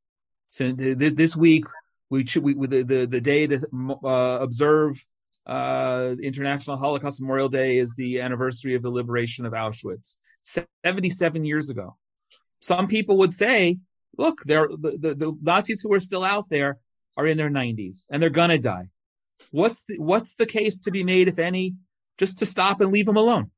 So 0.49 0.73
this 0.73 1.37
week 1.37 1.65
we 2.13 2.27
should 2.27 2.43
we 2.43 2.53
the 2.53 2.83
the, 2.83 3.07
the 3.07 3.21
day 3.21 3.47
to 3.47 3.59
uh, 4.05 4.39
observe 4.41 5.03
uh, 5.47 6.15
International 6.23 6.77
Holocaust 6.77 7.23
Memorial 7.23 7.49
Day 7.49 7.79
is 7.79 7.95
the 7.97 8.21
anniversary 8.21 8.75
of 8.75 8.83
the 8.83 8.91
liberation 8.91 9.47
of 9.47 9.55
Auschwitz, 9.55 10.19
77 10.43 11.45
years 11.45 11.71
ago. 11.71 11.97
Some 12.61 12.87
people 12.87 13.17
would 13.17 13.35
say, 13.35 13.79
look, 14.17 14.43
the, 14.45 14.69
the, 14.81 15.15
the 15.15 15.37
Nazis 15.43 15.81
who 15.81 15.93
are 15.95 16.01
still 16.01 16.23
out 16.23 16.49
there 16.49 16.79
are 17.17 17.27
in 17.27 17.39
their 17.39 17.51
90s 17.51 18.07
and 18.11 18.23
they're 18.23 18.31
gonna 18.31 18.59
die. 18.59 18.89
What's 19.51 19.85
the, 19.85 19.99
what's 19.99 20.35
the 20.35 20.47
case 20.47 20.79
to 20.81 20.91
be 20.91 21.03
made, 21.03 21.29
if 21.29 21.39
any, 21.39 21.75
just 22.19 22.39
to 22.41 22.47
stop 22.47 22.81
and 22.83 22.93
leave 22.93 23.07
them 23.07 23.17
alone? 23.17 23.51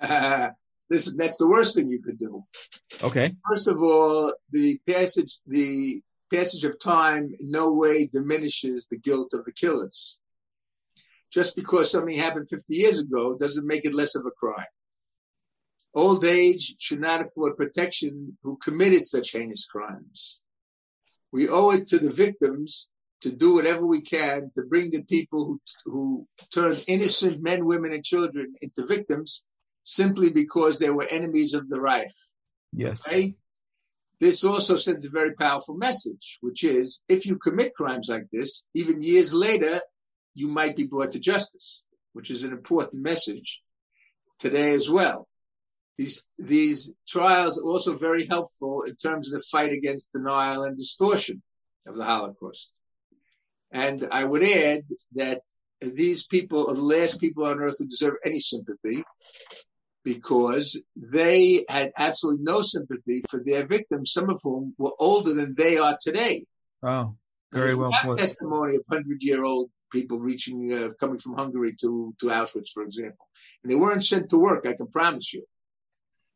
Uh, 0.00 0.50
this, 0.88 1.12
that's 1.12 1.36
the 1.38 1.48
worst 1.48 1.74
thing 1.74 1.88
you 1.88 2.00
could 2.00 2.18
do. 2.18 2.44
Okay. 3.02 3.34
First 3.50 3.66
of 3.66 3.82
all, 3.82 4.32
the 4.52 4.78
passage, 4.86 5.38
the 5.46 6.00
passage 6.34 6.64
of 6.64 6.78
time 6.78 7.34
in 7.38 7.50
no 7.50 7.72
way 7.72 8.06
diminishes 8.06 8.86
the 8.90 8.98
guilt 8.98 9.32
of 9.34 9.44
the 9.44 9.52
killers. 9.52 10.18
Just 11.32 11.56
because 11.56 11.90
something 11.90 12.16
happened 12.16 12.48
50 12.48 12.74
years 12.74 13.00
ago 13.00 13.36
doesn't 13.36 13.66
make 13.66 13.84
it 13.84 13.94
less 13.94 14.14
of 14.14 14.24
a 14.26 14.30
crime. 14.30 14.66
Old 15.94 16.24
age 16.24 16.76
should 16.78 17.00
not 17.00 17.20
afford 17.20 17.56
protection 17.56 18.36
who 18.42 18.56
committed 18.56 19.06
such 19.06 19.32
heinous 19.32 19.66
crimes. 19.66 20.42
We 21.32 21.48
owe 21.48 21.70
it 21.70 21.86
to 21.88 21.98
the 21.98 22.10
victims 22.10 22.88
to 23.22 23.32
do 23.32 23.54
whatever 23.54 23.86
we 23.86 24.00
can 24.00 24.50
to 24.54 24.62
bring 24.62 24.90
the 24.90 25.02
people 25.02 25.46
who, 25.46 25.60
who 25.86 26.28
turned 26.52 26.84
innocent 26.86 27.42
men, 27.42 27.64
women, 27.64 27.92
and 27.92 28.04
children 28.04 28.52
into 28.60 28.86
victims 28.86 29.44
simply 29.82 30.30
because 30.30 30.78
they 30.78 30.90
were 30.90 31.06
enemies 31.10 31.54
of 31.54 31.68
the 31.68 31.80
Reich. 31.80 32.12
Yes. 32.72 33.06
Okay? 33.06 33.34
This 34.24 34.42
also 34.42 34.76
sends 34.76 35.04
a 35.04 35.10
very 35.10 35.34
powerful 35.34 35.76
message, 35.76 36.38
which 36.40 36.64
is 36.64 37.02
if 37.10 37.26
you 37.26 37.36
commit 37.36 37.74
crimes 37.74 38.08
like 38.08 38.24
this, 38.32 38.64
even 38.72 39.02
years 39.02 39.34
later, 39.34 39.82
you 40.32 40.48
might 40.48 40.76
be 40.76 40.86
brought 40.86 41.12
to 41.12 41.20
justice, 41.20 41.84
which 42.14 42.30
is 42.30 42.42
an 42.42 42.50
important 42.50 43.02
message 43.02 43.60
today 44.38 44.72
as 44.72 44.88
well. 44.88 45.28
These, 45.98 46.22
these 46.38 46.90
trials 47.06 47.58
are 47.58 47.66
also 47.66 47.98
very 47.98 48.24
helpful 48.24 48.84
in 48.84 48.96
terms 48.96 49.30
of 49.30 49.38
the 49.38 49.44
fight 49.52 49.72
against 49.72 50.14
denial 50.14 50.62
and 50.62 50.74
distortion 50.74 51.42
of 51.86 51.94
the 51.94 52.04
Holocaust. 52.06 52.72
And 53.72 54.08
I 54.10 54.24
would 54.24 54.42
add 54.42 54.84
that 55.16 55.42
these 55.82 56.24
people 56.26 56.70
are 56.70 56.74
the 56.74 56.80
last 56.80 57.20
people 57.20 57.44
on 57.44 57.60
earth 57.60 57.76
who 57.78 57.84
deserve 57.84 58.14
any 58.24 58.40
sympathy 58.40 59.04
because 60.04 60.78
they 60.94 61.64
had 61.68 61.92
absolutely 61.96 62.44
no 62.44 62.60
sympathy 62.62 63.22
for 63.30 63.42
their 63.44 63.66
victims, 63.66 64.12
some 64.12 64.28
of 64.28 64.38
whom 64.42 64.74
were 64.78 64.92
older 64.98 65.32
than 65.32 65.54
they 65.54 65.78
are 65.78 65.96
today. 66.00 66.44
Oh, 66.82 67.16
very 67.52 67.74
well 67.74 67.90
put. 68.02 68.18
testimony 68.18 68.76
of 68.76 68.84
hundred-year-old 68.88 69.70
people 69.90 70.18
reaching, 70.18 70.72
uh, 70.72 70.90
coming 71.00 71.18
from 71.18 71.34
Hungary 71.34 71.74
to 71.80 72.14
to 72.20 72.26
Auschwitz, 72.26 72.70
for 72.74 72.82
example, 72.82 73.26
and 73.62 73.70
they 73.70 73.76
weren't 73.76 74.04
sent 74.04 74.28
to 74.30 74.38
work. 74.38 74.66
I 74.66 74.74
can 74.74 74.88
promise 74.88 75.32
you. 75.32 75.44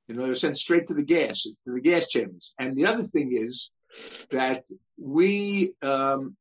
You 0.07 0.15
know, 0.15 0.23
they 0.23 0.29
were 0.31 0.35
sent 0.35 0.57
straight 0.57 0.87
to 0.87 0.95
the 0.95 1.05
gas, 1.05 1.43
to 1.43 1.55
the 1.67 1.83
gas 1.83 2.09
chambers. 2.09 2.55
And 2.59 2.77
the 2.79 2.87
other 2.87 3.03
thing 3.03 3.29
is 3.31 3.71
that 4.31 4.65
we, 4.97 5.75
um, 5.83 6.35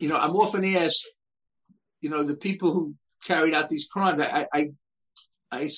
you 0.00 0.08
know, 0.08 0.16
I'm 0.16 0.34
often 0.34 0.64
asked, 0.64 1.06
you 2.00 2.10
know, 2.10 2.24
the 2.24 2.36
people 2.36 2.72
who 2.72 2.94
carried 3.24 3.54
out 3.54 3.68
these 3.68 3.86
crimes. 3.86 4.20
I, 4.26 4.46
I, 4.52 4.70
I 5.52 5.70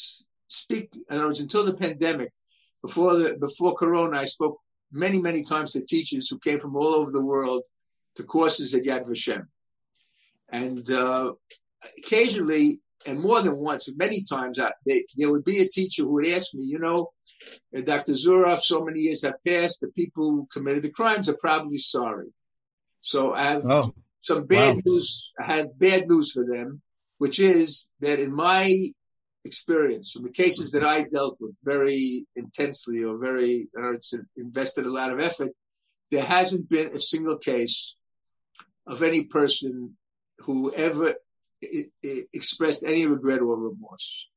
speak, 0.52 0.94
in 0.94 1.16
other 1.16 1.26
words, 1.26 1.40
until 1.40 1.64
the 1.64 1.74
pandemic, 1.74 2.32
before 2.82 3.16
the 3.16 3.34
before 3.34 3.74
Corona, 3.74 4.18
I 4.18 4.26
spoke 4.26 4.58
many, 4.90 5.18
many 5.18 5.44
times 5.44 5.72
to 5.72 5.84
teachers 5.84 6.28
who 6.28 6.38
came 6.38 6.60
from 6.60 6.76
all 6.76 6.94
over 6.94 7.10
the 7.10 7.24
world 7.24 7.62
to 8.16 8.24
courses 8.24 8.74
at 8.74 8.82
Yad 8.82 9.06
Vashem, 9.06 9.46
and 10.50 10.88
uh, 10.90 11.32
occasionally, 11.98 12.80
and 13.06 13.18
more 13.18 13.40
than 13.40 13.56
once, 13.56 13.88
many 13.96 14.22
times, 14.22 14.58
I, 14.58 14.72
they, 14.86 15.04
there 15.16 15.30
would 15.30 15.44
be 15.44 15.60
a 15.60 15.68
teacher 15.68 16.02
who 16.02 16.12
would 16.14 16.28
ask 16.28 16.54
me, 16.54 16.64
you 16.64 16.78
know, 16.78 17.10
uh, 17.76 17.80
Dr. 17.80 18.12
Zuroff, 18.12 18.60
so 18.60 18.84
many 18.84 19.00
years 19.00 19.22
have 19.22 19.42
passed. 19.46 19.80
The 19.80 19.88
people 19.88 20.30
who 20.30 20.48
committed 20.52 20.82
the 20.82 20.90
crimes 20.90 21.28
are 21.28 21.38
probably 21.40 21.78
sorry. 21.78 22.28
So 23.00 23.32
I 23.32 23.44
have 23.44 23.64
oh, 23.64 23.94
some 24.20 24.46
bad 24.46 24.76
wow. 24.76 24.82
news. 24.84 25.32
I 25.40 25.56
have 25.56 25.78
bad 25.78 26.08
news 26.08 26.32
for 26.32 26.44
them, 26.44 26.82
which 27.18 27.40
is 27.40 27.88
that 28.00 28.20
in 28.20 28.32
my 28.32 28.84
experience 29.44 30.12
from 30.12 30.22
the 30.24 30.30
cases 30.30 30.70
that 30.72 30.84
I 30.84 31.02
dealt 31.02 31.38
with 31.40 31.58
very 31.64 32.26
intensely 32.36 33.02
or 33.02 33.18
very 33.18 33.68
or 33.76 33.98
invested 34.36 34.86
a 34.86 34.92
lot 34.92 35.12
of 35.12 35.20
effort, 35.20 35.50
there 36.10 36.22
hasn't 36.22 36.68
been 36.68 36.88
a 36.88 37.00
single 37.00 37.38
case 37.38 37.96
of 38.86 39.02
any 39.02 39.24
person 39.24 39.96
who 40.38 40.72
ever 40.74 41.14
I- 41.64 41.86
I 42.04 42.24
expressed 42.32 42.84
any 42.84 43.06
regret 43.06 43.40
or 43.40 43.56
remorse. 43.56 44.28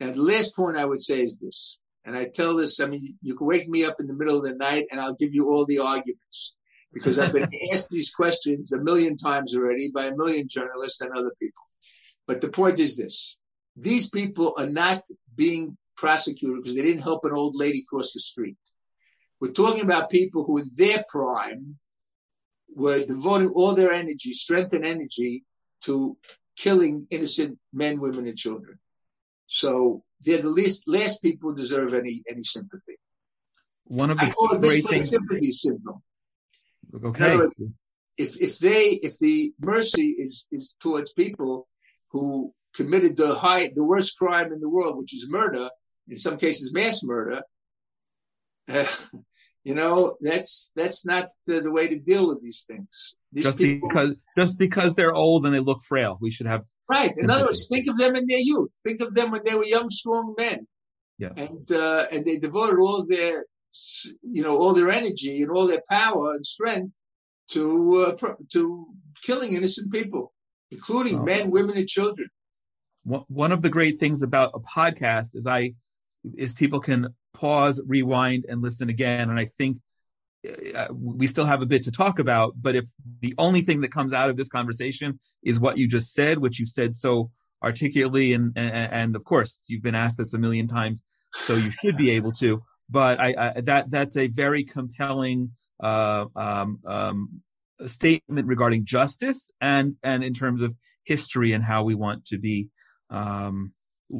Now, 0.00 0.12
the 0.12 0.22
last 0.22 0.54
point 0.54 0.76
I 0.76 0.84
would 0.84 1.00
say 1.00 1.22
is 1.22 1.40
this, 1.40 1.80
and 2.04 2.16
I 2.16 2.28
tell 2.28 2.56
this, 2.56 2.78
I 2.78 2.86
mean, 2.86 3.18
you 3.20 3.34
can 3.36 3.46
wake 3.46 3.68
me 3.68 3.84
up 3.84 4.00
in 4.00 4.06
the 4.06 4.14
middle 4.14 4.38
of 4.38 4.44
the 4.44 4.54
night 4.54 4.86
and 4.90 5.00
I'll 5.00 5.14
give 5.14 5.34
you 5.34 5.50
all 5.50 5.66
the 5.66 5.80
arguments 5.80 6.54
because 6.92 7.18
I've 7.18 7.32
been 7.32 7.50
asked 7.72 7.90
these 7.90 8.10
questions 8.10 8.72
a 8.72 8.78
million 8.78 9.16
times 9.16 9.56
already 9.56 9.90
by 9.92 10.06
a 10.06 10.16
million 10.16 10.46
journalists 10.48 11.00
and 11.00 11.10
other 11.12 11.32
people. 11.40 11.62
But 12.26 12.40
the 12.40 12.48
point 12.48 12.78
is 12.78 12.96
this 12.96 13.38
these 13.80 14.10
people 14.10 14.54
are 14.58 14.68
not 14.68 15.02
being 15.34 15.76
prosecuted 15.96 16.62
because 16.62 16.76
they 16.76 16.82
didn't 16.82 17.02
help 17.02 17.24
an 17.24 17.32
old 17.32 17.54
lady 17.56 17.84
cross 17.88 18.12
the 18.12 18.20
street. 18.20 18.58
We're 19.40 19.52
talking 19.52 19.82
about 19.82 20.10
people 20.10 20.44
who, 20.44 20.58
in 20.58 20.70
their 20.76 21.02
prime, 21.08 21.78
were 22.74 23.04
devoting 23.04 23.48
all 23.50 23.74
their 23.74 23.92
energy, 23.92 24.32
strength, 24.32 24.72
and 24.72 24.84
energy 24.84 25.44
to 25.82 26.16
killing 26.56 27.06
innocent 27.10 27.58
men, 27.72 28.00
women, 28.00 28.26
and 28.26 28.36
children. 28.36 28.78
So 29.46 30.02
they're 30.22 30.42
the 30.42 30.48
least 30.48 30.84
last 30.86 31.22
people 31.22 31.50
who 31.50 31.56
deserve 31.56 31.94
any 31.94 32.22
any 32.28 32.42
sympathy. 32.42 32.96
One 33.84 34.10
of 34.10 34.18
the 34.18 34.24
I 34.24 34.30
call 34.30 34.54
it 34.54 34.60
great 34.60 34.86
things. 34.88 35.10
sympathy 35.10 35.52
syndrome. 35.52 36.02
Okay. 37.04 37.36
Words, 37.36 37.62
if 38.18 38.36
if 38.40 38.58
they 38.58 38.98
if 39.02 39.18
the 39.18 39.52
mercy 39.60 40.16
is 40.18 40.46
is 40.50 40.76
towards 40.80 41.12
people 41.12 41.68
who 42.10 42.52
committed 42.74 43.16
the 43.16 43.34
high, 43.34 43.70
the 43.74 43.84
worst 43.84 44.16
crime 44.18 44.52
in 44.52 44.60
the 44.60 44.68
world, 44.68 44.96
which 44.96 45.14
is 45.14 45.26
murder, 45.28 45.70
in 46.08 46.16
some 46.16 46.36
cases 46.36 46.72
mass 46.72 47.02
murder, 47.02 47.42
uh, 48.70 48.84
you 49.64 49.74
know, 49.74 50.16
that's 50.20 50.70
that's 50.76 51.04
not 51.04 51.24
uh, 51.50 51.60
the 51.60 51.70
way 51.70 51.88
to 51.88 51.98
deal 51.98 52.28
with 52.28 52.42
these 52.42 52.64
things. 52.66 53.14
These 53.32 53.44
just 53.44 53.58
people, 53.58 53.88
because 53.88 54.16
just 54.36 54.58
because 54.58 54.94
they're 54.94 55.14
old 55.14 55.44
and 55.44 55.54
they 55.54 55.60
look 55.60 55.82
frail, 55.82 56.18
we 56.20 56.30
should 56.30 56.46
have 56.46 56.64
right. 56.88 57.14
Sympathy. 57.14 57.24
In 57.24 57.30
other 57.30 57.46
words, 57.46 57.68
think 57.68 57.88
of 57.88 57.96
them 57.98 58.16
in 58.16 58.26
their 58.26 58.38
youth. 58.38 58.72
Think 58.82 59.00
of 59.00 59.14
them 59.14 59.30
when 59.30 59.42
they 59.44 59.54
were 59.54 59.66
young, 59.66 59.90
strong 59.90 60.34
men. 60.38 60.66
Yeah. 61.18 61.32
And 61.36 61.70
uh, 61.70 62.06
and 62.12 62.24
they 62.24 62.38
devoted 62.38 62.78
all 62.78 63.04
their 63.04 63.44
you 64.22 64.42
know 64.42 64.56
all 64.56 64.72
their 64.72 64.90
energy 64.90 65.42
and 65.42 65.50
all 65.50 65.66
their 65.66 65.82
power 65.90 66.32
and 66.32 66.46
strength 66.46 66.92
to 67.50 68.16
uh, 68.22 68.32
to 68.52 68.86
killing 69.22 69.54
innocent 69.54 69.92
people, 69.92 70.32
including 70.70 71.18
oh. 71.18 71.24
men, 71.24 71.50
women, 71.50 71.76
and 71.76 71.88
children 71.88 72.28
one 73.28 73.52
of 73.52 73.62
the 73.62 73.70
great 73.70 73.98
things 73.98 74.22
about 74.22 74.52
a 74.54 74.60
podcast 74.60 75.34
is 75.34 75.46
I 75.46 75.74
is 76.36 76.54
people 76.54 76.80
can 76.80 77.14
pause, 77.32 77.82
rewind, 77.86 78.44
and 78.48 78.62
listen 78.62 78.88
again. 78.88 79.30
And 79.30 79.38
I 79.38 79.46
think 79.46 79.78
uh, 80.74 80.88
we 80.92 81.26
still 81.26 81.44
have 81.44 81.62
a 81.62 81.66
bit 81.66 81.84
to 81.84 81.90
talk 81.90 82.18
about. 82.18 82.54
But 82.56 82.76
if 82.76 82.84
the 83.20 83.34
only 83.38 83.62
thing 83.62 83.80
that 83.80 83.92
comes 83.92 84.12
out 84.12 84.30
of 84.30 84.36
this 84.36 84.48
conversation 84.48 85.18
is 85.42 85.60
what 85.60 85.78
you 85.78 85.88
just 85.88 86.12
said, 86.12 86.38
which 86.38 86.60
you 86.60 86.66
said 86.66 86.96
so 86.96 87.30
articulately, 87.62 88.32
and 88.32 88.52
and, 88.56 88.92
and 88.92 89.16
of 89.16 89.24
course 89.24 89.60
you've 89.68 89.82
been 89.82 89.94
asked 89.94 90.18
this 90.18 90.34
a 90.34 90.38
million 90.38 90.68
times, 90.68 91.04
so 91.32 91.54
you 91.54 91.70
should 91.70 91.96
be 91.96 92.10
able 92.10 92.32
to. 92.32 92.62
But 92.90 93.20
I, 93.20 93.34
I 93.38 93.60
that 93.62 93.90
that's 93.90 94.16
a 94.16 94.28
very 94.28 94.64
compelling 94.64 95.52
uh, 95.80 96.26
um, 96.34 96.80
um, 96.86 97.42
statement 97.86 98.46
regarding 98.48 98.84
justice 98.84 99.50
and 99.60 99.96
and 100.02 100.24
in 100.24 100.34
terms 100.34 100.62
of 100.62 100.74
history 101.04 101.52
and 101.52 101.64
how 101.64 101.84
we 101.84 101.94
want 101.94 102.26
to 102.26 102.38
be 102.38 102.68
um, 103.10 103.72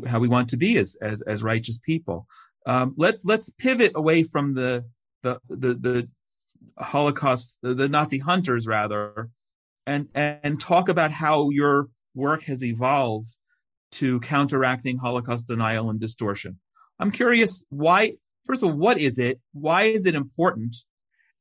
how 0.06 0.18
we 0.18 0.28
want 0.28 0.50
to 0.50 0.56
be 0.56 0.76
as 0.78 0.96
as, 1.00 1.22
as 1.22 1.42
righteous 1.42 1.78
people. 1.78 2.26
Um, 2.66 2.94
let 2.96 3.24
let's 3.24 3.50
pivot 3.50 3.92
away 3.94 4.22
from 4.22 4.54
the 4.54 4.84
the 5.22 5.40
the, 5.48 5.74
the 5.74 6.08
Holocaust, 6.78 7.58
the, 7.62 7.74
the 7.74 7.88
Nazi 7.88 8.18
hunters 8.18 8.66
rather, 8.66 9.30
and 9.86 10.08
and 10.14 10.60
talk 10.60 10.88
about 10.88 11.12
how 11.12 11.50
your 11.50 11.88
work 12.14 12.44
has 12.44 12.64
evolved 12.64 13.30
to 13.92 14.20
counteracting 14.20 14.98
Holocaust 14.98 15.48
denial 15.48 15.90
and 15.90 16.00
distortion. 16.00 16.58
I'm 16.98 17.10
curious 17.10 17.64
why. 17.70 18.14
First 18.44 18.62
of 18.62 18.70
all, 18.70 18.76
what 18.76 18.98
is 18.98 19.18
it? 19.18 19.40
Why 19.52 19.84
is 19.84 20.06
it 20.06 20.14
important? 20.14 20.76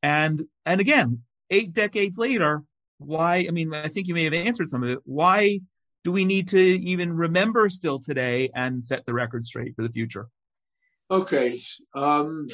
And 0.03 0.45
and 0.65 0.79
again, 0.81 1.23
eight 1.49 1.73
decades 1.73 2.17
later, 2.17 2.63
why? 2.97 3.45
I 3.47 3.51
mean, 3.51 3.73
I 3.73 3.87
think 3.87 4.07
you 4.07 4.13
may 4.13 4.25
have 4.25 4.33
answered 4.33 4.69
some 4.69 4.83
of 4.83 4.89
it. 4.89 4.99
Why 5.03 5.59
do 6.07 6.13
we 6.13 6.23
need 6.23 6.47
to 6.47 6.57
even 6.57 7.11
remember 7.11 7.67
still 7.67 7.99
today 7.99 8.49
and 8.55 8.81
set 8.81 9.05
the 9.05 9.13
record 9.13 9.45
straight 9.45 9.75
for 9.75 9.81
the 9.81 9.91
future? 9.91 10.29
Okay. 11.11 11.59
Um, 11.93 12.47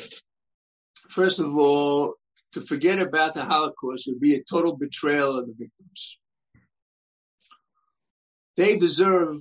first 1.07 1.37
of 1.37 1.55
all, 1.55 2.15
to 2.53 2.61
forget 2.61 2.97
about 2.97 3.35
the 3.35 3.43
Holocaust 3.43 4.07
would 4.07 4.19
be 4.19 4.33
a 4.33 4.43
total 4.43 4.75
betrayal 4.75 5.37
of 5.37 5.45
the 5.45 5.53
victims. 5.53 6.17
They 8.57 8.75
deserve 8.75 9.35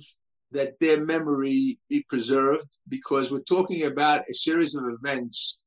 that 0.51 0.79
their 0.79 1.03
memory 1.03 1.79
be 1.89 2.05
preserved 2.07 2.77
because 2.87 3.31
we're 3.31 3.39
talking 3.39 3.81
about 3.81 4.29
a 4.29 4.35
series 4.35 4.75
of 4.75 4.83
events 4.89 5.57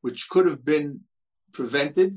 which 0.00 0.28
could 0.28 0.46
have 0.48 0.64
been 0.64 1.02
prevented 1.52 2.16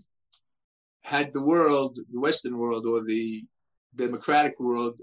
had 1.04 1.32
the 1.32 1.44
world, 1.44 2.00
the 2.12 2.20
Western 2.20 2.58
world 2.58 2.88
or 2.88 3.04
the 3.04 3.44
democratic 3.96 4.60
world, 4.60 5.00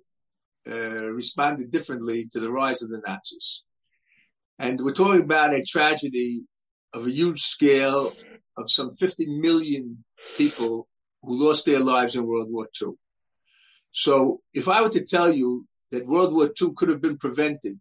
uh, 0.71 1.11
responded 1.13 1.71
differently 1.71 2.29
to 2.33 2.41
the 2.41 2.51
rise 2.51 2.83
of 2.83 2.91
the 2.91 3.03
Nazis. 3.07 3.63
And 4.59 4.81
we're 4.81 4.93
talking 4.93 5.23
about 5.23 5.55
a 5.55 5.65
tragedy 5.65 6.43
of 6.95 7.07
a 7.07 7.11
huge 7.11 7.41
scale 7.41 8.11
of 8.57 8.71
some 8.71 8.93
50 8.93 9.27
million 9.41 10.05
people 10.37 10.87
who 11.23 11.35
lost 11.35 11.65
their 11.65 11.81
lives 11.81 12.17
in 12.17 12.27
World 12.27 12.49
War 12.51 12.69
II. 12.81 12.91
So 13.93 14.41
if 14.55 14.69
I 14.69 14.83
were 14.83 14.89
to 14.91 15.05
tell 15.05 15.33
you 15.33 15.67
that 15.91 16.07
World 16.07 16.35
War 16.35 16.51
II 16.61 16.71
could 16.77 16.89
have 16.89 17.01
been 17.01 17.19
prevented, 17.19 17.79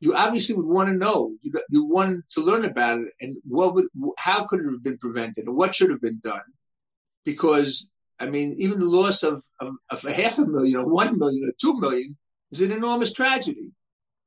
you 0.00 0.14
obviously 0.14 0.56
would 0.56 0.66
want 0.66 0.88
to 0.88 0.96
know. 0.96 1.32
You, 1.42 1.52
you 1.70 1.84
want 1.84 2.24
to 2.30 2.40
learn 2.40 2.64
about 2.64 3.00
it 3.00 3.12
and 3.20 3.36
what 3.44 3.74
would, 3.74 3.86
how 4.18 4.44
could 4.44 4.60
it 4.60 4.70
have 4.70 4.82
been 4.82 4.98
prevented 4.98 5.46
and 5.46 5.56
what 5.56 5.74
should 5.74 5.90
have 5.90 6.00
been 6.00 6.20
done. 6.22 6.42
Because, 7.24 7.88
I 8.22 8.26
mean, 8.30 8.54
even 8.58 8.78
the 8.78 8.86
loss 8.86 9.24
of, 9.24 9.42
of, 9.60 9.74
of 9.90 10.04
a 10.04 10.12
half 10.12 10.38
a 10.38 10.46
million 10.46 10.76
or 10.76 10.86
one 10.86 11.18
million 11.18 11.42
or 11.44 11.52
two 11.60 11.78
million 11.80 12.16
is 12.52 12.60
an 12.60 12.70
enormous 12.70 13.12
tragedy. 13.12 13.72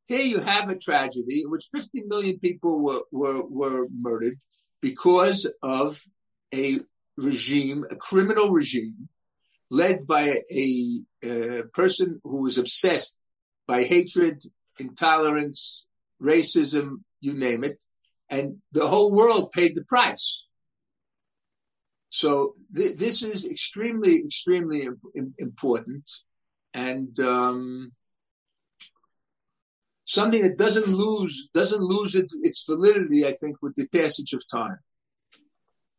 Here 0.07 0.19
you 0.19 0.39
have 0.39 0.69
a 0.69 0.77
tragedy 0.77 1.43
in 1.43 1.49
which 1.49 1.69
50 1.71 2.03
million 2.05 2.37
people 2.37 2.83
were, 2.83 3.03
were, 3.11 3.43
were 3.45 3.87
murdered 3.89 4.35
because 4.81 5.49
of 5.63 6.03
a 6.53 6.79
regime, 7.15 7.85
a 7.89 7.95
criminal 7.95 8.49
regime, 8.51 9.07
led 9.71 10.05
by 10.05 10.39
a, 10.53 10.99
a 11.23 11.63
person 11.73 12.19
who 12.25 12.41
was 12.41 12.57
obsessed 12.57 13.17
by 13.65 13.83
hatred, 13.83 14.43
intolerance, 14.77 15.85
racism, 16.21 16.97
you 17.21 17.33
name 17.33 17.63
it. 17.63 17.81
And 18.29 18.57
the 18.73 18.87
whole 18.87 19.11
world 19.11 19.53
paid 19.53 19.73
the 19.73 19.85
price. 19.85 20.44
So 22.15 22.53
th- 22.73 22.95
this 22.95 23.23
is 23.23 23.43
extremely, 23.43 24.21
extremely 24.25 24.83
imp- 24.83 25.35
important. 25.37 26.09
And, 26.73 27.19
um, 27.19 27.91
something 30.05 30.41
that 30.43 30.57
doesn't 30.57 30.87
lose 30.87 31.49
doesn't 31.53 31.81
lose 31.81 32.15
its, 32.15 32.33
its 32.41 32.63
validity. 32.63 33.27
I 33.27 33.33
think 33.33 33.57
with 33.61 33.75
the 33.75 33.87
passage 33.89 34.31
of 34.31 34.41
time. 34.47 34.77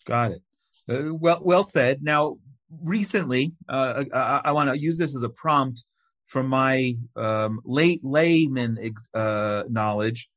Got 0.06 0.32
it. 0.32 0.42
Uh, 0.88 1.12
well, 1.12 1.40
well 1.42 1.64
said. 1.64 2.02
Now, 2.02 2.38
recently, 2.82 3.52
uh, 3.68 4.04
I, 4.14 4.40
I 4.46 4.52
want 4.52 4.70
to 4.70 4.78
use 4.78 4.96
this 4.96 5.14
as 5.14 5.22
a 5.22 5.28
prompt 5.28 5.84
from 6.24 6.46
my 6.46 6.96
um, 7.14 7.60
late 7.66 8.00
layman 8.02 8.78
uh, 9.12 9.64
knowledge. 9.68 10.30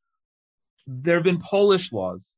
There 0.87 1.15
have 1.15 1.23
been 1.23 1.39
Polish 1.39 1.93
laws 1.93 2.35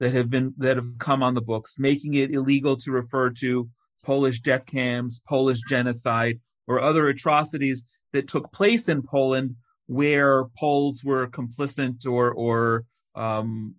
that 0.00 0.12
have 0.12 0.30
been 0.30 0.54
that 0.58 0.76
have 0.76 0.98
come 0.98 1.22
on 1.22 1.34
the 1.34 1.42
books, 1.42 1.78
making 1.78 2.14
it 2.14 2.32
illegal 2.32 2.76
to 2.76 2.92
refer 2.92 3.30
to 3.30 3.68
Polish 4.04 4.40
death 4.40 4.66
camps, 4.66 5.22
Polish 5.28 5.60
genocide, 5.68 6.40
or 6.66 6.80
other 6.80 7.08
atrocities 7.08 7.84
that 8.12 8.28
took 8.28 8.52
place 8.52 8.88
in 8.88 9.02
Poland 9.02 9.56
where 9.86 10.44
Poles 10.56 11.02
were 11.02 11.26
complicit 11.26 12.06
or 12.06 12.32
or 12.32 12.84
um, 13.14 13.74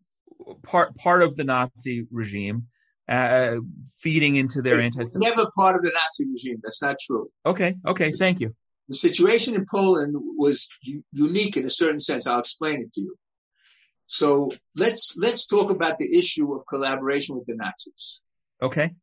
part 0.63 0.95
part 0.95 1.21
of 1.21 1.35
the 1.35 1.43
Nazi 1.43 2.05
regime, 2.11 2.67
uh, 3.07 3.57
feeding 3.99 4.35
into 4.35 4.61
their 4.61 4.81
anti. 4.81 5.03
Never 5.15 5.49
part 5.55 5.75
of 5.75 5.83
the 5.83 5.91
Nazi 5.91 6.27
regime. 6.27 6.59
That's 6.63 6.81
not 6.81 6.97
true. 6.99 7.29
Okay. 7.45 7.75
Okay. 7.87 8.11
Thank 8.11 8.39
you. 8.39 8.55
The 8.87 8.95
situation 8.95 9.55
in 9.55 9.65
Poland 9.69 10.15
was 10.37 10.67
u- 10.81 11.03
unique 11.11 11.57
in 11.57 11.65
a 11.65 11.69
certain 11.69 11.99
sense. 11.99 12.25
I'll 12.25 12.39
explain 12.39 12.81
it 12.81 12.91
to 12.93 13.01
you. 13.01 13.15
So 14.11 14.49
let's 14.75 15.13
let's 15.17 15.45
talk 15.45 15.69
about 15.69 15.99
the 15.99 16.17
issue 16.17 16.55
of 16.55 16.65
collaboration 16.67 17.35
with 17.37 17.45
the 17.45 17.55
Nazis. 17.55 18.21
Okay. 18.59 18.95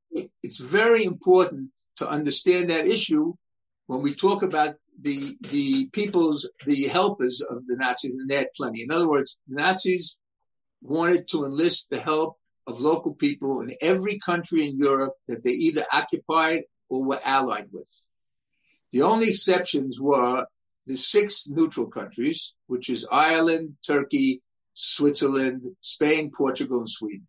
It's 0.42 0.58
very 0.58 1.04
important 1.04 1.70
to 1.98 2.08
understand 2.08 2.70
that 2.70 2.86
issue 2.86 3.34
when 3.86 4.02
we 4.02 4.14
talk 4.14 4.42
about 4.42 4.74
the 5.00 5.36
the 5.42 5.88
people's 5.92 6.50
the 6.66 6.88
helpers 6.88 7.40
of 7.40 7.64
the 7.68 7.76
Nazis, 7.76 8.14
and 8.14 8.28
they 8.28 8.34
had 8.34 8.52
plenty. 8.56 8.82
In 8.82 8.90
other 8.90 9.08
words, 9.08 9.38
the 9.46 9.54
Nazis 9.54 10.18
wanted 10.82 11.28
to 11.28 11.44
enlist 11.44 11.88
the 11.88 12.00
help 12.00 12.36
of 12.66 12.80
local 12.80 13.14
people 13.14 13.60
in 13.60 13.70
every 13.80 14.18
country 14.18 14.66
in 14.66 14.76
Europe 14.76 15.14
that 15.28 15.44
they 15.44 15.50
either 15.50 15.84
occupied 15.92 16.62
or 16.90 17.04
were 17.04 17.20
allied 17.24 17.68
with. 17.70 17.90
The 18.90 19.02
only 19.02 19.30
exceptions 19.30 20.00
were 20.00 20.46
the 20.86 20.96
six 20.96 21.46
neutral 21.46 21.86
countries, 21.86 22.54
which 22.66 22.90
is 22.90 23.06
Ireland, 23.08 23.76
Turkey, 23.86 24.42
Switzerland, 24.76 25.62
Spain, 25.80 26.30
Portugal, 26.30 26.78
and 26.78 26.88
Sweden. 26.88 27.26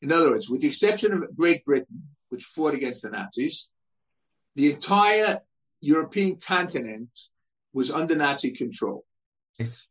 In 0.00 0.10
other 0.10 0.30
words, 0.30 0.48
with 0.48 0.62
the 0.62 0.68
exception 0.68 1.12
of 1.12 1.36
Great 1.36 1.64
Britain, 1.64 2.08
which 2.30 2.44
fought 2.44 2.72
against 2.72 3.02
the 3.02 3.10
Nazis, 3.10 3.68
the 4.56 4.72
entire 4.72 5.40
European 5.80 6.36
continent 6.36 7.10
was 7.74 7.90
under 7.90 8.16
Nazi 8.16 8.52
control. 8.52 9.04
Yes. 9.58 9.86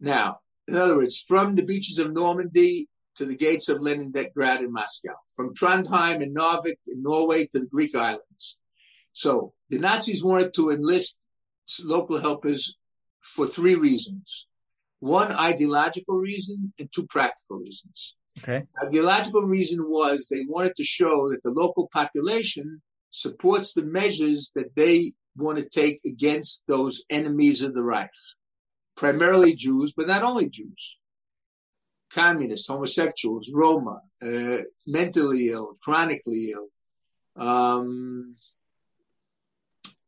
Now, 0.00 0.38
in 0.66 0.76
other 0.76 0.96
words, 0.96 1.20
from 1.20 1.54
the 1.54 1.64
beaches 1.64 1.98
of 1.98 2.12
Normandy 2.12 2.88
to 3.16 3.26
the 3.26 3.36
gates 3.36 3.68
of 3.68 3.82
Leningrad 3.82 4.60
and 4.60 4.72
Moscow, 4.72 5.14
from 5.36 5.54
Trondheim 5.54 6.22
and 6.22 6.34
Narvik 6.34 6.78
in 6.86 7.02
Norway 7.02 7.46
to 7.48 7.60
the 7.60 7.66
Greek 7.66 7.94
islands. 7.94 8.56
So 9.12 9.52
the 9.68 9.78
Nazis 9.78 10.24
wanted 10.24 10.54
to 10.54 10.70
enlist 10.70 11.18
local 11.84 12.18
helpers 12.18 12.78
for 13.20 13.46
three 13.46 13.74
reasons. 13.74 14.46
One 15.02 15.32
ideological 15.32 16.16
reason 16.16 16.72
and 16.78 16.88
two 16.92 17.08
practical 17.08 17.56
reasons. 17.56 18.14
Okay. 18.38 18.62
Ideological 18.86 19.42
reason 19.42 19.90
was 19.90 20.28
they 20.28 20.44
wanted 20.46 20.76
to 20.76 20.84
show 20.84 21.28
that 21.30 21.42
the 21.42 21.50
local 21.50 21.88
population 21.92 22.80
supports 23.10 23.74
the 23.74 23.82
measures 23.82 24.52
that 24.54 24.76
they 24.76 25.10
want 25.36 25.58
to 25.58 25.68
take 25.68 25.98
against 26.06 26.62
those 26.68 27.02
enemies 27.10 27.62
of 27.62 27.74
the 27.74 27.82
Reich, 27.82 28.12
primarily 28.96 29.56
Jews, 29.56 29.92
but 29.92 30.06
not 30.06 30.22
only 30.22 30.48
Jews. 30.48 31.00
Communists, 32.12 32.68
homosexuals, 32.68 33.50
Roma, 33.52 34.02
uh, 34.24 34.58
mentally 34.86 35.48
ill, 35.48 35.74
chronically 35.82 36.52
ill, 36.52 36.68
um, 37.44 38.36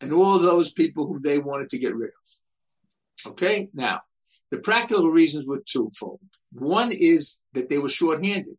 and 0.00 0.12
all 0.12 0.38
those 0.38 0.72
people 0.72 1.08
who 1.08 1.18
they 1.18 1.40
wanted 1.40 1.70
to 1.70 1.78
get 1.78 1.96
rid 1.96 2.10
of. 2.10 3.32
Okay, 3.32 3.70
now 3.74 4.02
the 4.54 4.60
practical 4.60 5.10
reasons 5.10 5.46
were 5.46 5.64
twofold. 5.68 6.20
One 6.52 6.92
is 6.92 7.40
that 7.54 7.68
they 7.68 7.78
were 7.78 7.88
shorthanded 7.88 8.56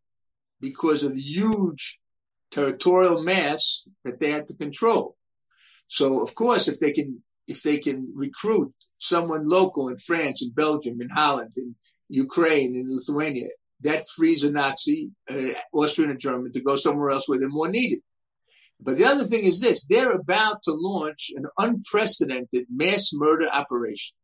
because 0.60 1.02
of 1.02 1.14
the 1.14 1.22
huge 1.22 1.98
territorial 2.50 3.22
mass 3.22 3.88
that 4.04 4.18
they 4.18 4.30
had 4.30 4.46
to 4.48 4.56
control. 4.56 5.16
So 5.88 6.20
of 6.20 6.34
course, 6.34 6.68
if 6.68 6.78
they 6.78 6.92
can, 6.92 7.22
if 7.48 7.62
they 7.62 7.78
can 7.78 8.12
recruit 8.14 8.74
someone 8.98 9.48
local 9.48 9.88
in 9.88 9.96
France, 9.96 10.42
in 10.42 10.50
Belgium, 10.50 11.00
in 11.00 11.08
Holland, 11.08 11.54
in 11.56 11.74
Ukraine, 12.10 12.76
in 12.76 12.94
Lithuania, 12.94 13.48
that 13.80 14.04
frees 14.14 14.44
a 14.44 14.50
Nazi, 14.50 15.12
uh, 15.30 15.52
Austrian 15.72 16.10
and 16.10 16.20
German, 16.20 16.52
to 16.52 16.60
go 16.60 16.76
somewhere 16.76 17.08
else 17.08 17.26
where 17.26 17.38
they're 17.38 17.48
more 17.48 17.70
needed. 17.70 18.00
But 18.80 18.98
the 18.98 19.06
other 19.06 19.24
thing 19.24 19.44
is 19.46 19.60
this 19.60 19.86
they're 19.86 20.12
about 20.12 20.62
to 20.64 20.72
launch 20.74 21.30
an 21.34 21.46
unprecedented 21.56 22.66
mass 22.68 23.12
murder 23.14 23.48
operation 23.48 24.14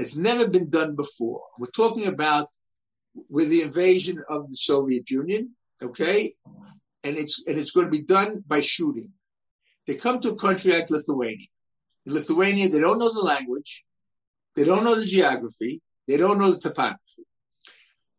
that's 0.00 0.16
never 0.16 0.48
been 0.48 0.70
done 0.70 0.96
before. 0.96 1.42
We're 1.58 1.66
talking 1.66 2.06
about 2.06 2.48
with 3.28 3.50
the 3.50 3.60
invasion 3.60 4.24
of 4.30 4.48
the 4.48 4.56
Soviet 4.56 5.10
Union, 5.10 5.54
okay? 5.82 6.32
And 7.04 7.18
it's 7.18 7.42
and 7.46 7.58
it's 7.58 7.72
going 7.72 7.84
to 7.84 7.90
be 7.90 8.00
done 8.02 8.42
by 8.46 8.60
shooting. 8.60 9.12
They 9.86 9.96
come 9.96 10.18
to 10.20 10.30
a 10.30 10.36
country 10.36 10.72
like 10.72 10.88
Lithuania. 10.88 11.48
In 12.06 12.14
Lithuania, 12.14 12.70
they 12.70 12.80
don't 12.80 12.98
know 12.98 13.12
the 13.12 13.20
language, 13.20 13.84
they 14.56 14.64
don't 14.64 14.84
know 14.84 14.94
the 14.94 15.04
geography, 15.04 15.82
they 16.08 16.16
don't 16.16 16.38
know 16.38 16.52
the 16.52 16.60
topography. 16.60 17.26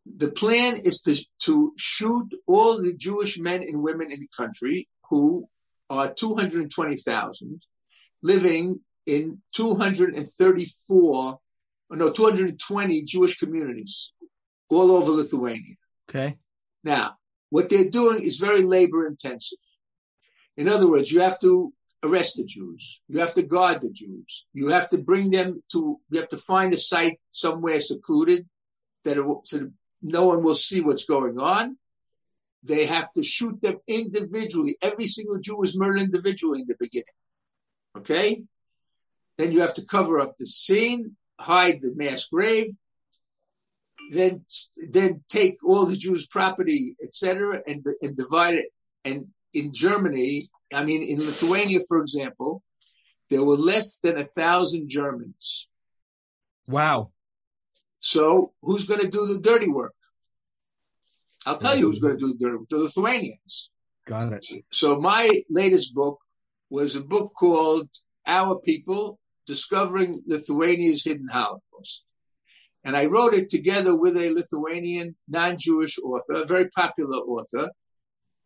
The 0.05 0.29
plan 0.29 0.81
is 0.83 1.01
to, 1.01 1.15
to 1.45 1.73
shoot 1.77 2.29
all 2.45 2.79
the 2.79 2.93
Jewish 2.93 3.39
men 3.39 3.61
and 3.63 3.81
women 3.81 4.11
in 4.11 4.19
the 4.19 4.29
country 4.37 4.87
who 5.09 5.49
are 5.89 6.13
220,000 6.13 7.65
living 8.21 8.81
in 9.07 9.41
234, 9.53 11.39
no, 11.97 12.11
220 12.11 13.03
Jewish 13.03 13.37
communities 13.37 14.13
all 14.69 14.91
over 14.91 15.11
Lithuania. 15.11 15.75
Okay. 16.09 16.37
Now, 16.83 17.17
what 17.49 17.69
they're 17.69 17.89
doing 17.89 18.21
is 18.21 18.37
very 18.37 18.63
labor 18.63 19.05
intensive. 19.07 19.59
In 20.57 20.67
other 20.67 20.89
words, 20.89 21.11
you 21.11 21.21
have 21.21 21.39
to 21.41 21.73
arrest 22.03 22.37
the 22.37 22.45
Jews. 22.45 23.01
You 23.07 23.19
have 23.19 23.33
to 23.35 23.43
guard 23.43 23.81
the 23.81 23.91
Jews. 23.91 24.45
You 24.53 24.69
have 24.69 24.89
to 24.89 25.01
bring 25.01 25.31
them 25.31 25.61
to, 25.71 25.97
you 26.09 26.19
have 26.19 26.29
to 26.29 26.37
find 26.37 26.73
a 26.73 26.77
site 26.77 27.19
somewhere 27.31 27.79
secluded 27.79 28.47
that 29.03 29.17
will, 29.17 29.41
so 29.43 29.69
no 30.01 30.25
one 30.25 30.43
will 30.43 30.55
see 30.55 30.81
what's 30.81 31.05
going 31.05 31.39
on. 31.39 31.77
They 32.63 32.85
have 32.85 33.11
to 33.13 33.23
shoot 33.23 33.61
them 33.61 33.77
individually. 33.87 34.77
Every 34.81 35.07
single 35.07 35.39
Jew 35.39 35.57
was 35.57 35.77
murdered 35.77 36.03
individually 36.03 36.61
in 36.61 36.67
the 36.67 36.75
beginning. 36.79 37.05
Okay? 37.97 38.43
Then 39.37 39.51
you 39.51 39.61
have 39.61 39.73
to 39.75 39.85
cover 39.85 40.19
up 40.19 40.37
the 40.37 40.45
scene, 40.45 41.15
hide 41.41 41.81
the 41.81 41.93
mass 41.95 42.25
grave, 42.25 42.71
then 44.11 44.45
then 44.89 45.23
take 45.29 45.57
all 45.63 45.85
the 45.85 45.95
Jews' 45.95 46.27
property, 46.27 46.95
etc., 47.03 47.61
and 47.67 47.85
and 48.01 48.15
divide 48.15 48.55
it. 48.55 48.69
And 49.05 49.27
in 49.53 49.73
Germany, 49.73 50.47
I 50.73 50.83
mean 50.83 51.01
in 51.03 51.19
Lithuania, 51.19 51.79
for 51.87 51.97
example, 51.97 52.63
there 53.29 53.43
were 53.43 53.55
less 53.55 53.97
than 53.97 54.17
a 54.17 54.25
thousand 54.25 54.89
Germans. 54.89 55.67
Wow. 56.67 57.11
So 57.99 58.53
who's 58.61 58.85
going 58.85 59.01
to 59.01 59.07
do 59.07 59.27
the 59.27 59.39
dirty 59.39 59.67
work? 59.67 59.95
I'll 61.45 61.57
tell 61.57 61.77
you 61.77 61.85
who's 61.85 61.99
going 61.99 62.17
to 62.17 62.19
do 62.19 62.33
the 62.33 62.39
dirty 62.39 62.57
work. 62.57 62.69
The 62.69 62.77
Lithuanians. 62.77 63.71
Got 64.05 64.33
it. 64.33 64.45
So 64.71 64.99
my 64.99 65.29
latest 65.49 65.93
book 65.93 66.19
was 66.69 66.95
a 66.95 67.01
book 67.01 67.33
called 67.37 67.89
Our 68.25 68.59
People 68.59 69.19
Discovering 69.45 70.21
Lithuania's 70.25 71.03
Hidden 71.03 71.27
Holocaust. 71.31 72.03
And 72.83 72.97
I 72.97 73.05
wrote 73.05 73.33
it 73.33 73.49
together 73.49 73.95
with 73.95 74.15
a 74.17 74.29
Lithuanian 74.31 75.15
non-Jewish 75.27 75.99
author, 75.99 76.41
a 76.41 76.45
very 76.45 76.69
popular 76.69 77.17
author, 77.17 77.69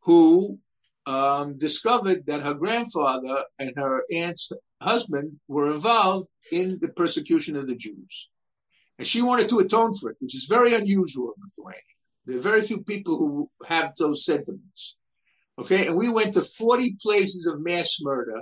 who 0.02 0.60
um, 1.06 1.58
discovered 1.58 2.26
that 2.26 2.44
her 2.44 2.54
grandfather 2.54 3.44
and 3.60 3.74
her 3.78 4.04
aunt's 4.12 4.52
husband 4.82 5.40
were 5.48 5.72
involved 5.72 6.28
in 6.52 6.80
the 6.82 6.90
persecution 6.90 7.56
of 7.56 7.68
the 7.68 7.76
Jews. 7.76 8.30
And 8.98 9.08
she 9.08 9.22
wanted 9.22 9.50
to 9.50 9.60
atone 9.60 9.94
for 9.94 10.12
it, 10.12 10.18
which 10.20 10.36
is 10.36 10.46
very 10.46 10.74
unusual 10.74 11.34
in 11.36 11.44
Lithuania. 11.44 11.82
There 12.26 12.38
are 12.38 12.42
very 12.42 12.62
few 12.62 12.82
people 12.82 13.18
who 13.18 13.50
have 13.66 13.94
those 13.98 14.26
sentiments. 14.26 14.96
Okay, 15.60 15.88
and 15.88 15.96
we 15.96 16.10
went 16.10 16.34
to 16.34 16.42
40 16.42 16.98
places 17.02 17.46
of 17.46 17.62
mass 17.62 17.98
murder 18.02 18.42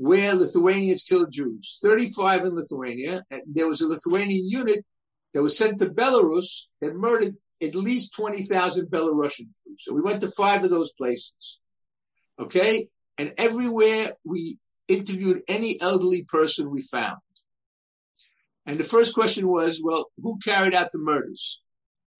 where 0.00 0.34
Lithuanians 0.34 1.02
killed 1.02 1.30
Jews. 1.30 1.78
35 1.82 2.46
in 2.46 2.54
Lithuania. 2.54 3.22
And 3.30 3.42
there 3.46 3.68
was 3.68 3.82
a 3.82 3.86
Lithuanian 3.86 4.48
unit 4.48 4.82
that 5.34 5.42
was 5.42 5.58
sent 5.58 5.78
to 5.78 5.90
Belarus 5.90 6.64
that 6.80 6.96
murdered 6.96 7.36
at 7.62 7.74
least 7.74 8.14
20,000 8.14 8.86
Belarusian 8.86 9.50
Jews. 9.52 9.76
So 9.76 9.92
we 9.92 10.00
went 10.00 10.22
to 10.22 10.30
five 10.30 10.64
of 10.64 10.70
those 10.70 10.90
places. 10.94 11.60
Okay, 12.40 12.88
and 13.18 13.34
everywhere 13.36 14.14
we 14.24 14.56
interviewed 14.88 15.42
any 15.46 15.78
elderly 15.78 16.22
person 16.22 16.70
we 16.70 16.80
found. 16.80 17.20
And 18.64 18.80
the 18.80 18.84
first 18.84 19.12
question 19.12 19.46
was, 19.48 19.82
well, 19.84 20.06
who 20.22 20.38
carried 20.42 20.74
out 20.74 20.92
the 20.92 20.98
murders? 20.98 21.60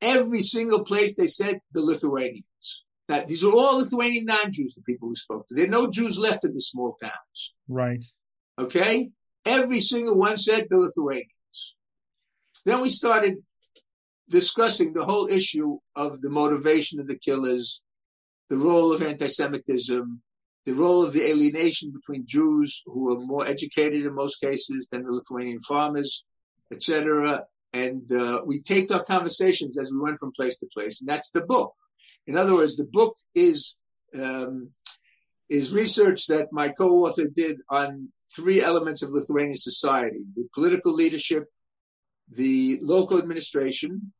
Every 0.03 0.43
single 0.43 0.85
place 0.85 1.16
they 1.16 1.28
said 1.28 1.61
the 1.72 1.81
Lithuanians. 1.81 2.45
Now, 3.11 3.24
these 3.26 3.42
are 3.42 3.50
all 3.50 3.78
Lithuanian 3.78 4.26
non-Jews, 4.26 4.76
the 4.76 4.82
people 4.82 5.08
we 5.08 5.16
spoke 5.16 5.48
to. 5.48 5.54
There 5.56 5.64
are 5.64 5.68
no 5.68 5.90
Jews 5.90 6.16
left 6.16 6.44
in 6.44 6.54
the 6.54 6.61
small 6.61 6.94
towns. 6.94 7.54
Right. 7.68 8.04
Okay? 8.56 9.11
Every 9.44 9.80
single 9.80 10.16
one 10.16 10.36
said 10.36 10.68
the 10.70 10.78
Lithuanians. 10.78 11.74
Then 12.64 12.82
we 12.82 12.88
started 12.88 13.38
discussing 14.28 14.92
the 14.92 15.04
whole 15.04 15.26
issue 15.26 15.78
of 15.96 16.20
the 16.20 16.30
motivation 16.30 17.00
of 17.00 17.08
the 17.08 17.18
killers, 17.18 17.82
the 18.48 18.56
role 18.56 18.92
of 18.92 19.02
anti-Semitism, 19.02 20.22
the 20.64 20.74
role 20.74 21.02
of 21.02 21.12
the 21.12 21.28
alienation 21.28 21.90
between 21.90 22.24
Jews 22.24 22.80
who 22.86 23.12
are 23.12 23.18
more 23.18 23.44
educated 23.44 24.06
in 24.06 24.14
most 24.14 24.36
cases 24.36 24.86
than 24.92 25.02
the 25.02 25.12
Lithuanian 25.12 25.58
farmers, 25.66 26.22
etc. 26.72 27.42
And 27.72 28.08
uh, 28.12 28.42
we 28.46 28.62
taped 28.62 28.92
our 28.92 29.02
conversations 29.02 29.76
as 29.76 29.90
we 29.92 29.98
went 29.98 30.20
from 30.20 30.30
place 30.30 30.58
to 30.58 30.68
place, 30.72 31.00
and 31.00 31.08
that's 31.08 31.32
the 31.32 31.40
book. 31.40 31.74
In 32.26 32.36
other 32.36 32.55
words, 32.55 32.76
the 32.76 32.84
book 32.84 33.16
is 33.34 33.76
um, 34.18 34.70
is 35.48 35.74
research 35.74 36.26
that 36.26 36.53
my 36.53 36.68
co-author 36.68 37.28
did 37.28 37.59
on 37.68 38.09
three 38.34 38.62
elements 38.62 39.03
of 39.03 39.11
Lithuanian 39.11 39.57
society: 39.57 40.24
the 40.36 40.48
political 40.55 40.92
leadership, 40.92 41.44
the 42.30 42.78
local 42.82 43.18
administration, 43.18 44.12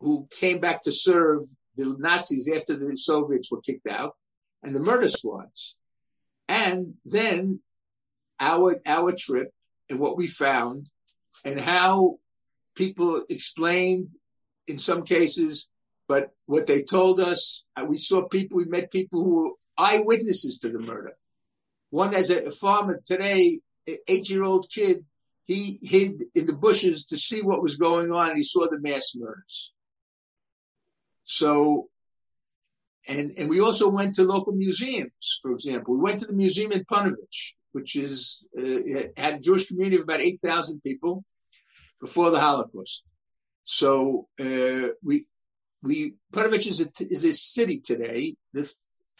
who 0.00 0.28
came 0.30 0.60
back 0.60 0.82
to 0.82 0.92
serve 0.92 1.40
the 1.76 1.96
Nazis 1.98 2.50
after 2.54 2.76
the 2.76 2.96
Soviets 2.96 3.50
were 3.50 3.60
kicked 3.60 3.88
out, 3.88 4.14
and 4.62 4.74
the 4.74 4.80
murder 4.80 5.08
squads, 5.08 5.76
and 6.48 6.94
then 7.04 7.60
our 8.40 8.76
our 8.86 9.12
trip 9.12 9.52
and 9.88 9.98
what 9.98 10.16
we 10.16 10.26
found 10.26 10.90
and 11.44 11.60
how 11.60 12.18
people 12.74 13.22
explained 13.28 14.10
in 14.66 14.78
some 14.78 15.04
cases, 15.04 15.68
but 16.06 16.30
what 16.46 16.66
they 16.66 16.82
told 16.82 17.20
us, 17.20 17.64
uh, 17.76 17.84
we 17.84 17.96
saw 17.96 18.28
people, 18.28 18.58
we 18.58 18.64
met 18.64 18.90
people 18.90 19.22
who 19.22 19.34
were 19.34 19.50
eyewitnesses 19.78 20.58
to 20.58 20.68
the 20.68 20.78
murder. 20.78 21.16
One 21.90 22.14
as 22.14 22.30
a 22.30 22.50
farmer 22.50 23.00
today, 23.04 23.60
eight 24.08 24.28
year 24.28 24.42
old 24.42 24.68
kid, 24.70 25.04
he 25.44 25.78
hid 25.82 26.24
in 26.34 26.46
the 26.46 26.52
bushes 26.52 27.06
to 27.06 27.16
see 27.16 27.42
what 27.42 27.62
was 27.62 27.76
going 27.76 28.10
on 28.10 28.28
and 28.28 28.36
he 28.36 28.44
saw 28.44 28.68
the 28.68 28.80
mass 28.80 29.12
murders. 29.14 29.72
So, 31.24 31.88
and, 33.08 33.32
and 33.38 33.48
we 33.48 33.60
also 33.60 33.88
went 33.88 34.14
to 34.14 34.24
local 34.24 34.54
museums, 34.54 35.38
for 35.42 35.52
example. 35.52 35.94
We 35.94 36.00
went 36.00 36.20
to 36.20 36.26
the 36.26 36.32
museum 36.32 36.72
in 36.72 36.84
Ponevezh, 36.84 37.54
which 37.72 37.96
is, 37.96 38.46
uh, 38.58 39.08
had 39.16 39.34
a 39.34 39.40
Jewish 39.40 39.66
community 39.68 39.96
of 39.96 40.02
about 40.02 40.20
8,000 40.20 40.80
people 40.82 41.24
before 42.00 42.30
the 42.30 42.40
Holocaust. 42.40 43.04
So 43.64 44.28
uh, 44.40 44.88
we 45.02 45.26
we 45.84 46.14
is 46.32 46.80
a, 46.80 46.88
is 47.10 47.24
a 47.24 47.32
city 47.32 47.80
today, 47.80 48.34
the 48.52 48.70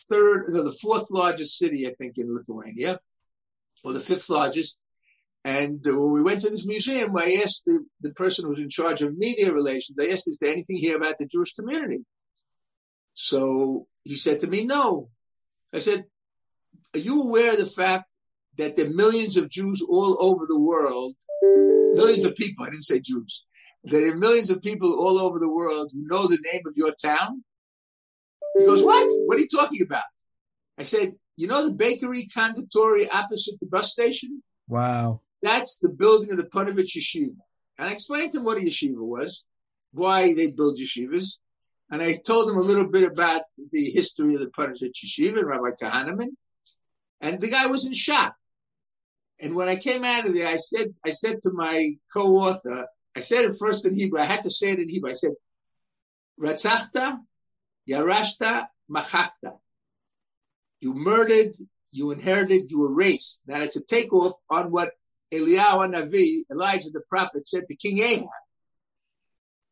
third, 0.09 0.47
no, 0.49 0.65
the 0.65 0.77
fourth 0.81 1.11
largest 1.11 1.59
city, 1.59 1.87
I 1.87 1.95
think, 1.95 2.17
in 2.17 2.35
Lithuania, 2.35 2.99
or 3.85 3.93
the 3.93 4.01
fifth 4.01 4.31
largest. 4.31 4.79
And 5.45 5.87
uh, 5.87 5.95
when 5.95 6.13
we 6.13 6.23
went 6.23 6.41
to 6.41 6.51
this 6.51 6.67
museum, 6.67 7.17
I 7.17 7.43
asked 7.45 7.65
the, 7.67 7.85
the 8.01 8.15
person 8.15 8.45
who 8.45 8.51
was 8.51 8.61
in 8.61 8.71
charge 8.71 9.03
of 9.03 9.17
media 9.17 9.53
relations, 9.53 9.99
I 10.01 10.07
asked, 10.07 10.27
is 10.27 10.39
there 10.41 10.51
anything 10.51 10.77
here 10.77 10.97
about 10.97 11.19
the 11.19 11.27
Jewish 11.27 11.53
community? 11.53 12.01
So 13.13 13.87
he 14.03 14.15
said 14.15 14.41
to 14.41 14.47
me, 14.47 14.65
no. 14.65 15.11
I 15.73 15.81
said, 15.81 16.05
are 16.95 16.99
you 16.99 17.23
aware 17.23 17.53
of 17.53 17.59
the 17.59 17.67
fact 17.67 18.05
that 18.57 18.75
there 18.77 18.87
are 18.87 18.91
millions 18.91 19.37
of 19.37 19.51
Jews 19.51 19.85
all 19.87 20.17
over 20.19 20.47
the 20.47 20.59
world 20.59 21.15
millions 21.95 22.25
of 22.25 22.35
people, 22.35 22.65
I 22.65 22.71
didn't 22.71 22.85
say 22.85 23.01
Jews, 23.01 23.45
there 23.85 24.13
are 24.13 24.17
millions 24.17 24.51
of 24.51 24.63
people 24.63 24.99
all 24.99 25.19
over 25.19 25.39
the 25.39 25.49
world 25.49 25.91
who 25.93 26.07
know 26.07 26.27
the 26.27 26.39
name 26.53 26.63
of 26.67 26.75
your 26.77 26.95
town. 26.95 27.45
He 28.57 28.65
goes, 28.65 28.83
What? 28.83 29.11
What 29.27 29.37
are 29.37 29.41
you 29.41 29.49
talking 29.49 29.83
about? 29.83 30.03
I 30.79 30.85
said, 30.85 31.13
You 31.37 31.47
know 31.47 31.65
the 31.65 31.73
bakery 31.73 32.29
conditori 32.35 33.09
opposite 33.13 33.61
the 33.61 33.67
bus 33.67 33.93
station? 33.93 34.43
Wow. 34.69 35.21
That's 35.43 35.79
the 35.79 35.91
building 35.91 36.31
of 36.31 36.39
the 36.39 36.45
Ponevezh 36.45 36.97
Yeshiva. 36.97 37.37
And 37.79 37.89
I 37.89 37.93
explained 37.93 38.33
to 38.33 38.39
him 38.39 38.45
what 38.45 38.59
a 38.59 38.61
yeshiva 38.61 38.97
was, 38.97 39.47
why 39.93 40.33
they 40.33 40.53
build 40.53 40.79
yeshivas. 40.79 41.41
And 41.91 42.01
I 42.01 42.17
told 42.27 42.51
him 42.51 42.57
a 42.57 42.63
little 42.63 42.87
bit 42.87 43.03
about 43.03 43.43
the 43.73 43.91
history 43.91 44.35
of 44.35 44.41
the 44.41 44.47
Ponevezh 44.47 44.93
Yeshiva 45.05 45.39
and 45.39 45.47
Rabbi 45.47 45.71
Kahaneman. 45.81 46.29
And 47.21 47.41
the 47.41 47.49
guy 47.49 47.67
was 47.67 47.87
in 47.87 47.93
shock. 47.93 48.35
And 49.41 49.55
when 49.55 49.69
I 49.69 49.77
came 49.77 50.05
out 50.05 50.27
of 50.27 50.35
there, 50.35 50.47
I 50.47 50.57
said, 50.57 50.95
I 51.05 51.11
said 51.11 51.43
to 51.43 51.51
my 51.53 51.91
co-author, 52.13 52.87
I 53.17 53.21
said 53.21 53.45
it 53.45 53.57
first 53.59 53.87
in 53.87 53.95
Hebrew. 53.95 54.21
I 54.21 54.27
had 54.27 54.43
to 54.43 54.51
say 54.51 54.71
it 54.71 54.79
in 54.79 54.89
Hebrew. 54.89 55.11
I 55.11 55.15
said, 55.15 55.33
Ratzachta, 56.41 57.19
Yarashta, 57.89 58.67
Machakta. 58.91 59.59
You 60.81 60.95
murdered, 60.95 61.55
you 61.93 62.11
inherited, 62.11 62.71
you 62.71 62.87
erased. 62.87 63.43
Now 63.47 63.63
it's 63.63 63.77
a 63.77 63.85
takeoff 63.85 64.35
on 64.51 64.71
what 64.71 64.91
Eliyahu 65.33 65.95
Navi, 65.95 66.43
Elijah 66.51 66.91
the 66.91 67.03
prophet, 67.09 67.47
said 67.47 67.69
to 67.69 67.77
King 67.77 68.01
Ahab. 68.01 68.29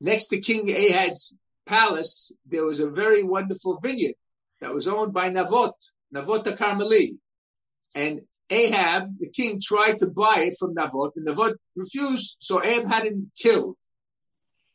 Next 0.01 0.29
to 0.29 0.41
King 0.41 0.69
Ahab's 0.69 1.37
palace, 1.67 2.33
there 2.47 2.65
was 2.65 2.81
a 2.81 2.91
very 2.91 3.23
wonderful 3.23 3.79
vineyard 3.81 4.15
that 4.61 4.75
was 4.75 4.89
owned 4.89 5.13
by 5.13 5.31
Navot, 5.31 5.75
Navot 6.15 6.45
the 6.45 6.53
Carmeli. 6.53 7.19
And 7.95 8.23
Ahab, 8.53 9.19
the 9.19 9.31
king, 9.31 9.61
tried 9.61 9.99
to 9.99 10.07
buy 10.07 10.47
it 10.49 10.55
from 10.59 10.75
Navot, 10.75 11.13
and 11.17 11.27
Navot 11.27 11.55
refused, 11.75 12.37
so 12.41 12.63
Ahab 12.63 12.87
had 12.87 13.05
him 13.05 13.31
killed. 13.37 13.77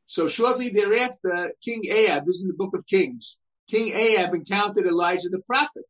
So 0.08 0.28
shortly 0.28 0.70
thereafter, 0.70 1.54
King 1.64 1.84
Ahab, 1.90 2.26
this 2.26 2.38
is 2.38 2.44
in 2.44 2.48
the 2.48 2.54
book 2.54 2.74
of 2.74 2.88
Kings, 2.88 3.38
King 3.70 3.94
Ahab 3.94 4.34
encountered 4.34 4.86
Elijah 4.86 5.30
the 5.30 5.42
prophet. 5.42 5.84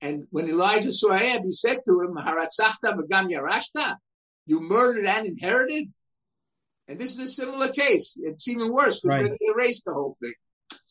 And 0.00 0.26
when 0.30 0.48
Elijah 0.48 0.92
saw 0.92 1.14
Ahab, 1.14 1.42
he 1.44 1.52
said 1.52 1.78
to 1.84 2.00
him, 2.00 2.14
Haratzachta 2.14 2.96
v'gam 2.96 3.30
yarashta? 3.30 3.96
You 4.46 4.60
murdered 4.60 5.06
and 5.06 5.26
inherited? 5.26 5.92
And 6.88 7.00
this 7.00 7.12
is 7.12 7.18
a 7.20 7.28
similar 7.28 7.68
case. 7.68 8.18
It's 8.20 8.48
even 8.48 8.72
worse 8.72 9.00
because 9.00 9.30
right. 9.30 9.38
they 9.40 9.46
erased 9.46 9.84
the 9.84 9.94
whole 9.94 10.16
thing. 10.20 10.34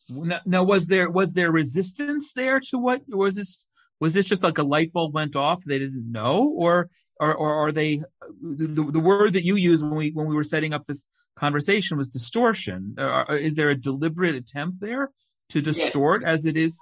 Now, 0.08 0.40
now, 0.44 0.64
was 0.64 0.88
there 0.88 1.08
was 1.08 1.32
there 1.32 1.50
resistance 1.50 2.32
there 2.32 2.60
to 2.70 2.78
what 2.78 3.02
was 3.08 3.36
this? 3.36 3.66
Was 4.02 4.14
this 4.14 4.26
just 4.26 4.42
like 4.42 4.58
a 4.58 4.64
light 4.64 4.92
bulb 4.92 5.14
went 5.14 5.36
off? 5.36 5.62
They 5.62 5.78
didn't 5.78 6.10
know, 6.10 6.52
or 6.56 6.90
or, 7.20 7.32
or 7.32 7.54
are 7.54 7.70
they? 7.70 8.02
The, 8.42 8.66
the 8.96 8.98
word 8.98 9.34
that 9.34 9.44
you 9.44 9.54
used 9.54 9.84
when 9.84 9.94
we 9.94 10.10
when 10.10 10.26
we 10.26 10.34
were 10.34 10.42
setting 10.42 10.72
up 10.72 10.84
this 10.86 11.06
conversation 11.36 11.98
was 11.98 12.08
distortion. 12.08 12.96
Uh, 12.98 13.38
is 13.40 13.54
there 13.54 13.70
a 13.70 13.76
deliberate 13.76 14.34
attempt 14.34 14.80
there 14.80 15.12
to 15.50 15.62
distort 15.62 16.22
yes. 16.22 16.30
as 16.30 16.46
it 16.46 16.56
is? 16.56 16.80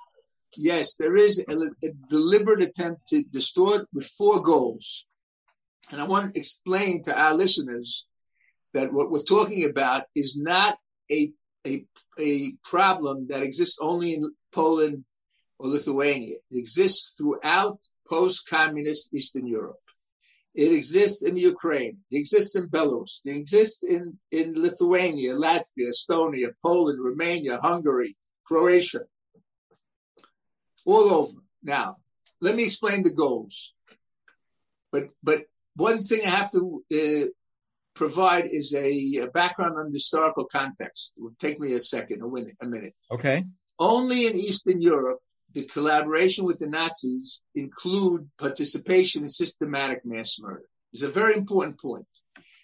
Yes, 0.56 0.96
there 0.96 1.14
is 1.14 1.44
a, 1.46 1.54
a 1.86 1.90
deliberate 2.08 2.62
attempt 2.62 3.08
to 3.08 3.22
distort 3.24 3.86
with 3.92 4.06
four 4.06 4.40
goals. 4.40 5.04
And 5.90 6.00
I 6.00 6.04
want 6.04 6.32
to 6.32 6.40
explain 6.40 7.02
to 7.02 7.12
our 7.20 7.34
listeners 7.34 8.06
that 8.72 8.94
what 8.94 9.10
we're 9.10 9.34
talking 9.36 9.68
about 9.68 10.04
is 10.16 10.40
not 10.40 10.78
a, 11.10 11.30
a, 11.66 11.84
a 12.18 12.52
problem 12.64 13.26
that 13.28 13.42
exists 13.42 13.76
only 13.78 14.14
in 14.14 14.22
Poland 14.52 15.04
or 15.60 15.68
Lithuania. 15.68 16.36
It 16.50 16.58
exists 16.58 17.12
throughout 17.16 17.78
post-communist 18.08 19.14
Eastern 19.14 19.46
Europe. 19.46 19.76
It 20.54 20.72
exists 20.72 21.22
in 21.22 21.36
Ukraine. 21.36 21.98
It 22.10 22.16
exists 22.16 22.56
in 22.56 22.68
Belarus. 22.68 23.20
It 23.24 23.36
exists 23.36 23.82
in, 23.82 24.18
in 24.32 24.54
Lithuania, 24.56 25.34
Latvia, 25.34 25.90
Estonia, 25.94 26.48
Poland, 26.62 26.98
Romania, 27.02 27.60
Hungary, 27.62 28.16
Croatia, 28.44 29.02
all 30.84 31.12
over. 31.14 31.38
Now, 31.62 31.96
let 32.40 32.56
me 32.56 32.64
explain 32.64 33.02
the 33.02 33.10
goals. 33.24 33.74
But 34.90 35.10
but 35.22 35.40
one 35.76 36.02
thing 36.02 36.22
I 36.24 36.30
have 36.30 36.50
to 36.52 36.82
uh, 37.00 37.26
provide 37.94 38.46
is 38.46 38.74
a, 38.74 38.88
a, 39.22 39.26
background 39.28 39.76
on 39.78 39.92
the 39.92 39.98
historical 39.98 40.46
context. 40.46 41.12
It 41.16 41.22
will 41.22 41.36
take 41.38 41.60
me 41.60 41.74
a 41.74 41.80
second, 41.80 42.22
a 42.22 42.28
minute. 42.28 42.56
A 42.60 42.66
minute. 42.66 42.94
Okay. 43.10 43.44
Only 43.78 44.26
in 44.26 44.34
Eastern 44.34 44.82
Europe 44.82 45.20
the 45.52 45.64
collaboration 45.64 46.44
with 46.44 46.58
the 46.58 46.66
Nazis 46.66 47.42
include 47.54 48.28
participation 48.38 49.22
in 49.22 49.28
systematic 49.28 50.04
mass 50.04 50.38
murder. 50.40 50.64
It's 50.92 51.02
a 51.02 51.10
very 51.10 51.34
important 51.34 51.80
point. 51.80 52.06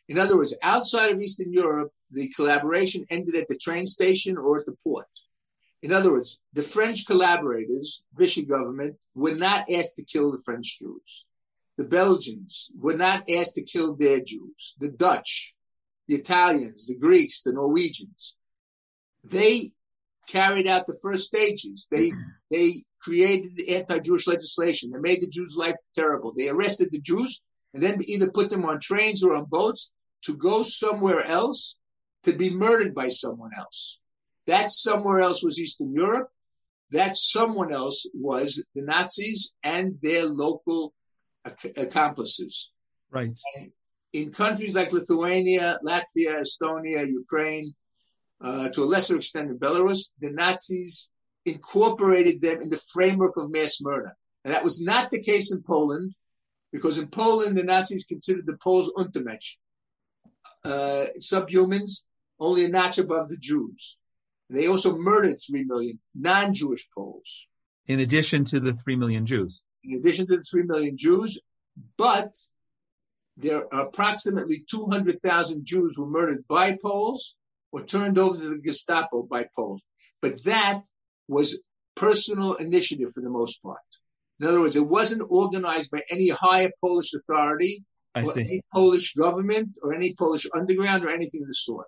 In 0.08 0.18
other 0.18 0.36
words, 0.36 0.54
outside 0.62 1.10
of 1.10 1.20
Eastern 1.20 1.52
Europe, 1.52 1.92
the 2.10 2.28
collaboration 2.28 3.04
ended 3.10 3.34
at 3.34 3.48
the 3.48 3.56
train 3.56 3.86
station 3.86 4.36
or 4.36 4.58
at 4.58 4.66
the 4.66 4.76
port. 4.84 5.08
In 5.82 5.92
other 5.92 6.12
words, 6.12 6.40
the 6.52 6.62
French 6.62 7.06
collaborators, 7.06 8.04
Vichy 8.14 8.44
government, 8.44 8.96
were 9.14 9.34
not 9.34 9.70
asked 9.70 9.96
to 9.96 10.04
kill 10.04 10.30
the 10.30 10.42
French 10.44 10.78
Jews. 10.78 11.26
The 11.76 11.84
Belgians 11.84 12.70
were 12.78 12.96
not 12.96 13.28
asked 13.28 13.56
to 13.56 13.62
kill 13.62 13.94
their 13.94 14.20
Jews. 14.20 14.74
The 14.78 14.88
Dutch, 14.88 15.54
the 16.08 16.14
Italians, 16.14 16.86
the 16.86 16.96
Greeks, 16.96 17.42
the 17.42 17.52
Norwegians. 17.52 18.36
They 19.24 19.72
carried 20.26 20.66
out 20.66 20.86
the 20.86 20.98
first 21.02 21.24
stages. 21.24 21.86
They 21.90 22.12
they 22.50 22.74
created 23.00 23.60
anti-Jewish 23.68 24.26
legislation. 24.26 24.90
They 24.90 24.98
made 24.98 25.20
the 25.20 25.28
Jews' 25.28 25.56
life 25.56 25.76
terrible. 25.94 26.34
They 26.34 26.48
arrested 26.48 26.88
the 26.90 27.00
Jews 27.00 27.42
and 27.74 27.82
then 27.82 28.00
either 28.04 28.30
put 28.30 28.50
them 28.50 28.64
on 28.64 28.80
trains 28.80 29.22
or 29.22 29.36
on 29.36 29.44
boats 29.44 29.92
to 30.22 30.36
go 30.36 30.62
somewhere 30.62 31.24
else 31.24 31.76
to 32.24 32.32
be 32.32 32.50
murdered 32.50 32.94
by 32.94 33.08
someone 33.08 33.50
else. 33.56 34.00
That 34.46 34.70
somewhere 34.70 35.20
else 35.20 35.42
was 35.42 35.58
Eastern 35.58 35.92
Europe. 35.92 36.28
That 36.90 37.16
someone 37.16 37.72
else 37.72 38.08
was 38.14 38.64
the 38.74 38.82
Nazis 38.82 39.52
and 39.62 39.98
their 40.02 40.24
local 40.24 40.94
ac- 41.46 41.72
accomplices. 41.76 42.70
Right. 43.10 43.36
And 43.56 43.72
in 44.12 44.32
countries 44.32 44.74
like 44.74 44.92
Lithuania, 44.92 45.78
Latvia, 45.84 46.42
Estonia, 46.42 47.06
Ukraine, 47.06 47.74
uh, 48.40 48.68
to 48.70 48.84
a 48.84 48.84
lesser 48.84 49.16
extent 49.16 49.50
in 49.50 49.58
Belarus, 49.58 50.10
the 50.20 50.30
Nazis 50.30 51.08
incorporated 51.46 52.42
them 52.42 52.60
in 52.60 52.68
the 52.68 52.82
framework 52.92 53.36
of 53.36 53.50
mass 53.50 53.80
murder. 53.80 54.16
And 54.44 54.52
that 54.52 54.64
was 54.64 54.80
not 54.80 55.10
the 55.10 55.22
case 55.22 55.52
in 55.52 55.62
Poland, 55.62 56.14
because 56.72 56.98
in 56.98 57.08
Poland, 57.08 57.56
the 57.56 57.62
Nazis 57.62 58.04
considered 58.04 58.46
the 58.46 58.58
Poles 58.62 58.92
Untermensch, 58.96 59.56
uh, 60.64 61.06
subhumans, 61.20 62.02
only 62.38 62.64
a 62.64 62.68
notch 62.68 62.98
above 62.98 63.28
the 63.28 63.38
Jews. 63.38 63.98
And 64.48 64.58
they 64.58 64.66
also 64.66 64.96
murdered 64.96 65.36
3 65.44 65.64
million 65.64 65.98
non 66.14 66.52
Jewish 66.52 66.88
Poles. 66.94 67.48
In 67.86 68.00
addition 68.00 68.44
to 68.46 68.60
the 68.60 68.72
3 68.72 68.96
million 68.96 69.26
Jews. 69.26 69.62
In 69.84 69.98
addition 69.98 70.26
to 70.26 70.36
the 70.36 70.42
3 70.42 70.64
million 70.64 70.96
Jews, 70.96 71.40
but 71.96 72.34
there 73.36 73.72
are 73.72 73.86
approximately 73.86 74.64
200,000 74.68 75.64
Jews 75.64 75.98
were 75.98 76.06
murdered 76.06 76.46
by 76.48 76.76
Poles 76.80 77.36
or 77.70 77.84
turned 77.84 78.18
over 78.18 78.36
to 78.36 78.48
the 78.48 78.58
Gestapo 78.58 79.22
by 79.22 79.46
Poles. 79.54 79.82
But 80.22 80.42
that 80.44 80.84
was 81.28 81.60
personal 81.94 82.54
initiative 82.54 83.12
for 83.12 83.22
the 83.22 83.30
most 83.30 83.62
part. 83.62 83.78
In 84.40 84.46
other 84.46 84.60
words, 84.60 84.76
it 84.76 84.86
wasn't 84.86 85.26
organized 85.28 85.90
by 85.90 86.02
any 86.10 86.28
higher 86.28 86.70
Polish 86.84 87.14
authority 87.14 87.84
I 88.14 88.22
or 88.22 88.26
see. 88.26 88.40
any 88.40 88.62
Polish 88.72 89.14
government 89.14 89.78
or 89.82 89.94
any 89.94 90.14
Polish 90.18 90.46
underground 90.54 91.04
or 91.04 91.08
anything 91.08 91.42
of 91.42 91.48
the 91.48 91.54
sort. 91.54 91.86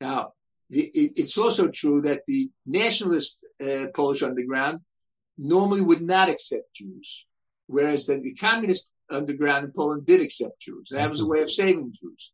Now, 0.00 0.32
it's 0.70 1.36
also 1.38 1.68
true 1.68 2.02
that 2.02 2.22
the 2.26 2.50
nationalist 2.66 3.38
uh, 3.64 3.86
Polish 3.94 4.22
underground 4.22 4.80
normally 5.36 5.82
would 5.82 6.02
not 6.02 6.30
accept 6.30 6.74
Jews, 6.74 7.26
whereas 7.66 8.06
the, 8.06 8.16
the 8.18 8.34
communist 8.34 8.88
underground 9.10 9.66
in 9.66 9.72
Poland 9.72 10.06
did 10.06 10.22
accept 10.22 10.60
Jews. 10.60 10.88
That 10.90 11.10
was 11.10 11.20
a 11.20 11.26
way 11.26 11.40
of 11.42 11.50
saving 11.50 11.92
Jews. 11.92 12.32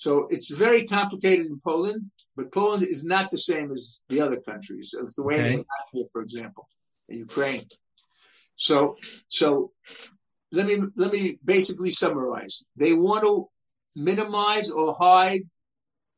So 0.00 0.26
it's 0.30 0.50
very 0.50 0.86
complicated 0.86 1.44
in 1.44 1.60
Poland, 1.62 2.10
but 2.34 2.50
Poland 2.50 2.82
is 2.82 3.04
not 3.04 3.30
the 3.30 3.36
same 3.36 3.70
as 3.70 4.02
the 4.08 4.22
other 4.22 4.40
countries, 4.40 4.94
Lithuania, 4.98 5.58
Okay. 5.58 6.08
For 6.10 6.22
example, 6.22 6.66
and 7.10 7.18
Ukraine. 7.18 7.66
So, 8.56 8.94
so 9.28 9.72
let 10.52 10.64
me 10.66 10.76
let 10.96 11.12
me 11.12 11.38
basically 11.44 11.90
summarize. 11.90 12.64
They 12.76 12.94
want 12.94 13.24
to 13.24 13.50
minimize 13.94 14.70
or 14.70 14.94
hide 14.94 15.42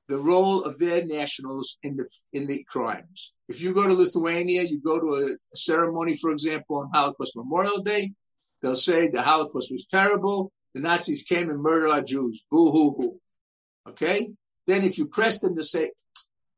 the 0.06 0.18
role 0.30 0.62
of 0.62 0.78
their 0.78 1.04
nationals 1.04 1.78
in 1.82 1.96
the 1.96 2.08
in 2.32 2.46
the 2.46 2.62
crimes. 2.74 3.34
If 3.48 3.60
you 3.62 3.74
go 3.74 3.84
to 3.88 4.00
Lithuania, 4.02 4.62
you 4.62 4.78
go 4.80 5.00
to 5.00 5.10
a, 5.22 5.24
a 5.24 5.56
ceremony, 5.70 6.14
for 6.14 6.30
example, 6.30 6.76
on 6.76 6.90
Holocaust 6.94 7.36
Memorial 7.36 7.82
Day, 7.82 8.12
they'll 8.60 8.76
say 8.76 9.08
the 9.08 9.22
Holocaust 9.22 9.72
was 9.72 9.86
terrible. 9.86 10.52
The 10.76 10.82
Nazis 10.82 11.24
came 11.24 11.50
and 11.50 11.60
murdered 11.60 11.90
our 11.90 12.04
Jews. 12.12 12.44
Boo 12.48 12.70
hoo 12.70 12.94
hoo. 12.96 13.18
Okay. 13.88 14.30
Then 14.66 14.84
if 14.84 14.98
you 14.98 15.06
press 15.06 15.40
them 15.40 15.56
to 15.56 15.64
say, 15.64 15.90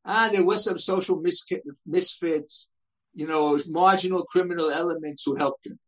ah, 0.04 0.28
there 0.30 0.44
were 0.44 0.58
some 0.58 0.78
social 0.78 1.20
mis- 1.20 1.46
misfits, 1.86 2.68
you 3.14 3.26
know, 3.26 3.58
marginal 3.68 4.24
criminal 4.24 4.70
elements 4.70 5.22
who 5.24 5.36
helped 5.36 5.64
them. 5.64 5.78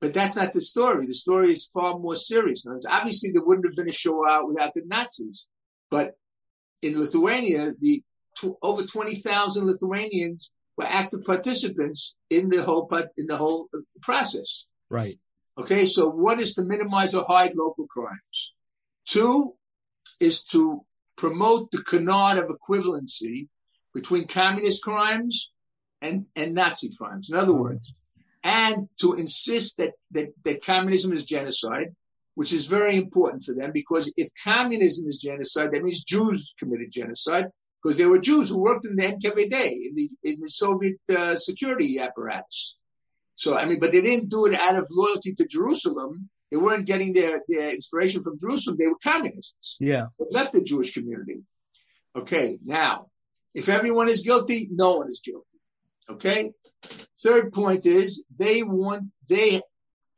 But 0.00 0.14
that's 0.14 0.34
not 0.34 0.52
the 0.52 0.60
story. 0.60 1.06
The 1.06 1.14
story 1.14 1.52
is 1.52 1.66
far 1.66 1.96
more 1.96 2.16
serious. 2.16 2.66
Now, 2.66 2.78
obviously, 2.90 3.30
there 3.30 3.44
wouldn't 3.44 3.66
have 3.66 3.76
been 3.76 3.88
a 3.88 3.92
Shoah 3.92 4.44
without 4.44 4.74
the 4.74 4.82
Nazis. 4.84 5.46
But 5.90 6.16
in 6.80 6.98
Lithuania, 6.98 7.72
the 7.78 8.02
tw- 8.36 8.58
over 8.62 8.82
20,000 8.82 9.64
Lithuanians 9.64 10.52
were 10.76 10.86
active 10.88 11.20
participants 11.24 12.16
in 12.30 12.48
the 12.48 12.62
whole 12.62 12.90
in 13.16 13.26
the 13.28 13.36
whole 13.36 13.68
uh, 13.72 13.78
process. 14.00 14.66
Right. 14.90 15.18
Okay, 15.56 15.86
so 15.86 16.08
one 16.08 16.40
is 16.40 16.54
to 16.54 16.64
minimize 16.64 17.14
or 17.14 17.24
hide 17.28 17.54
local 17.54 17.86
crimes. 17.86 18.52
Two 19.06 19.54
is 20.20 20.42
to 20.44 20.84
promote 21.16 21.70
the 21.70 21.82
canard 21.82 22.38
of 22.38 22.50
equivalency 22.50 23.48
between 23.94 24.26
communist 24.26 24.82
crimes 24.82 25.50
and, 26.00 26.26
and 26.34 26.54
Nazi 26.54 26.90
crimes. 26.96 27.30
In 27.30 27.36
other 27.36 27.54
words, 27.54 27.94
and 28.42 28.88
to 29.00 29.14
insist 29.14 29.76
that, 29.76 29.92
that, 30.10 30.28
that 30.44 30.64
communism 30.64 31.12
is 31.12 31.24
genocide, 31.24 31.94
which 32.34 32.52
is 32.52 32.66
very 32.66 32.96
important 32.96 33.42
for 33.44 33.54
them 33.54 33.70
because 33.72 34.12
if 34.16 34.28
communism 34.42 35.08
is 35.08 35.18
genocide, 35.18 35.70
that 35.72 35.82
means 35.82 36.02
Jews 36.02 36.54
committed 36.58 36.90
genocide. 36.90 37.46
because 37.82 37.98
there 37.98 38.08
were 38.08 38.18
Jews 38.18 38.48
who 38.48 38.58
worked 38.58 38.86
in 38.86 38.96
the 38.96 39.02
NKVD, 39.02 39.52
in 39.52 39.94
the, 39.94 40.08
in 40.24 40.40
the 40.40 40.48
Soviet 40.48 40.98
uh, 41.14 41.36
security 41.36 41.98
apparatus. 41.98 42.76
So, 43.36 43.56
I 43.56 43.66
mean, 43.66 43.80
but 43.80 43.92
they 43.92 44.00
didn't 44.00 44.30
do 44.30 44.46
it 44.46 44.54
out 44.54 44.76
of 44.76 44.86
loyalty 44.90 45.34
to 45.34 45.46
Jerusalem. 45.46 46.30
They 46.52 46.58
weren't 46.58 46.84
getting 46.84 47.14
their, 47.14 47.40
their 47.48 47.70
inspiration 47.70 48.22
from 48.22 48.38
Jerusalem. 48.38 48.76
They 48.78 48.86
were 48.86 48.98
communists. 49.02 49.78
Yeah. 49.80 50.08
But 50.18 50.32
left 50.32 50.52
the 50.52 50.60
Jewish 50.60 50.92
community. 50.92 51.40
Okay. 52.14 52.58
Now, 52.62 53.06
if 53.54 53.70
everyone 53.70 54.10
is 54.10 54.20
guilty, 54.20 54.68
no 54.70 54.98
one 54.98 55.08
is 55.08 55.22
guilty. 55.24 55.46
Okay. 56.10 56.52
Third 57.18 57.52
point 57.52 57.86
is 57.86 58.24
they 58.38 58.62
want, 58.62 59.04
they 59.30 59.62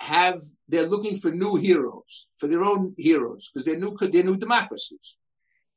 have, 0.01 0.41
they're 0.67 0.89
looking 0.89 1.17
for 1.17 1.31
new 1.31 1.55
heroes, 1.55 2.27
for 2.35 2.49
their 2.49 2.65
own 2.65 2.95
heroes, 2.99 3.49
because 3.49 3.65
they're 3.65 3.79
new, 3.79 3.97
they're 3.97 4.25
new 4.25 4.37
democracies. 4.37 5.17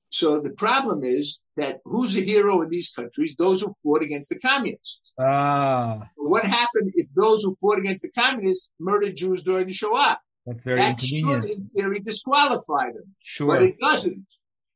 So 0.10 0.40
the 0.40 0.52
problem 0.52 1.04
is 1.04 1.42
that 1.58 1.82
who's 1.86 2.16
a 2.16 2.22
hero 2.22 2.64
in 2.64 2.70
these 2.70 2.90
countries? 2.90 3.36
Those 3.38 3.62
who 3.62 3.76
fought 3.84 4.02
against 4.02 4.30
the 4.30 4.40
communists. 4.40 5.14
Ah. 5.20 6.10
What 6.16 6.46
happened 6.46 6.94
if 6.96 7.14
those 7.14 7.44
who 7.44 7.56
fought 7.62 7.78
against 7.78 8.02
the 8.02 8.10
communists 8.10 8.72
murdered 8.80 9.18
Jews 9.18 9.44
during 9.44 9.68
the 9.68 9.74
Shoah? 9.74 10.18
That's 10.48 10.64
very 10.64 10.80
that 10.80 11.04
inconvenient. 11.04 11.44
should, 11.44 11.58
in 11.58 11.62
theory, 11.62 12.00
disqualify 12.00 12.94
them, 12.94 13.14
Sure. 13.22 13.48
but 13.48 13.62
it 13.62 13.78
doesn't. 13.80 14.26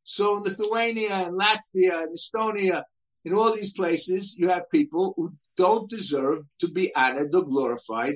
So 0.03 0.37
in 0.37 0.43
Lithuania 0.43 1.13
and 1.13 1.39
Latvia 1.39 2.03
and 2.03 2.13
Estonia, 2.13 2.83
in 3.23 3.33
all 3.33 3.55
these 3.55 3.71
places, 3.71 4.35
you 4.37 4.49
have 4.49 4.69
people 4.69 5.13
who 5.15 5.33
don't 5.55 5.89
deserve 5.89 6.43
to 6.59 6.67
be 6.69 6.93
honored 6.93 7.33
or 7.33 7.43
glorified, 7.45 8.15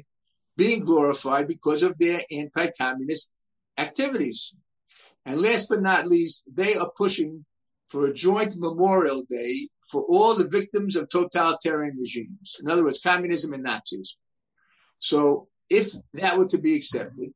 being 0.58 0.82
glorified 0.84 1.48
because 1.48 1.82
of 1.82 1.98
their 1.98 2.22
anti-communist 2.30 3.32
activities. 3.78 4.54
And 5.26 5.42
last 5.42 5.70
but 5.70 5.82
not 5.82 6.08
least, 6.08 6.44
they 6.54 6.76
are 6.76 6.92
pushing 6.98 7.46
for 7.88 8.08
a 8.08 8.14
joint 8.14 8.58
Memorial 8.58 9.24
Day 9.30 9.70
for 9.90 10.02
all 10.04 10.36
the 10.36 10.48
victims 10.48 10.98
of 10.98 11.08
totalitarian 11.08 11.96
regimes. 11.98 12.58
In 12.62 12.70
other 12.70 12.84
words, 12.84 13.00
communism 13.02 13.54
and 13.54 13.66
Nazism. 13.66 14.18
So 15.00 15.48
if 15.70 15.94
that 16.14 16.38
were 16.38 16.48
to 16.48 16.58
be 16.58 16.76
accepted, 16.76 17.34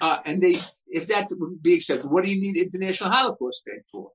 uh, 0.00 0.18
and 0.24 0.42
they, 0.42 0.56
if 0.86 1.08
that 1.08 1.28
would 1.32 1.62
be 1.62 1.74
accepted, 1.74 2.10
what 2.10 2.24
do 2.24 2.32
you 2.32 2.40
need 2.40 2.56
International 2.56 3.10
Holocaust 3.10 3.64
Day 3.66 3.80
for? 3.90 4.12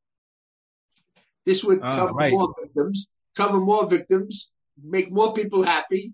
This 1.45 1.63
would 1.63 1.79
Ah, 1.81 1.91
cover 1.97 2.13
right. 2.13 2.31
more 2.31 2.53
victims, 2.61 3.09
cover 3.35 3.59
more 3.59 3.87
victims, 3.89 4.51
make 4.81 5.11
more 5.11 5.33
people 5.33 5.63
happy. 5.63 6.13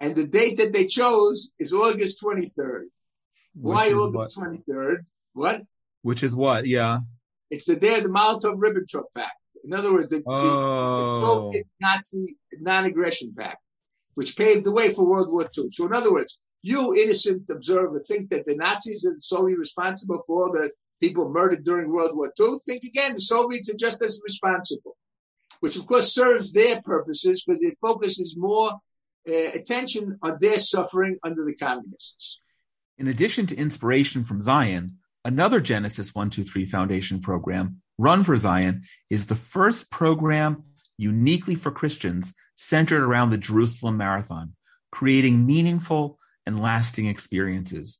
And 0.00 0.16
the 0.16 0.26
date 0.26 0.56
that 0.58 0.72
they 0.72 0.86
chose 0.86 1.52
is 1.58 1.72
August 1.72 2.20
23rd. 2.22 2.84
Why 3.54 3.88
Which 3.88 3.96
August 3.96 4.36
23rd? 4.36 5.04
What? 5.34 5.62
Which 6.02 6.22
is 6.22 6.34
what? 6.34 6.66
Yeah. 6.66 7.00
It's 7.50 7.66
the 7.66 7.76
day 7.76 7.98
of 7.98 8.02
the 8.04 8.08
Molotov-Ribbentrop 8.08 9.04
Pact. 9.14 9.32
In 9.64 9.72
other 9.72 9.92
words, 9.92 10.10
the, 10.10 10.16
the- 10.16 10.22
the 10.22 10.30
Oh. 10.30 11.20
Soviet 11.52 11.66
Nazi 11.80 12.36
non-aggression 12.60 13.34
pact, 13.36 13.62
which 14.14 14.36
paved 14.36 14.64
the 14.64 14.72
way 14.72 14.90
for 14.92 15.04
World 15.06 15.30
War 15.32 15.48
II. 15.56 15.68
So, 15.70 15.86
in 15.86 15.94
other 15.94 16.12
words, 16.12 16.36
you 16.64 16.94
innocent 16.94 17.50
observer 17.50 17.98
think 17.98 18.30
that 18.30 18.46
the 18.46 18.56
Nazis 18.56 19.04
are 19.04 19.14
solely 19.18 19.54
responsible 19.54 20.22
for 20.26 20.44
all 20.44 20.52
the 20.52 20.70
people 20.98 21.28
murdered 21.28 21.62
during 21.62 21.90
World 21.90 22.16
War 22.16 22.32
II. 22.40 22.54
Think 22.64 22.84
again, 22.84 23.12
the 23.12 23.20
Soviets 23.20 23.68
are 23.68 23.76
just 23.76 24.00
as 24.00 24.20
responsible, 24.24 24.96
which 25.60 25.76
of 25.76 25.86
course 25.86 26.14
serves 26.14 26.52
their 26.52 26.80
purposes 26.80 27.44
because 27.44 27.60
it 27.60 27.76
focuses 27.82 28.34
more 28.38 28.72
uh, 29.28 29.50
attention 29.54 30.18
on 30.22 30.38
their 30.40 30.58
suffering 30.58 31.18
under 31.22 31.44
the 31.44 31.54
communists. 31.54 32.40
In 32.96 33.08
addition 33.08 33.46
to 33.48 33.56
inspiration 33.56 34.24
from 34.24 34.40
Zion, 34.40 34.96
another 35.22 35.60
Genesis 35.60 36.14
123 36.14 36.64
Foundation 36.64 37.20
program, 37.20 37.82
Run 37.98 38.24
for 38.24 38.38
Zion, 38.38 38.84
is 39.10 39.26
the 39.26 39.34
first 39.34 39.90
program 39.90 40.64
uniquely 40.96 41.56
for 41.56 41.70
Christians 41.70 42.32
centered 42.56 43.02
around 43.02 43.30
the 43.30 43.38
Jerusalem 43.38 43.98
Marathon, 43.98 44.54
creating 44.90 45.44
meaningful 45.44 46.18
and 46.46 46.60
lasting 46.60 47.06
experiences. 47.06 47.98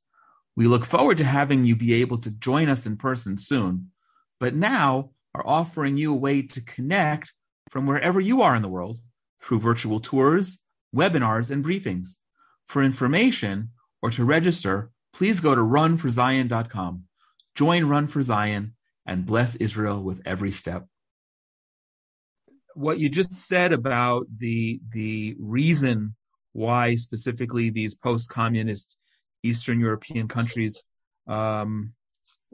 We 0.56 0.66
look 0.66 0.84
forward 0.84 1.18
to 1.18 1.24
having 1.24 1.64
you 1.64 1.76
be 1.76 1.94
able 1.94 2.18
to 2.18 2.30
join 2.30 2.68
us 2.68 2.86
in 2.86 2.96
person 2.96 3.38
soon, 3.38 3.90
but 4.38 4.54
now 4.54 5.10
are 5.34 5.46
offering 5.46 5.96
you 5.96 6.12
a 6.12 6.18
way 6.18 6.42
to 6.42 6.60
connect 6.60 7.32
from 7.70 7.86
wherever 7.86 8.20
you 8.20 8.42
are 8.42 8.54
in 8.54 8.62
the 8.62 8.68
world 8.68 8.98
through 9.42 9.58
virtual 9.58 9.98
tours, 9.98 10.58
webinars, 10.94 11.50
and 11.50 11.64
briefings. 11.64 12.16
For 12.66 12.82
information 12.82 13.70
or 14.00 14.10
to 14.10 14.24
register, 14.24 14.90
please 15.12 15.40
go 15.40 15.54
to 15.54 15.60
runforzion.com. 15.60 17.04
Join 17.54 17.84
Run 17.84 18.06
for 18.06 18.22
Zion 18.22 18.74
and 19.06 19.26
bless 19.26 19.56
Israel 19.56 20.02
with 20.02 20.22
every 20.24 20.50
step. 20.50 20.86
What 22.74 22.98
you 22.98 23.08
just 23.08 23.32
said 23.32 23.72
about 23.72 24.26
the 24.36 24.80
the 24.90 25.36
reason 25.38 26.16
why 26.54 26.94
specifically 26.94 27.68
these 27.68 27.94
post-communist 27.94 28.96
Eastern 29.42 29.80
European 29.80 30.28
countries 30.28 30.86
um, 31.26 31.92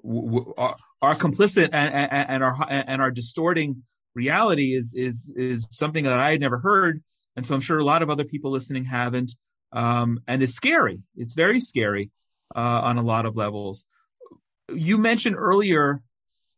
w- 0.02 0.52
are, 0.56 0.74
are 1.02 1.14
complicit 1.14 1.68
and, 1.72 1.94
and, 1.94 2.30
and 2.30 2.42
are 2.42 2.56
and 2.68 3.00
are 3.00 3.12
distorting 3.12 3.82
reality 4.14 4.74
is 4.74 4.94
is 4.96 5.32
is 5.36 5.68
something 5.70 6.04
that 6.04 6.18
I 6.18 6.32
had 6.32 6.40
never 6.40 6.58
heard, 6.58 7.02
and 7.36 7.46
so 7.46 7.54
I'm 7.54 7.60
sure 7.60 7.78
a 7.78 7.84
lot 7.84 8.02
of 8.02 8.10
other 8.10 8.24
people 8.24 8.50
listening 8.50 8.86
haven't, 8.86 9.32
um, 9.72 10.18
and 10.26 10.42
it's 10.42 10.54
scary. 10.54 11.00
It's 11.16 11.34
very 11.34 11.60
scary 11.60 12.10
uh, 12.56 12.80
on 12.82 12.98
a 12.98 13.02
lot 13.02 13.26
of 13.26 13.36
levels. 13.36 13.86
You 14.74 14.98
mentioned 14.98 15.36
earlier 15.36 16.02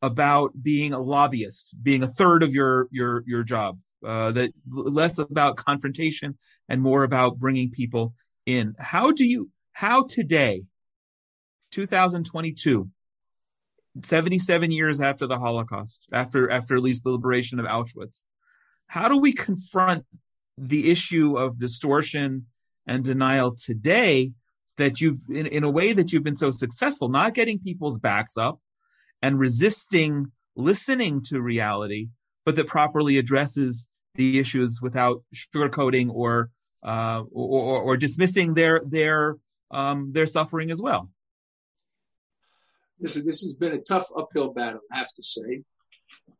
about 0.00 0.50
being 0.60 0.92
a 0.92 1.00
lobbyist, 1.00 1.74
being 1.82 2.02
a 2.02 2.08
third 2.08 2.42
of 2.42 2.54
your 2.54 2.88
your 2.92 3.24
your 3.26 3.42
job. 3.42 3.78
Uh, 4.04 4.32
that 4.32 4.52
less 4.68 5.18
about 5.18 5.56
confrontation 5.56 6.36
and 6.68 6.82
more 6.82 7.04
about 7.04 7.38
bringing 7.38 7.70
people 7.70 8.14
in. 8.46 8.74
How 8.78 9.12
do 9.12 9.24
you? 9.24 9.50
How 9.72 10.04
today, 10.04 10.64
2022, 11.70 12.88
77 14.02 14.70
years 14.70 15.00
after 15.00 15.26
the 15.26 15.38
Holocaust, 15.38 16.08
after 16.12 16.50
after 16.50 16.76
at 16.76 16.82
least 16.82 17.04
the 17.04 17.10
liberation 17.10 17.60
of 17.60 17.66
Auschwitz, 17.66 18.26
how 18.86 19.08
do 19.08 19.16
we 19.16 19.32
confront 19.32 20.04
the 20.58 20.90
issue 20.90 21.38
of 21.38 21.58
distortion 21.58 22.46
and 22.86 23.04
denial 23.04 23.54
today 23.54 24.32
that 24.78 25.00
you've 25.00 25.20
in, 25.28 25.46
in 25.46 25.64
a 25.64 25.70
way 25.70 25.92
that 25.92 26.12
you've 26.12 26.24
been 26.24 26.36
so 26.36 26.50
successful, 26.50 27.08
not 27.08 27.34
getting 27.34 27.58
people's 27.58 27.98
backs 27.98 28.36
up 28.36 28.58
and 29.20 29.38
resisting 29.38 30.32
listening 30.56 31.22
to 31.22 31.40
reality, 31.40 32.08
but 32.44 32.56
that 32.56 32.66
properly 32.66 33.18
addresses 33.18 33.88
the 34.14 34.38
issues 34.38 34.80
without 34.82 35.22
sugarcoating 35.34 36.10
or 36.12 36.50
uh, 36.82 37.22
or, 37.32 37.62
or, 37.62 37.82
or 37.82 37.96
dismissing 37.96 38.54
their 38.54 38.82
their 38.86 39.36
um, 39.70 40.12
their 40.12 40.26
suffering 40.26 40.70
as 40.70 40.82
well. 40.82 41.08
Listen, 43.00 43.24
this 43.24 43.40
has 43.40 43.54
been 43.54 43.72
a 43.72 43.80
tough 43.80 44.08
uphill 44.16 44.52
battle, 44.52 44.80
I 44.92 44.98
have 44.98 45.12
to 45.16 45.22
say. 45.22 45.62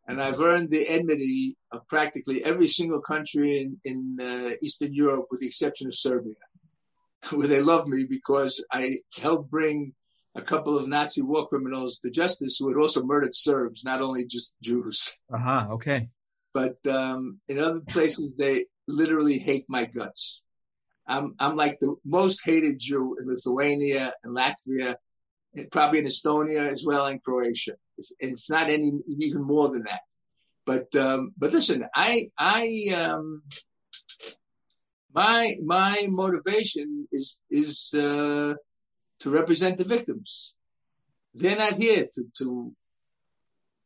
And 0.09 0.21
I've 0.21 0.41
earned 0.41 0.71
the 0.71 0.89
enmity 0.89 1.57
of 1.71 1.87
practically 1.89 2.45
every 2.45 2.69
single 2.69 3.01
country 3.01 3.61
in, 3.61 3.79
in 3.85 4.19
uh, 4.21 4.51
Eastern 4.63 4.93
Europe, 4.93 5.27
with 5.31 5.41
the 5.41 5.47
exception 5.47 5.87
of 5.87 5.95
Serbia, 5.95 6.35
where 7.31 7.49
they 7.49 7.61
love 7.61 7.87
me 7.89 8.05
because 8.09 8.65
I 8.71 8.97
helped 9.21 9.51
bring 9.51 9.95
a 10.35 10.43
couple 10.43 10.79
of 10.79 10.89
Nazi 10.89 11.23
war 11.23 11.49
criminals 11.49 11.99
to 12.01 12.11
justice 12.11 12.59
who 12.59 12.69
had 12.69 12.77
also 12.77 13.03
murdered 13.03 13.35
Serbs, 13.35 13.85
not 13.85 14.01
only 14.01 14.25
just 14.25 14.55
Jews. 14.63 15.17
Uh 15.33 15.39
huh. 15.39 15.67
Okay. 15.73 16.09
But 16.55 16.77
um, 16.87 17.41
in 17.49 17.59
other 17.59 17.81
places, 17.81 18.35
they 18.37 18.67
literally 18.89 19.39
hate 19.39 19.65
my 19.69 19.85
guts. 19.85 20.45
I'm, 21.07 21.35
I'm 21.39 21.57
like 21.57 21.79
the 21.81 21.97
most 22.05 22.45
hated 22.45 22.79
Jew 22.79 23.17
in 23.19 23.27
Lithuania 23.27 24.15
and 24.23 24.37
Latvia, 24.37 24.97
and 25.55 25.71
probably 25.71 25.99
in 26.01 26.07
Estonia 26.07 26.67
as 26.67 26.85
well, 26.85 27.07
and 27.07 27.23
Croatia. 27.23 27.73
If, 27.99 28.07
if 28.19 28.41
not 28.49 28.71
any, 28.71 28.93
even 29.19 29.43
more 29.45 29.69
than 29.69 29.85
that. 29.85 30.01
But 30.65 30.95
um, 30.95 31.33
but 31.37 31.53
listen, 31.53 31.85
I 31.95 32.29
I 32.39 32.95
um, 32.97 33.43
my 35.13 35.55
my 35.65 36.07
motivation 36.09 37.09
is 37.11 37.43
is 37.51 37.93
uh, 37.95 38.55
to 39.21 39.31
represent 39.31 39.79
the 39.79 39.85
victims. 39.85 40.55
They're 41.35 41.57
not 41.57 41.75
here 41.75 42.07
to 42.13 42.25
to 42.39 42.73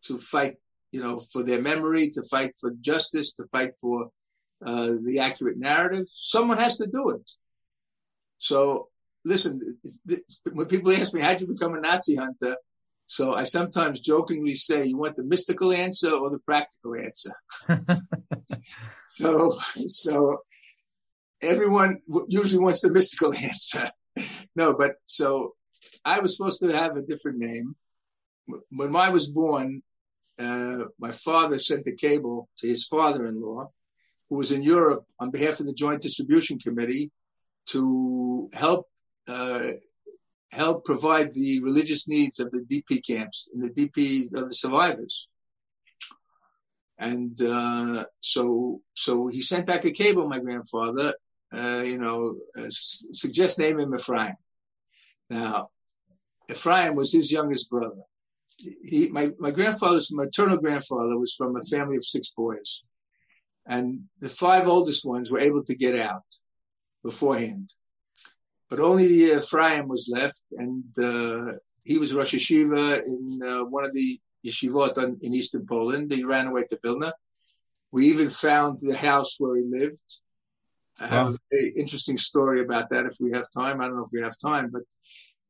to 0.04 0.18
fight, 0.18 0.56
you 0.97 1.03
know, 1.03 1.18
for 1.18 1.42
their 1.42 1.61
memory, 1.61 2.09
to 2.11 2.22
fight 2.22 2.53
for 2.59 2.70
justice, 2.80 3.34
to 3.34 3.44
fight 3.44 3.72
for 3.78 4.09
uh, 4.64 4.92
the 5.05 5.18
accurate 5.18 5.59
narrative. 5.59 6.07
Someone 6.09 6.57
has 6.57 6.78
to 6.78 6.86
do 6.86 7.11
it. 7.11 7.30
So 8.38 8.88
listen, 9.26 9.76
when 10.53 10.66
people 10.66 10.90
ask 10.92 11.12
me 11.12 11.20
how'd 11.20 11.40
you 11.40 11.49
become 11.49 11.74
a 11.74 11.80
Nazi 11.80 12.14
hunter, 12.14 12.57
so 13.07 13.34
I 13.34 13.42
sometimes 13.42 14.01
jokingly 14.01 14.55
say, 14.55 14.86
you 14.86 14.97
want 14.97 15.16
the 15.16 15.24
mystical 15.24 15.70
answer 15.72 16.11
or 16.11 16.30
the 16.30 16.38
practical 16.38 16.97
answer? 16.97 17.34
so 19.05 19.59
so 20.01 20.38
everyone 21.42 22.01
usually 22.26 22.62
wants 22.64 22.80
the 22.80 22.90
mystical 22.90 23.34
answer. 23.51 23.90
no, 24.57 24.72
but 24.72 24.92
so 25.05 25.57
I 26.07 26.20
was 26.20 26.34
supposed 26.34 26.61
to 26.61 26.72
have 26.72 26.97
a 26.97 27.03
different 27.03 27.38
name. 27.38 27.76
When 28.70 28.97
I 28.97 29.11
was 29.11 29.26
born, 29.26 29.82
uh, 30.39 30.84
my 30.99 31.11
father 31.11 31.59
sent 31.59 31.84
the 31.84 31.95
cable 31.95 32.49
to 32.59 32.66
his 32.66 32.87
father-in-law, 32.87 33.70
who 34.28 34.37
was 34.37 34.53
in 34.53 34.62
Europe 34.62 35.05
on 35.18 35.30
behalf 35.30 35.61
of 35.61 35.66
the 35.66 35.72
Joint 35.72 36.03
Distribution 36.03 36.59
Committee, 36.59 37.11
to 37.66 38.49
help 38.53 38.87
uh, 39.28 39.70
help 40.53 40.84
provide 40.84 41.32
the 41.32 41.61
religious 41.62 42.07
needs 42.07 42.39
of 42.39 42.51
the 42.51 42.62
DP 42.62 43.05
camps 43.05 43.49
and 43.53 43.62
the 43.62 43.70
DP 43.70 44.32
of 44.34 44.49
the 44.49 44.55
survivors. 44.55 45.28
And 46.99 47.41
uh, 47.43 48.05
so, 48.20 48.80
so 48.95 49.26
he 49.26 49.43
sent 49.43 49.66
back 49.66 49.84
a 49.84 49.91
cable. 49.91 50.28
My 50.28 50.39
grandfather, 50.39 51.14
uh, 51.53 51.82
you 51.84 51.99
know, 51.99 52.37
uh, 52.57 52.68
suggest 52.68 53.61
him 53.61 53.95
Ephraim. 53.95 54.34
Now, 55.28 55.70
Ephraim 56.51 56.95
was 56.95 57.12
his 57.12 57.30
youngest 57.30 57.68
brother. 57.68 58.03
He, 58.59 59.09
my, 59.11 59.32
my 59.38 59.50
grandfather's 59.50 60.11
maternal 60.12 60.57
grandfather 60.57 61.18
was 61.18 61.34
from 61.34 61.57
a 61.57 61.61
family 61.61 61.96
of 61.96 62.04
six 62.04 62.30
boys, 62.30 62.82
and 63.66 64.00
the 64.20 64.28
five 64.28 64.66
oldest 64.66 65.04
ones 65.04 65.30
were 65.30 65.40
able 65.40 65.62
to 65.64 65.74
get 65.74 65.98
out 65.98 66.24
beforehand 67.04 67.72
but 68.68 68.80
only 68.80 69.07
the 69.07 69.36
Ephraim 69.36 69.88
was 69.88 70.11
left, 70.12 70.42
and 70.52 70.84
uh, 70.98 71.52
he 71.84 71.98
was 71.98 72.12
a 72.12 72.16
Rosh 72.16 72.34
Yeshiva 72.34 73.04
in 73.07 73.42
uh, 73.42 73.64
one 73.64 73.84
of 73.84 73.92
the 73.92 74.18
yeshivot 74.44 74.98
in, 74.98 75.18
in 75.22 75.34
eastern 75.34 75.66
Poland. 75.66 76.12
He 76.12 76.24
ran 76.24 76.48
away 76.48 76.64
to 76.68 76.78
Vilna. 76.82 77.12
We 77.92 78.07
even 78.07 78.28
found 78.28 78.78
the 78.80 78.96
house 78.96 79.36
where 79.38 79.57
he 79.57 79.62
lived. 79.64 80.02
I 80.98 81.07
have 81.07 81.28
wow. 81.28 81.32
a 81.34 81.38
very 81.50 81.72
interesting 81.76 82.16
story 82.16 82.62
about 82.62 82.90
that 82.90 83.07
if 83.07 83.16
we 83.20 83.30
have 83.32 83.44
time. 83.54 83.80
I 83.80 83.84
don't 83.84 83.96
know 83.96 84.02
if 84.02 84.12
we 84.12 84.22
have 84.22 84.38
time, 84.38 84.70
but 84.72 84.82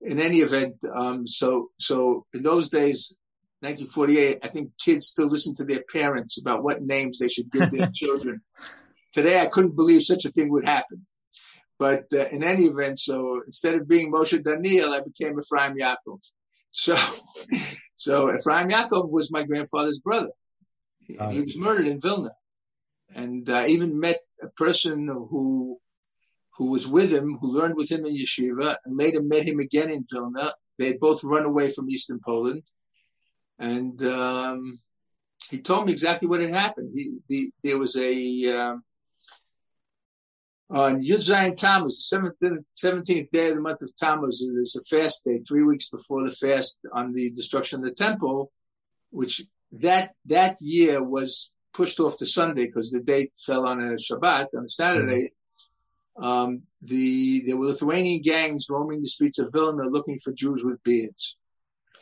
in 0.01 0.21
any 0.21 0.39
event, 0.39 0.75
um, 0.95 1.27
so 1.27 1.71
so 1.79 2.27
in 2.35 2.43
those 2.43 2.69
days, 2.69 3.15
1948, 3.61 4.39
I 4.43 4.49
think 4.49 4.71
kids 4.79 5.07
still 5.07 5.29
listen 5.29 5.55
to 5.57 5.65
their 5.65 5.83
parents 5.91 6.39
about 6.39 6.63
what 6.63 6.83
names 6.83 7.19
they 7.19 7.29
should 7.29 7.51
give 7.51 7.71
their 7.71 7.91
children. 7.95 8.43
Today, 9.13 9.41
I 9.41 9.47
couldn't 9.47 9.77
believe 9.77 10.03
such 10.03 10.25
a 10.27 10.31
thing 10.31 10.51
would 10.51 10.67
happen. 10.67 11.07
But 11.79 12.05
uh, 12.13 12.27
in 12.33 12.43
any 12.43 12.65
event, 12.65 12.99
so 12.99 13.43
instead 13.45 13.75
of 13.75 13.89
being 13.89 14.13
Moshe 14.13 14.43
Daniel, 14.43 14.93
I 14.93 15.01
became 15.01 15.39
Ephraim 15.39 15.77
Yaakov. 15.79 16.21
So, 16.71 16.97
so 17.95 18.35
Ephraim 18.35 18.71
Yaakov 18.71 19.11
was 19.11 19.31
my 19.31 19.43
grandfather's 19.43 19.99
brother. 19.99 20.31
He, 21.07 21.17
he 21.31 21.41
was 21.41 21.57
murdered 21.57 21.87
in 21.87 22.01
Vilna, 22.01 22.33
and 23.15 23.49
I 23.49 23.65
uh, 23.65 23.67
even 23.67 24.01
met 24.01 24.21
a 24.43 24.49
person 24.49 25.07
who 25.07 25.79
who 26.57 26.71
was 26.71 26.87
with 26.87 27.13
him, 27.13 27.39
who 27.41 27.49
learned 27.49 27.77
with 27.77 27.91
him 27.91 28.07
in 28.07 28.17
yeshiva, 28.17 28.77
and 28.85 28.97
later 28.97 29.23
met 29.23 29.45
him 29.45 29.61
again 29.61 29.91
in 29.91 30.05
Vilna. 30.11 30.55
They 30.79 30.87
had 30.89 31.01
both 31.01 31.25
run 31.25 31.45
away 31.45 31.71
from 31.71 31.91
Eastern 31.91 32.21
Poland, 32.25 32.63
and 33.59 34.03
um, 34.03 34.79
he 35.51 35.59
told 35.61 35.87
me 35.87 35.93
exactly 35.93 36.29
what 36.29 36.41
had 36.41 36.55
happened. 36.55 36.93
He, 36.95 37.19
the, 37.29 37.51
there 37.63 37.79
was 37.79 37.97
a 37.97 38.47
um, 38.47 38.83
on 40.69 41.03
Yud 41.03 41.57
Tammuz, 41.57 42.11
the 42.11 42.65
17th 42.83 43.31
day 43.31 43.49
of 43.49 43.55
the 43.55 43.61
month 43.61 43.83
of 43.83 43.95
Tammuz, 43.97 44.45
there's 44.53 44.77
a 44.77 44.83
fast 44.83 45.25
day, 45.25 45.39
three 45.39 45.63
weeks 45.63 45.89
before 45.89 46.25
the 46.25 46.33
fast 46.33 46.81
on 46.93 47.13
the 47.13 47.31
destruction 47.31 47.81
of 47.81 47.85
the 47.85 47.95
temple, 47.95 48.51
which 49.11 49.43
that 49.73 50.13
that 50.25 50.57
year 50.61 51.03
was 51.03 51.53
pushed 51.73 52.01
off 52.01 52.17
to 52.17 52.27
Sunday 52.27 52.67
because 52.67 52.91
the 52.91 53.01
date 53.01 53.33
fell 53.37 53.67
on 53.67 53.81
a 53.81 53.93
Shabbat, 53.93 54.49
on 54.57 54.65
a 54.65 54.69
Saturday. 54.69 55.29
Um, 56.19 56.63
the 56.81 57.43
there 57.47 57.57
were 57.57 57.67
Lithuanian 57.67 58.23
gangs 58.23 58.69
roaming 58.71 59.03
the 59.03 59.09
streets 59.09 59.39
of 59.39 59.53
Vilna 59.53 59.85
looking 59.85 60.19
for 60.19 60.33
Jews 60.33 60.65
with 60.65 60.83
beards, 60.83 61.37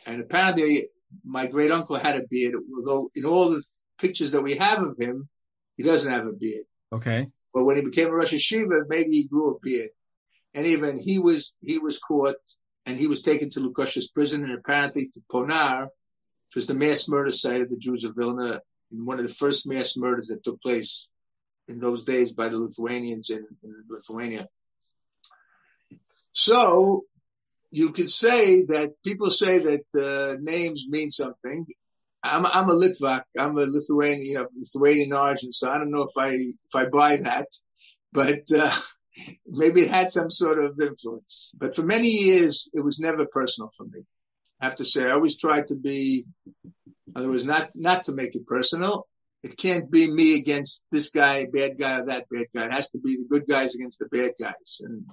and 0.05 0.21
apparently 0.21 0.87
my 1.23 1.47
great 1.47 1.71
uncle 1.71 1.95
had 1.95 2.15
a 2.15 2.27
beard. 2.29 2.55
Although 2.75 3.11
in 3.15 3.25
all 3.25 3.49
the 3.49 3.63
pictures 3.97 4.31
that 4.31 4.41
we 4.41 4.55
have 4.55 4.81
of 4.81 4.97
him, 4.97 5.27
he 5.77 5.83
doesn't 5.83 6.11
have 6.11 6.27
a 6.27 6.33
beard. 6.33 6.65
Okay. 6.93 7.27
But 7.53 7.63
when 7.65 7.77
he 7.77 7.83
became 7.83 8.07
a 8.07 8.11
Rosh 8.11 8.33
Yeshiva, 8.33 8.87
maybe 8.87 9.11
he 9.11 9.27
grew 9.27 9.55
a 9.55 9.59
beard. 9.59 9.89
And 10.53 10.65
even 10.67 10.97
he 10.97 11.19
was 11.19 11.53
he 11.61 11.77
was 11.77 11.99
caught 11.99 12.35
and 12.85 12.97
he 12.97 13.07
was 13.07 13.21
taken 13.21 13.49
to 13.51 13.59
Lukiškės 13.59 14.13
prison 14.13 14.43
and 14.43 14.53
apparently 14.53 15.09
to 15.09 15.21
Ponar, 15.31 15.83
which 15.83 16.55
was 16.55 16.65
the 16.65 16.73
mass 16.73 17.07
murder 17.07 17.31
site 17.31 17.61
of 17.61 17.69
the 17.69 17.77
Jews 17.77 18.03
of 18.03 18.15
Vilna, 18.15 18.61
in 18.91 19.05
one 19.05 19.19
of 19.19 19.27
the 19.27 19.33
first 19.33 19.67
mass 19.67 19.97
murders 19.97 20.27
that 20.27 20.43
took 20.43 20.61
place 20.61 21.09
in 21.67 21.79
those 21.79 22.03
days 22.03 22.33
by 22.33 22.47
the 22.49 22.57
Lithuanians 22.57 23.29
in, 23.29 23.45
in 23.63 23.83
Lithuania. 23.89 24.47
So 26.31 27.03
you 27.71 27.91
could 27.91 28.09
say 28.09 28.63
that 28.63 28.93
people 29.03 29.31
say 29.31 29.59
that 29.59 29.85
uh, 29.95 30.37
names 30.41 30.85
mean 30.87 31.09
something, 31.09 31.65
I'm 32.25 32.45
I'm 32.45 32.69
a 32.69 32.73
Litvak. 32.73 33.23
I'm 33.37 33.57
a 33.57 33.65
Lithuanian, 33.65 34.41
of 34.41 34.47
Lithuanian 34.55 35.13
origin, 35.13 35.51
so 35.51 35.69
I 35.69 35.77
don't 35.77 35.91
know 35.91 36.03
if 36.03 36.17
I 36.17 36.33
if 36.33 36.75
I 36.75 36.85
buy 36.85 37.17
that, 37.17 37.47
but 38.11 38.41
uh, 38.55 38.75
maybe 39.47 39.81
it 39.83 39.89
had 39.89 40.09
some 40.09 40.29
sort 40.29 40.63
of 40.63 40.79
influence. 40.79 41.53
But 41.57 41.75
for 41.75 41.83
many 41.83 42.09
years, 42.09 42.69
it 42.73 42.81
was 42.81 42.99
never 42.99 43.25
personal 43.25 43.71
for 43.77 43.85
me. 43.85 44.01
I 44.59 44.65
have 44.65 44.75
to 44.77 44.85
say, 44.85 45.05
I 45.05 45.11
always 45.11 45.37
tried 45.37 45.67
to 45.67 45.75
be. 45.75 46.25
In 46.65 47.13
other 47.15 47.29
words, 47.29 47.45
not 47.45 47.69
not 47.75 48.05
to 48.05 48.13
make 48.13 48.35
it 48.35 48.47
personal. 48.47 49.07
It 49.45 49.57
can't 49.57 49.91
be 49.91 50.11
me 50.11 50.33
against 50.33 50.83
this 50.91 51.11
guy, 51.11 51.45
bad 51.45 51.77
guy, 51.77 51.99
or 51.99 52.05
that 52.07 52.25
bad 52.31 52.47
guy. 52.51 52.65
It 52.65 52.73
has 52.73 52.89
to 52.89 52.97
be 52.97 53.17
the 53.17 53.27
good 53.29 53.47
guys 53.47 53.75
against 53.75 53.99
the 53.99 54.07
bad 54.07 54.31
guys, 54.41 54.79
and 54.79 55.05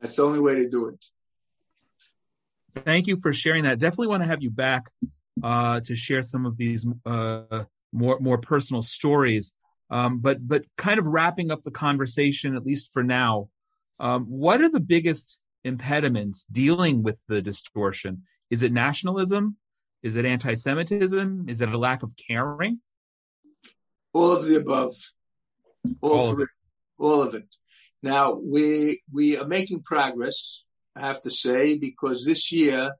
that's 0.00 0.14
the 0.14 0.22
only 0.22 0.38
way 0.38 0.54
to 0.60 0.68
do 0.68 0.86
it. 0.86 1.04
Thank 2.70 3.08
you 3.08 3.16
for 3.16 3.32
sharing 3.32 3.64
that. 3.64 3.80
Definitely 3.80 4.06
want 4.06 4.22
to 4.22 4.28
have 4.28 4.44
you 4.44 4.52
back 4.52 4.84
uh, 5.42 5.80
to 5.80 5.96
share 5.96 6.22
some 6.22 6.46
of 6.46 6.56
these 6.56 6.86
uh, 7.04 7.64
more 7.92 8.20
more 8.20 8.38
personal 8.38 8.80
stories. 8.80 9.54
Um, 9.90 10.20
but 10.20 10.46
but 10.46 10.64
kind 10.76 11.00
of 11.00 11.06
wrapping 11.08 11.50
up 11.50 11.64
the 11.64 11.72
conversation, 11.72 12.54
at 12.54 12.64
least 12.64 12.92
for 12.92 13.02
now, 13.02 13.48
um, 13.98 14.26
what 14.26 14.60
are 14.60 14.70
the 14.70 14.80
biggest 14.80 15.40
impediments 15.64 16.44
dealing 16.44 17.02
with 17.02 17.16
the 17.26 17.42
distortion? 17.42 18.22
Is 18.50 18.62
it 18.62 18.72
nationalism? 18.72 19.56
Is 20.04 20.16
it 20.16 20.26
anti-Semitism? 20.26 21.46
Is 21.48 21.62
it 21.62 21.70
a 21.70 21.78
lack 21.78 22.02
of 22.02 22.14
caring? 22.14 22.80
All 24.12 24.32
of 24.32 24.44
the 24.44 24.56
above. 24.56 24.94
All, 26.02 26.12
all 26.12 26.32
of 26.32 26.40
it. 26.40 26.48
All 26.98 27.22
of 27.22 27.34
it. 27.34 27.56
Now 28.02 28.34
we 28.34 29.00
we 29.10 29.38
are 29.38 29.46
making 29.46 29.82
progress. 29.82 30.66
I 30.94 31.00
have 31.06 31.22
to 31.22 31.30
say 31.30 31.78
because 31.78 32.26
this 32.26 32.52
year 32.52 32.92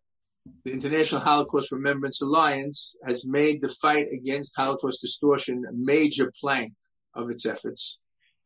the 0.65 0.73
International 0.73 1.21
Holocaust 1.21 1.73
Remembrance 1.73 2.23
Alliance 2.23 2.97
has 3.05 3.27
made 3.27 3.61
the 3.61 3.69
fight 3.69 4.07
against 4.11 4.57
Holocaust 4.57 5.03
distortion 5.03 5.65
a 5.69 5.73
major 5.75 6.33
plank 6.41 6.73
of 7.13 7.29
its 7.29 7.45
efforts. 7.45 7.99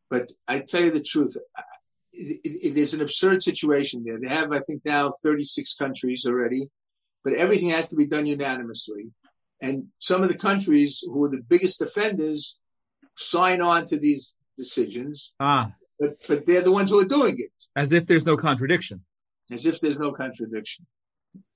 But 0.09 0.33
I 0.49 0.59
tell 0.59 0.83
you 0.83 0.91
the 0.91 1.01
truth, 1.01 1.37
it, 2.11 2.39
it, 2.43 2.71
it 2.71 2.77
is 2.77 2.93
an 2.93 3.01
absurd 3.01 3.41
situation 3.41 4.03
there. 4.05 4.19
They 4.19 4.27
have, 4.27 4.51
I 4.51 4.59
think, 4.59 4.81
now 4.83 5.11
36 5.23 5.75
countries 5.75 6.25
already, 6.27 6.69
but 7.23 7.33
everything 7.33 7.69
has 7.69 7.89
to 7.89 7.95
be 7.95 8.07
done 8.07 8.25
unanimously. 8.25 9.11
And 9.61 9.87
some 9.97 10.23
of 10.23 10.29
the 10.29 10.37
countries 10.37 11.03
who 11.05 11.23
are 11.25 11.29
the 11.29 11.41
biggest 11.41 11.81
offenders 11.81 12.57
sign 13.15 13.61
on 13.61 13.85
to 13.87 13.99
these 13.99 14.35
decisions. 14.57 15.33
Ah. 15.39 15.71
But, 15.99 16.15
but 16.27 16.45
they're 16.45 16.61
the 16.61 16.71
ones 16.71 16.91
who 16.91 16.99
are 16.99 17.05
doing 17.05 17.35
it. 17.37 17.51
As 17.75 17.91
if 17.91 18.07
there's 18.07 18.25
no 18.25 18.37
contradiction. 18.37 19.03
As 19.51 19.65
if 19.65 19.81
there's 19.81 19.99
no 19.99 20.13
contradiction. 20.13 20.85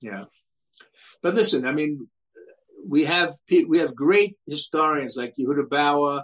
Yeah. 0.00 0.24
But 1.22 1.34
listen, 1.34 1.66
I 1.66 1.72
mean, 1.72 2.08
we 2.86 3.04
have 3.04 3.32
we 3.68 3.78
have 3.78 3.94
great 3.94 4.36
historians 4.46 5.16
like 5.16 5.34
Yehuda 5.38 5.68
Bauer 5.70 6.22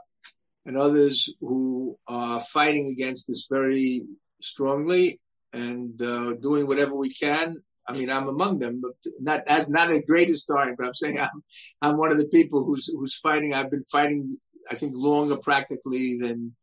and 0.66 0.76
others 0.76 1.32
who 1.40 1.98
are 2.06 2.40
fighting 2.40 2.88
against 2.88 3.28
this 3.28 3.46
very 3.50 4.02
strongly 4.42 5.20
and 5.52 6.00
uh, 6.02 6.34
doing 6.34 6.66
whatever 6.66 6.94
we 6.94 7.10
can. 7.10 7.62
I 7.90 7.92
mean, 7.92 8.08
I'm 8.08 8.28
among 8.28 8.60
them, 8.60 8.80
but 8.80 8.92
not 9.18 9.42
as 9.48 9.68
not 9.68 9.92
a 9.92 10.00
great 10.00 10.28
historian, 10.28 10.76
but 10.78 10.86
I'm 10.86 10.94
saying 10.94 11.18
I'm 11.18 11.42
I'm 11.82 11.96
one 11.96 12.12
of 12.12 12.18
the 12.18 12.28
people 12.28 12.64
who's 12.64 12.86
who's 12.86 13.16
fighting. 13.16 13.52
I've 13.52 13.70
been 13.70 13.82
fighting, 13.82 14.38
I 14.70 14.76
think, 14.76 14.92
longer 14.94 15.36
practically 15.36 16.16
than 16.16 16.54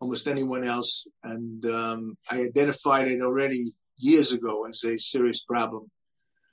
almost 0.00 0.28
anyone 0.28 0.64
else, 0.64 1.06
and 1.22 1.64
um, 1.64 2.18
I 2.30 2.42
identified 2.42 3.08
it 3.08 3.22
already 3.22 3.72
years 3.96 4.32
ago 4.32 4.66
as 4.66 4.84
a 4.84 4.98
serious 4.98 5.40
problem. 5.42 5.90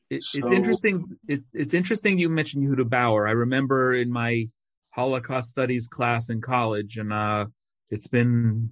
It, 0.10 0.24
so, 0.24 0.40
it's 0.40 0.52
interesting. 0.54 1.18
It, 1.28 1.44
it's 1.54 1.74
interesting 1.74 2.18
you 2.18 2.30
mentioned 2.30 2.66
Yehuda 2.66 2.90
Bauer. 2.90 3.28
I 3.28 3.32
remember 3.32 3.94
in 3.94 4.10
my 4.10 4.48
Holocaust 4.92 5.50
studies 5.50 5.90
class 5.90 6.30
in 6.30 6.40
college, 6.40 6.96
and 6.96 7.12
uh, 7.12 7.48
it's 7.90 8.08
been 8.08 8.70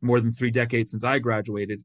more 0.00 0.20
than 0.20 0.32
three 0.32 0.50
decades 0.50 0.92
since 0.92 1.04
I 1.04 1.18
graduated. 1.18 1.84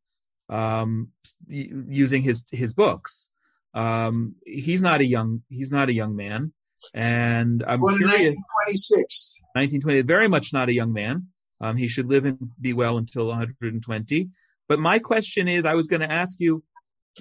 Um, 0.50 1.10
using 1.48 2.24
his 2.24 2.46
his 2.52 2.74
books, 2.74 3.32
um, 3.74 4.36
he's 4.46 4.82
not 4.82 5.02
a 5.02 5.06
young 5.06 5.44
he's 5.50 5.72
not 5.72 5.90
a 5.90 5.94
young 5.94 6.16
man, 6.16 6.54
and 6.94 7.64
I'm 7.68 7.82
well, 7.82 7.96
curious. 7.96 8.36
1926, 8.64 9.42
1920, 9.54 10.02
very 10.02 10.28
much 10.28 10.54
not 10.54 10.70
a 10.70 10.74
young 10.74 10.92
man. 10.92 11.28
Um, 11.62 11.76
he 11.76 11.88
should 11.88 12.08
live 12.08 12.26
and 12.26 12.38
be 12.60 12.74
well 12.74 12.98
until 12.98 13.28
120. 13.28 14.30
But 14.68 14.80
my 14.80 15.00
question 15.00 15.48
is, 15.48 15.66
I 15.66 15.74
was 15.74 15.88
going 15.88 16.02
to 16.02 16.12
ask 16.12 16.40
you, 16.40 16.64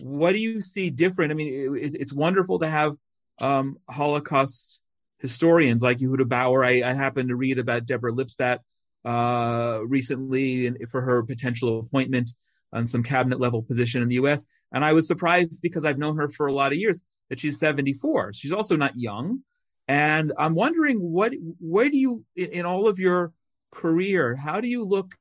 what 0.00 0.32
do 0.32 0.38
you 0.38 0.60
see 0.60 0.90
different? 0.90 1.32
I 1.32 1.34
mean, 1.34 1.76
it, 1.76 1.94
it's 1.94 2.12
wonderful 2.12 2.60
to 2.60 2.68
have 2.68 2.94
um, 3.40 3.78
Holocaust 3.88 4.80
historians 5.18 5.82
like 5.82 5.98
Yehuda 5.98 6.28
Bauer. 6.28 6.64
I, 6.64 6.82
I 6.82 6.92
happened 6.92 7.30
to 7.30 7.36
read 7.36 7.58
about 7.58 7.86
Deborah 7.86 8.12
Lipstadt 8.12 8.58
uh, 9.04 9.80
recently 9.84 10.70
for 10.90 11.00
her 11.00 11.22
potential 11.22 11.80
appointment 11.80 12.30
on 12.72 12.86
some 12.86 13.02
cabinet 13.02 13.40
level 13.40 13.62
position 13.62 14.02
in 14.02 14.08
the 14.08 14.16
U.S. 14.16 14.44
And 14.72 14.84
I 14.84 14.92
was 14.92 15.06
surprised 15.06 15.60
because 15.62 15.84
I've 15.84 15.98
known 15.98 16.16
her 16.16 16.28
for 16.28 16.46
a 16.46 16.52
lot 16.52 16.72
of 16.72 16.78
years 16.78 17.02
that 17.28 17.40
she's 17.40 17.58
74. 17.58 18.32
She's 18.32 18.52
also 18.52 18.76
not 18.76 18.96
young. 18.96 19.40
And 19.86 20.32
I'm 20.36 20.54
wondering 20.54 20.98
what, 20.98 21.32
where 21.60 21.88
do 21.88 21.96
you, 21.96 22.24
in 22.36 22.66
all 22.66 22.86
of 22.86 22.98
your 22.98 23.32
career, 23.70 24.34
how 24.34 24.60
do 24.60 24.68
you 24.68 24.84
look 24.84 25.14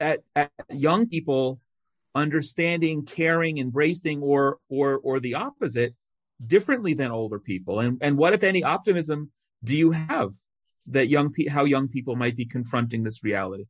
at, 0.00 0.20
at 0.36 0.50
young 0.70 1.08
people 1.08 1.60
understanding, 2.14 3.06
caring, 3.06 3.58
embracing, 3.58 4.20
or, 4.20 4.58
or, 4.68 4.98
or 4.98 5.20
the 5.20 5.34
opposite 5.34 5.94
differently 6.46 6.92
than 6.92 7.10
older 7.10 7.38
people? 7.38 7.80
And, 7.80 7.98
and 8.02 8.18
what, 8.18 8.34
if 8.34 8.42
any, 8.42 8.62
optimism 8.62 9.30
do 9.64 9.76
you 9.76 9.90
have 9.90 10.34
that 10.88 11.08
young, 11.08 11.32
pe- 11.32 11.46
how 11.46 11.64
young 11.64 11.88
people 11.88 12.14
might 12.14 12.36
be 12.36 12.44
confronting 12.44 13.02
this 13.02 13.24
reality? 13.24 13.64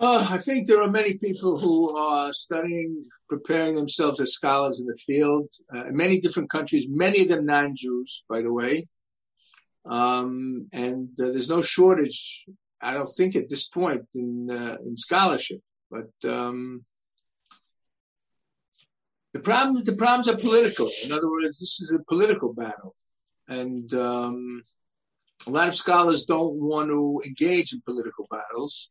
Uh, 0.00 0.24
I 0.30 0.38
think 0.38 0.68
there 0.68 0.80
are 0.80 0.90
many 0.90 1.18
people 1.18 1.58
who 1.58 1.96
are 1.96 2.32
studying, 2.32 3.04
preparing 3.28 3.74
themselves 3.74 4.20
as 4.20 4.32
scholars 4.32 4.80
in 4.80 4.86
the 4.86 4.94
field 4.94 5.52
uh, 5.74 5.86
in 5.86 5.96
many 5.96 6.20
different 6.20 6.50
countries, 6.50 6.86
many 6.88 7.22
of 7.22 7.28
them 7.28 7.46
non 7.46 7.74
Jews, 7.74 8.22
by 8.28 8.40
the 8.40 8.52
way. 8.52 8.86
Um, 9.84 10.68
and 10.72 11.08
uh, 11.20 11.32
there's 11.32 11.48
no 11.48 11.62
shortage, 11.62 12.44
I 12.80 12.94
don't 12.94 13.08
think, 13.08 13.34
at 13.34 13.48
this 13.48 13.66
point 13.66 14.06
in, 14.14 14.48
uh, 14.48 14.76
in 14.86 14.96
scholarship. 14.96 15.60
But 15.90 16.10
um, 16.24 16.84
the, 19.32 19.40
problems, 19.40 19.84
the 19.84 19.96
problems 19.96 20.28
are 20.28 20.36
political. 20.36 20.88
In 21.04 21.10
other 21.10 21.28
words, 21.28 21.58
this 21.58 21.80
is 21.80 21.92
a 21.92 22.04
political 22.04 22.52
battle. 22.54 22.94
And 23.48 23.92
um, 23.94 24.62
a 25.48 25.50
lot 25.50 25.66
of 25.66 25.74
scholars 25.74 26.24
don't 26.24 26.54
want 26.54 26.88
to 26.90 27.20
engage 27.26 27.72
in 27.72 27.82
political 27.84 28.28
battles 28.30 28.90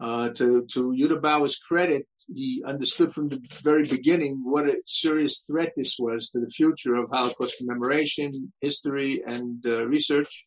uh, 0.00 0.28
to 0.30 0.66
to 0.72 0.92
Yehuda 0.92 1.20
Bauer's 1.20 1.56
credit, 1.56 2.06
he 2.32 2.62
understood 2.66 3.12
from 3.12 3.28
the 3.28 3.40
very 3.62 3.84
beginning 3.84 4.40
what 4.42 4.68
a 4.68 4.76
serious 4.86 5.44
threat 5.46 5.72
this 5.76 5.96
was 5.98 6.30
to 6.30 6.40
the 6.40 6.48
future 6.48 6.94
of 6.94 7.10
Holocaust 7.10 7.58
commemoration, 7.58 8.52
history, 8.60 9.22
and 9.26 9.64
uh, 9.66 9.86
research, 9.86 10.46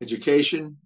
education, 0.00 0.76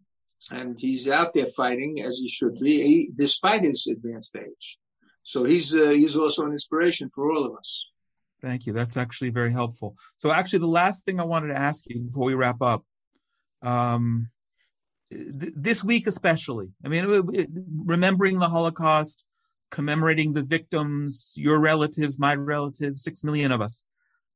and 0.50 0.78
he's 0.80 1.08
out 1.08 1.34
there 1.34 1.46
fighting 1.46 2.00
as 2.02 2.18
he 2.18 2.28
should 2.28 2.58
be, 2.58 2.82
he, 2.82 3.10
despite 3.14 3.64
his 3.64 3.86
advanced 3.86 4.36
age. 4.36 4.78
So 5.22 5.44
he's 5.44 5.74
uh, 5.74 5.90
he's 5.90 6.16
also 6.16 6.44
an 6.44 6.52
inspiration 6.52 7.08
for 7.14 7.30
all 7.30 7.44
of 7.44 7.56
us. 7.56 7.90
Thank 8.40 8.66
you. 8.66 8.72
That's 8.72 8.96
actually 8.96 9.30
very 9.30 9.52
helpful. 9.52 9.96
So 10.16 10.30
actually, 10.30 10.60
the 10.60 10.66
last 10.66 11.04
thing 11.04 11.18
I 11.18 11.24
wanted 11.24 11.48
to 11.48 11.58
ask 11.58 11.84
you 11.88 12.00
before 12.00 12.24
we 12.24 12.34
wrap 12.34 12.60
up. 12.62 12.84
Um, 13.62 14.28
this 15.14 15.84
week 15.84 16.06
especially. 16.06 16.68
I 16.84 16.88
mean, 16.88 17.48
remembering 17.84 18.38
the 18.38 18.48
Holocaust, 18.48 19.24
commemorating 19.70 20.32
the 20.32 20.42
victims, 20.42 21.34
your 21.36 21.58
relatives, 21.58 22.18
my 22.18 22.34
relatives, 22.34 23.02
six 23.02 23.24
million 23.24 23.52
of 23.52 23.60
us. 23.60 23.84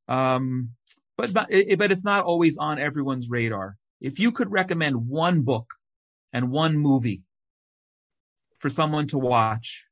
Um, 0.07 0.71
but 1.17 1.33
but 1.33 1.51
but 1.79 1.93
it's 1.93 2.05
not 2.05 2.25
always 2.25 2.59
on 2.59 2.79
everyone's 2.79 3.29
radar. 3.29 3.77
If 4.01 4.19
you 4.19 4.33
could 4.33 4.51
recommend 4.51 5.09
one 5.09 5.43
book 5.43 5.75
and 6.33 6.51
one 6.51 6.77
movie 6.77 7.23
for 8.59 8.71
someone 8.71 9.07
to 9.09 9.19
watch 9.19 9.87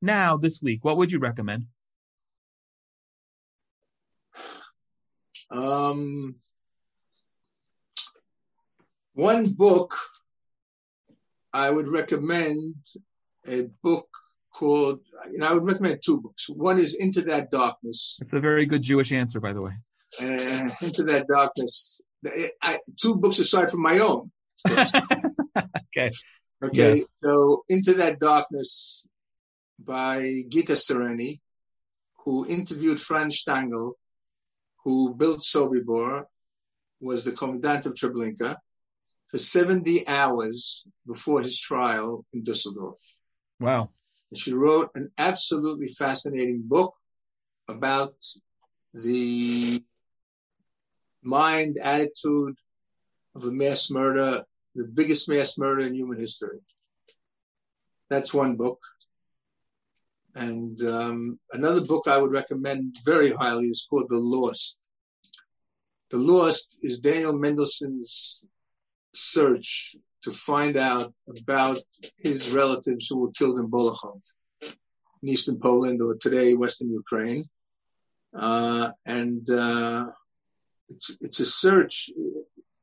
now 0.00 0.36
this 0.36 0.62
week, 0.62 0.84
what 0.84 0.96
would 0.96 1.10
you 1.10 1.18
recommend? 1.18 1.66
Um, 5.50 6.34
one 9.14 9.52
book 9.52 9.94
I 11.52 11.70
would 11.70 11.88
recommend 11.88 12.76
a 13.46 13.68
book 13.82 14.08
called, 14.52 15.00
you 15.30 15.38
know, 15.38 15.48
I 15.48 15.52
would 15.54 15.64
recommend 15.64 16.00
two 16.04 16.20
books. 16.20 16.48
One 16.48 16.78
is 16.78 16.94
Into 16.94 17.22
That 17.22 17.50
Darkness. 17.50 18.18
It's 18.20 18.32
a 18.32 18.40
very 18.40 18.66
good 18.66 18.82
Jewish 18.82 19.12
answer, 19.12 19.40
by 19.40 19.52
the 19.52 19.62
way. 19.62 19.72
Uh, 20.20 20.68
Into 20.80 21.04
That 21.04 21.26
Darkness. 21.28 22.00
I, 22.62 22.78
two 23.00 23.16
books 23.16 23.38
aside 23.38 23.70
from 23.70 23.82
my 23.82 23.98
own. 23.98 24.30
okay. 24.68 26.10
Okay. 26.62 26.70
Yes. 26.72 27.06
So 27.22 27.64
Into 27.68 27.94
That 27.94 28.20
Darkness 28.20 29.06
by 29.78 30.42
Gita 30.48 30.74
Sereny, 30.74 31.40
who 32.24 32.46
interviewed 32.46 33.00
Franz 33.00 33.42
Stangl, 33.42 33.94
who 34.84 35.14
built 35.14 35.40
Sobibor, 35.40 36.24
was 37.00 37.24
the 37.24 37.32
commandant 37.32 37.86
of 37.86 37.94
Treblinka 37.94 38.56
for 39.32 39.38
70 39.38 40.06
hours 40.06 40.86
before 41.06 41.40
his 41.40 41.58
trial 41.58 42.24
in 42.34 42.44
Dusseldorf. 42.44 42.98
Wow. 43.58 43.88
And 44.30 44.38
she 44.38 44.52
wrote 44.52 44.90
an 44.94 45.10
absolutely 45.16 45.88
fascinating 45.88 46.62
book 46.64 46.94
about 47.66 48.14
the 48.92 49.82
mind, 51.22 51.78
attitude 51.82 52.56
of 53.34 53.44
a 53.44 53.50
mass 53.50 53.90
murder, 53.90 54.44
the 54.74 54.84
biggest 54.84 55.28
mass 55.30 55.56
murder 55.56 55.86
in 55.86 55.94
human 55.94 56.20
history. 56.20 56.58
That's 58.10 58.34
one 58.34 58.56
book. 58.56 58.80
And 60.34 60.78
um, 60.82 61.38
another 61.52 61.80
book 61.80 62.06
I 62.06 62.18
would 62.18 62.32
recommend 62.32 62.96
very 63.04 63.30
highly 63.30 63.68
is 63.68 63.86
called 63.88 64.08
The 64.10 64.18
Lost. 64.18 64.78
The 66.10 66.18
Lost 66.18 66.78
is 66.82 66.98
Daniel 66.98 67.32
Mendelsohn's 67.32 68.44
search 69.14 69.96
to 70.22 70.30
find 70.30 70.76
out 70.76 71.12
about 71.38 71.78
his 72.18 72.50
relatives 72.50 73.08
who 73.08 73.18
were 73.18 73.32
killed 73.32 73.58
in 73.58 73.66
Bolechow 73.68 74.16
in 75.22 75.28
eastern 75.28 75.58
Poland 75.58 76.00
or 76.02 76.14
today 76.14 76.54
Western 76.54 76.90
Ukraine. 76.90 77.44
Uh, 78.34 78.90
and 79.04 79.48
uh, 79.50 80.06
it's 80.88 81.16
it's 81.20 81.40
a 81.40 81.46
search. 81.46 82.10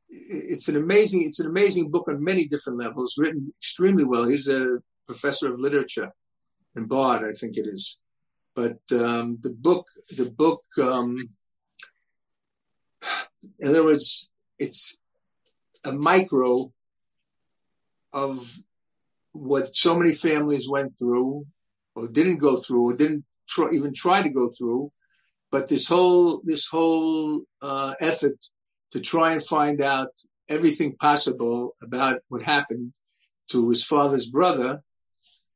It's 0.10 0.68
an 0.68 0.76
amazing 0.76 1.24
it's 1.24 1.40
an 1.40 1.48
amazing 1.48 1.90
book 1.90 2.08
on 2.08 2.24
many 2.24 2.48
different 2.48 2.80
levels, 2.80 3.16
written 3.18 3.52
extremely 3.58 4.04
well. 4.04 4.26
He's 4.28 4.48
a 4.48 4.78
professor 5.08 5.52
of 5.52 5.60
literature 5.60 6.12
in 6.76 6.86
Bard, 6.86 7.24
I 7.24 7.34
think 7.34 7.58
it 7.58 7.66
is. 7.66 7.98
But 8.56 8.80
um, 8.92 9.40
the 9.42 9.56
book 9.68 9.88
the 10.16 10.30
book 10.30 10.62
um, 10.82 11.30
in 13.60 13.70
other 13.70 13.84
words, 13.84 14.30
it's 14.58 14.98
a 15.86 15.92
micro 15.92 16.72
of 18.14 18.52
what 19.32 19.76
so 19.76 19.96
many 19.96 20.14
families 20.14 20.68
went 20.70 20.98
through 20.98 21.46
or 21.96 22.08
didn't 22.08 22.38
go 22.38 22.56
through 22.56 22.90
or 22.90 22.96
didn't 22.96 23.24
try, 23.48 23.70
even 23.72 23.94
try 23.94 24.22
to 24.22 24.30
go 24.30 24.48
through 24.48 24.92
but 25.52 25.68
this 25.68 25.88
whole 25.88 26.42
this 26.44 26.68
whole 26.68 27.42
uh, 27.62 27.94
effort 28.00 28.38
to 28.92 29.00
try 29.00 29.32
and 29.32 29.44
find 29.44 29.82
out 29.82 30.10
everything 30.50 30.96
possible 30.96 31.76
about 31.82 32.22
what 32.30 32.42
happened 32.42 32.94
to 33.48 33.70
his 33.70 33.84
father's 33.84 34.28
brother 34.28 34.82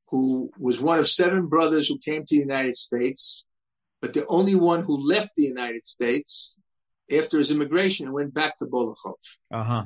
who 0.09 0.51
was 0.59 0.79
one 0.79 0.99
of 0.99 1.09
seven 1.09 1.47
brothers 1.47 1.87
who 1.87 1.97
came 1.97 2.23
to 2.23 2.35
the 2.35 2.41
united 2.41 2.77
states 2.77 3.45
but 4.01 4.13
the 4.13 4.25
only 4.27 4.55
one 4.55 4.83
who 4.83 4.97
left 4.97 5.31
the 5.35 5.43
united 5.43 5.83
states 5.83 6.57
after 7.11 7.37
his 7.37 7.51
immigration 7.51 8.05
and 8.05 8.13
went 8.13 8.33
back 8.33 8.57
to 8.57 8.65
Bolechow. 8.65 9.13
Uh-huh. 9.51 9.85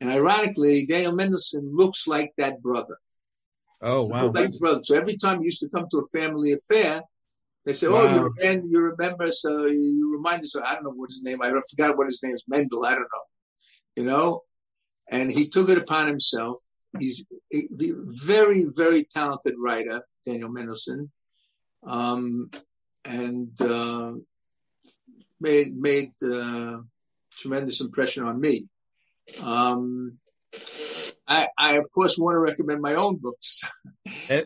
And 0.00 0.10
ironically, 0.10 0.86
Daniel 0.86 1.12
Mendelsohn 1.12 1.76
looks 1.76 2.06
like 2.06 2.32
that 2.38 2.62
brother. 2.62 2.96
Oh 3.82 4.06
wow! 4.06 4.30
Like 4.30 4.50
brother. 4.58 4.80
So 4.82 4.96
every 4.96 5.16
time 5.16 5.40
he 5.40 5.44
used 5.46 5.60
to 5.60 5.68
come 5.68 5.86
to 5.90 5.98
a 5.98 6.18
family 6.18 6.52
affair, 6.52 7.02
they 7.64 7.72
say, 7.72 7.88
wow. 7.88 8.02
"Oh, 8.02 8.14
you 8.14 8.20
remember? 8.34 8.66
You 8.66 8.80
remember? 8.80 9.32
So 9.32 9.66
you 9.66 10.12
remind 10.12 10.42
us? 10.42 10.54
I 10.56 10.74
don't 10.74 10.84
know 10.84 10.90
what 10.90 11.10
his 11.10 11.22
name. 11.22 11.42
I 11.42 11.50
forgot 11.70 11.96
what 11.96 12.06
his 12.06 12.22
name 12.22 12.34
is. 12.34 12.44
Mendel. 12.48 12.84
I 12.84 12.90
don't 12.90 13.00
know. 13.00 13.26
You 13.96 14.04
know." 14.04 14.42
And 15.10 15.30
he 15.30 15.48
took 15.48 15.68
it 15.68 15.78
upon 15.78 16.06
himself. 16.06 16.62
He's 16.98 17.24
a 17.52 17.66
very, 18.24 18.64
very 18.64 19.04
talented 19.04 19.54
writer, 19.58 20.02
Daniel 20.24 20.50
Mendelsohn, 20.50 21.10
um, 21.84 22.50
and 23.04 23.60
uh, 23.60 24.12
made 25.40 25.76
made 25.76 26.12
uh, 26.22 26.78
tremendous 27.36 27.80
impression 27.80 28.24
on 28.24 28.40
me. 28.40 28.66
Um, 29.42 30.18
I, 31.26 31.48
I, 31.56 31.76
of 31.76 31.86
course, 31.94 32.18
want 32.18 32.34
to 32.34 32.40
recommend 32.40 32.80
my 32.80 32.94
own 32.94 33.16
books. 33.16 33.62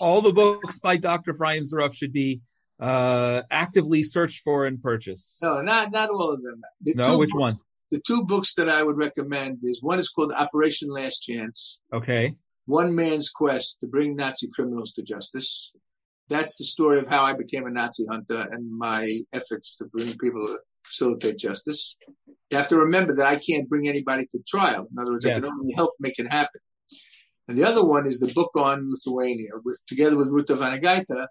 All 0.00 0.20
the 0.20 0.32
books 0.32 0.78
by 0.78 0.96
Dr. 0.96 1.32
Efraim 1.32 1.62
Zuroff 1.62 1.94
should 1.94 2.12
be 2.12 2.42
uh, 2.80 3.42
actively 3.50 4.02
searched 4.02 4.42
for 4.42 4.66
and 4.66 4.82
purchased. 4.82 5.42
No, 5.42 5.60
not 5.62 5.90
not 5.90 6.10
all 6.10 6.30
of 6.30 6.42
them. 6.42 6.60
The 6.82 6.94
no, 6.94 7.18
which 7.18 7.30
books, 7.30 7.40
one? 7.40 7.58
The 7.90 8.00
two 8.06 8.24
books 8.24 8.54
that 8.54 8.68
I 8.68 8.82
would 8.82 8.96
recommend 8.96 9.58
is 9.62 9.82
one 9.82 9.98
is 9.98 10.08
called 10.08 10.32
Operation 10.32 10.88
Last 10.90 11.20
Chance. 11.20 11.80
Okay. 11.92 12.34
One 12.66 12.94
man's 12.94 13.30
quest 13.30 13.78
to 13.80 13.86
bring 13.86 14.14
Nazi 14.14 14.48
criminals 14.48 14.92
to 14.92 15.02
justice. 15.02 15.74
That's 16.28 16.58
the 16.58 16.64
story 16.64 16.98
of 16.98 17.08
how 17.08 17.24
I 17.24 17.32
became 17.32 17.66
a 17.66 17.70
Nazi 17.70 18.04
hunter 18.08 18.46
and 18.50 18.70
my 18.70 19.20
efforts 19.32 19.76
to 19.76 19.86
bring 19.86 20.08
people 20.18 20.46
to 20.46 20.58
facilitate 20.88 21.38
justice. 21.38 21.96
you 22.50 22.56
have 22.56 22.68
to 22.68 22.78
remember 22.78 23.14
that 23.14 23.26
I 23.26 23.36
can't 23.36 23.68
bring 23.68 23.88
anybody 23.88 24.26
to 24.30 24.38
trial. 24.48 24.88
In 24.90 24.98
other 24.98 25.12
words, 25.12 25.24
yes. 25.24 25.36
I 25.36 25.40
can 25.40 25.50
only 25.50 25.74
help 25.74 25.94
make 26.00 26.18
it 26.18 26.30
happen. 26.30 26.60
And 27.48 27.56
the 27.56 27.64
other 27.64 27.84
one 27.84 28.06
is 28.06 28.20
the 28.20 28.32
book 28.34 28.50
on 28.56 28.86
Lithuania, 28.86 29.50
with 29.64 29.80
together 29.86 30.16
with 30.16 30.28
Ruta 30.28 30.54
Vanagaite, 30.54 31.26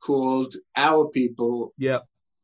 called 0.00 0.54
Our 0.76 1.08
People. 1.08 1.72
Yeah. 1.76 2.00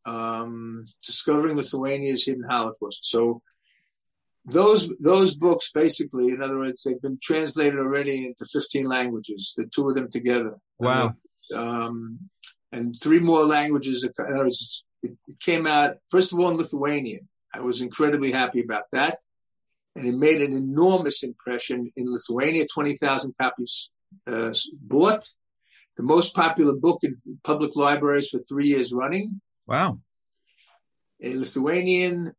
Um, 0.07 0.85
discovering 1.05 1.57
Lithuania's 1.57 2.25
hidden 2.25 2.45
Holocaust. 2.49 3.09
So 3.09 3.41
those 4.45 4.91
those 5.01 5.35
books 5.37 5.71
basically, 5.73 6.31
in 6.31 6.43
other 6.43 6.59
words, 6.59 6.83
they've 6.83 7.01
been 7.01 7.19
translated 7.23 7.79
already 7.79 8.27
into 8.27 8.45
15 8.53 8.85
languages. 8.85 9.55
The 9.57 9.67
two 9.67 9.89
of 9.89 9.95
them 9.95 10.11
together. 10.11 10.57
Wow. 10.79 11.15
Um, 11.55 12.19
and 12.73 12.95
three 13.01 13.21
more 13.21 13.45
languages. 13.45 14.07
It 15.05 15.41
came 15.41 15.67
out 15.67 15.97
first 16.11 16.33
of 16.33 16.39
all 16.39 16.51
in 16.51 16.57
Lithuanian. 16.57 17.29
I 17.53 17.61
was 17.61 17.81
incredibly 17.81 18.33
happy 18.33 18.61
about 18.63 18.85
that, 18.93 19.19
and 19.95 20.05
it 20.07 20.15
made 20.15 20.41
an 20.43 20.53
enormous 20.53 21.23
impression 21.23 21.79
in 21.97 22.13
Lithuania. 22.13 22.67
Twenty 22.67 22.97
thousand 22.97 23.35
copies 23.41 23.91
uh, 24.27 24.53
bought. 24.93 25.25
The 25.97 26.03
most 26.03 26.35
popular 26.35 26.75
book 26.75 27.01
in 27.05 27.15
public 27.45 27.77
libraries 27.77 28.31
for 28.31 28.41
three 28.41 28.67
years 28.67 28.93
running. 28.93 29.41
Wow. 29.65 30.01
A 31.23 31.33
Lithuanian, 31.37 32.33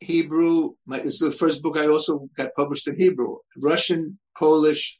Hebrew. 0.00 0.76
My, 0.86 0.98
it's 1.06 1.18
the 1.18 1.30
first 1.30 1.62
book 1.62 1.76
I 1.76 1.88
also 1.88 2.30
got 2.38 2.54
published 2.54 2.88
in 2.88 2.96
Hebrew. 2.96 3.36
Russian, 3.62 4.18
Polish, 4.34 4.98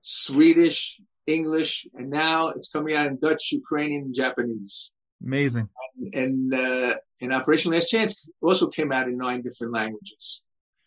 Swedish, 0.00 1.02
English, 1.26 1.86
and 1.92 2.08
now 2.08 2.48
it's 2.48 2.70
coming 2.72 2.94
out 2.94 3.08
in 3.08 3.18
Dutch, 3.18 3.52
Ukrainian, 3.52 4.04
and 4.04 4.14
Japanese. 4.14 4.92
Amazing. 5.24 5.68
And, 6.12 6.54
uh, 6.54 6.94
and 7.20 7.32
Operation 7.32 7.72
Last 7.72 7.88
Chance 7.88 8.28
also 8.40 8.68
came 8.68 8.92
out 8.92 9.08
in 9.08 9.18
nine 9.18 9.42
different 9.42 9.74
languages. 9.74 10.42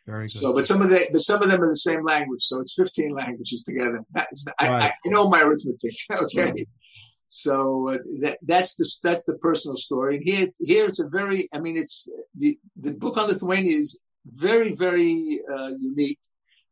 Very 0.06 0.28
good. 0.28 0.42
So, 0.42 0.54
but 0.54 0.66
some 0.66 0.82
of 0.82 0.90
the, 0.90 1.08
but 1.12 1.22
some 1.22 1.42
of 1.42 1.50
them 1.50 1.62
are 1.62 1.70
the 1.70 1.78
same 1.78 2.04
language, 2.04 2.42
so 2.42 2.60
it's 2.60 2.74
15 2.76 3.12
languages 3.12 3.64
together. 3.64 4.02
That's, 4.14 4.46
I, 4.60 4.72
right. 4.72 4.84
I, 4.84 4.88
I 4.88 5.10
know 5.10 5.30
my 5.30 5.42
arithmetic. 5.42 5.96
Okay. 6.12 6.66
So 7.36 7.90
uh, 7.90 7.98
that, 8.22 8.38
that's 8.44 8.76
the 8.76 8.88
that's 9.02 9.24
the 9.24 9.34
personal 9.40 9.76
story. 9.76 10.18
And 10.18 10.24
here 10.24 10.50
here 10.60 10.86
it's 10.86 11.00
a 11.00 11.08
very 11.08 11.50
I 11.52 11.58
mean 11.58 11.78
it's 11.78 12.08
the 12.38 12.60
the 12.80 12.94
book 12.94 13.18
on 13.18 13.28
Lithuania 13.28 13.76
is 13.76 14.00
very 14.28 14.76
very 14.76 15.40
uh, 15.52 15.72
unique 15.80 16.20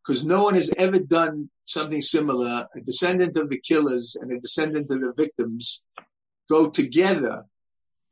because 0.05 0.23
no 0.23 0.43
one 0.43 0.53
has 0.53 0.71
ever 0.77 0.99
done 0.99 1.49
something 1.65 1.99
similar. 1.99 2.67
A 2.75 2.81
descendant 2.81 3.37
of 3.37 3.49
the 3.49 3.59
killers 3.59 4.15
and 4.21 4.31
a 4.31 4.39
descendant 4.39 4.91
of 4.91 5.01
the 5.01 5.13
victims 5.17 5.81
go 6.47 6.69
together 6.69 7.43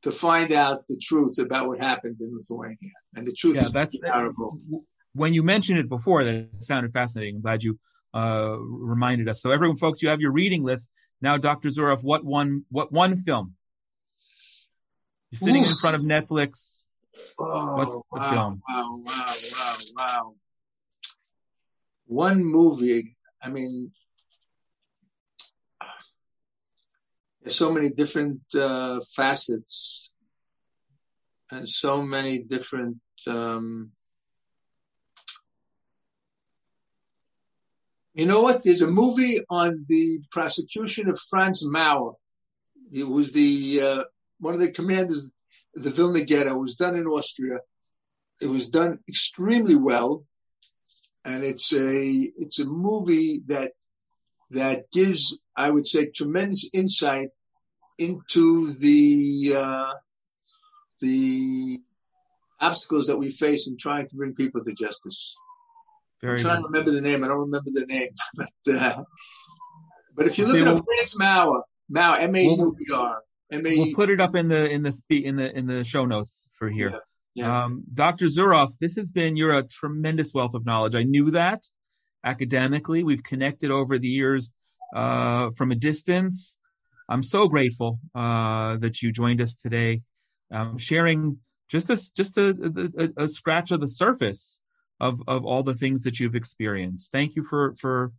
to 0.04 0.12
find 0.12 0.52
out 0.52 0.88
the 0.88 0.98
truth 0.98 1.38
about 1.40 1.68
what 1.68 1.80
happened 1.80 2.18
in 2.22 2.36
Lithuania. 2.36 2.78
And 3.16 3.28
the 3.28 3.34
truth 3.34 3.56
yeah, 3.56 3.64
is 3.64 3.72
that's 3.72 4.00
terrible. 4.00 4.58
When 5.14 5.34
you 5.34 5.44
mentioned 5.44 5.80
it 5.80 5.90
before, 5.90 6.24
that 6.24 6.50
sounded 6.62 6.94
fascinating. 6.94 7.38
I'm 7.38 7.42
glad 7.42 7.64
you 7.64 7.80
uh, 8.14 8.58
reminded 8.60 9.28
us. 9.28 9.42
So 9.42 9.52
everyone, 9.52 9.78
folks, 9.78 10.02
you 10.02 10.10
have 10.10 10.22
your 10.22 10.32
reading 10.32 10.64
list. 10.64 10.92
Now, 11.22 11.38
Dr. 11.38 11.70
Zuroff, 11.70 12.02
what 12.02 12.24
one, 12.24 12.66
what 12.70 12.92
one 12.92 13.16
film? 13.16 13.56
You're 15.32 15.40
sitting 15.40 15.64
Oof. 15.64 15.72
in 15.72 15.76
front 15.76 15.96
of 15.96 16.02
Netflix. 16.02 16.88
Oh, 17.38 17.76
What's 17.76 17.96
the 17.96 18.02
wow, 18.12 18.32
film? 18.32 18.62
Wow, 18.68 19.02
wow, 19.04 19.26
wow, 19.54 19.76
wow. 19.96 20.36
One 22.08 22.44
movie. 22.44 23.18
I 23.42 23.50
mean, 23.50 23.92
there's 27.42 27.56
so 27.56 27.72
many 27.72 27.90
different 27.90 28.42
uh, 28.56 29.00
facets 29.16 30.12
and 31.52 31.68
so 31.68 32.02
many 32.02 32.40
different 32.40 32.98
um, 33.28 33.92
You 38.20 38.26
know 38.26 38.42
what? 38.42 38.64
There's 38.64 38.82
a 38.82 38.88
movie 38.88 39.40
on 39.50 39.86
the 39.88 40.20
prosecution 40.30 41.10
of 41.10 41.18
Franz 41.30 41.66
Mauer. 41.66 42.16
He 42.92 43.02
was 43.04 43.32
the 43.32 43.80
uh, 43.82 44.04
one 44.40 44.54
of 44.54 44.60
the 44.60 44.72
commanders 44.72 45.32
of 45.74 45.84
the 45.84 45.90
Vilna 45.90 46.26
Ghetto. 46.26 46.56
It 46.56 46.60
was 46.60 46.76
done 46.76 46.98
in 46.98 47.08
Austria. 47.08 47.60
It 48.42 48.48
was 48.48 48.70
done 48.70 49.00
extremely 49.08 49.76
well, 49.76 50.26
and 51.24 51.46
it's 51.46 51.72
a 51.72 52.02
it's 52.36 52.60
a 52.60 52.66
movie 52.66 53.42
that 53.48 53.72
that 54.52 54.92
gives, 54.92 55.40
I 55.60 55.70
would 55.70 55.86
say, 55.86 56.06
tremendous 56.06 56.70
insight 56.74 57.30
into 57.98 58.74
the 58.76 59.56
uh, 59.58 59.94
the 61.02 61.82
obstacles 62.62 63.08
that 63.08 63.18
we 63.18 63.30
face 63.30 63.68
in 63.68 63.76
trying 63.78 64.08
to 64.08 64.16
bring 64.16 64.34
people 64.34 64.64
to 64.64 64.74
justice. 64.74 65.38
Very 66.22 66.38
I'm 66.38 66.40
trying 66.40 66.56
good. 66.58 66.62
to 66.62 66.68
remember 66.68 66.92
the 66.92 67.02
name. 67.02 67.24
I 67.26 67.28
don't 67.28 67.40
remember 67.40 67.72
the 67.72 67.86
name, 67.88 68.10
but 68.36 68.74
uh, 68.74 69.04
but 70.16 70.28
if 70.28 70.38
you 70.38 70.46
look 70.46 70.56
okay, 70.56 70.66
at 70.66 70.74
we'll, 70.74 70.84
Franz 70.84 71.16
Mauer, 71.20 71.62
Mauer, 71.94 72.22
M 72.22 72.36
A 72.36 72.42
U 72.42 72.76
E 72.80 72.94
R, 72.94 73.22
M 73.52 73.68
A. 73.68 73.78
We'll 73.78 73.94
put 73.94 74.10
it 74.10 74.22
up 74.22 74.36
in 74.36 74.48
the 74.48 74.72
in 74.72 74.84
the 74.84 74.94
spe- 74.94 75.26
in 75.26 75.36
the 75.36 75.54
in 75.56 75.68
the 75.68 75.84
show 75.84 76.06
notes 76.06 76.48
for 76.54 76.70
here. 76.70 76.92
Yeah. 76.92 77.00
Yeah. 77.36 77.66
Um, 77.66 77.84
Dr. 77.94 78.26
Zuroff, 78.26 78.72
this 78.80 78.96
has 78.96 79.12
been 79.12 79.36
you're 79.36 79.54
a 79.54 79.64
tremendous 79.64 80.34
wealth 80.34 80.56
of 80.56 80.66
knowledge. 80.66 80.96
I 80.96 81.04
knew 81.04 81.32
that 81.32 81.64
academically. 82.24 83.04
We've 83.04 83.24
connected 83.24 83.72
over 83.72 84.00
the 84.00 84.08
years 84.08 84.54
uh, 84.94 85.50
from 85.52 85.72
a 85.72 85.76
distance. 85.76 86.58
I'm 87.08 87.24
so 87.24 87.48
grateful 87.48 88.00
uh, 88.14 88.78
that 88.78 89.02
you 89.02 89.12
joined 89.12 89.42
us 89.42 89.56
today, 89.56 90.02
um, 90.52 90.78
sharing 90.78 91.40
just 91.68 91.90
a 91.90 92.14
just 92.14 92.38
a, 92.38 92.92
a, 92.98 93.24
a, 93.24 93.28
scratch 93.28 93.72
of 93.72 93.82
the 93.82 93.88
surface 93.88 94.62
of 95.00 95.22
of 95.28 95.46
all 95.46 95.64
the 95.64 95.74
things 95.74 96.04
that 96.04 96.20
you've 96.20 96.36
experienced. 96.36 97.12
Thank 97.12 97.36
you 97.36 97.44
for 97.44 97.74
for 97.76 98.12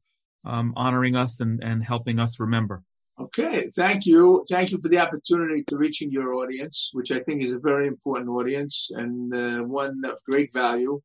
um, 0.44 0.72
honoring 0.76 1.16
us 1.16 1.40
and 1.40 1.62
and 1.62 1.84
helping 1.84 2.18
us 2.18 2.40
remember. 2.40 2.82
Okay, 3.20 3.68
thank 3.76 4.06
you. 4.06 4.42
Thank 4.48 4.70
you 4.70 4.78
for 4.78 4.88
the 4.88 4.98
opportunity 4.98 5.62
to 5.64 5.76
reaching 5.76 6.10
your 6.10 6.32
audience, 6.34 6.90
which 6.94 7.12
I 7.12 7.18
think 7.18 7.42
is 7.42 7.52
a 7.52 7.60
very 7.60 7.86
important 7.86 8.30
audience 8.30 8.90
and 8.94 9.34
uh, 9.34 9.58
one 9.64 10.00
of 10.06 10.18
great 10.24 10.50
value. 10.54 11.00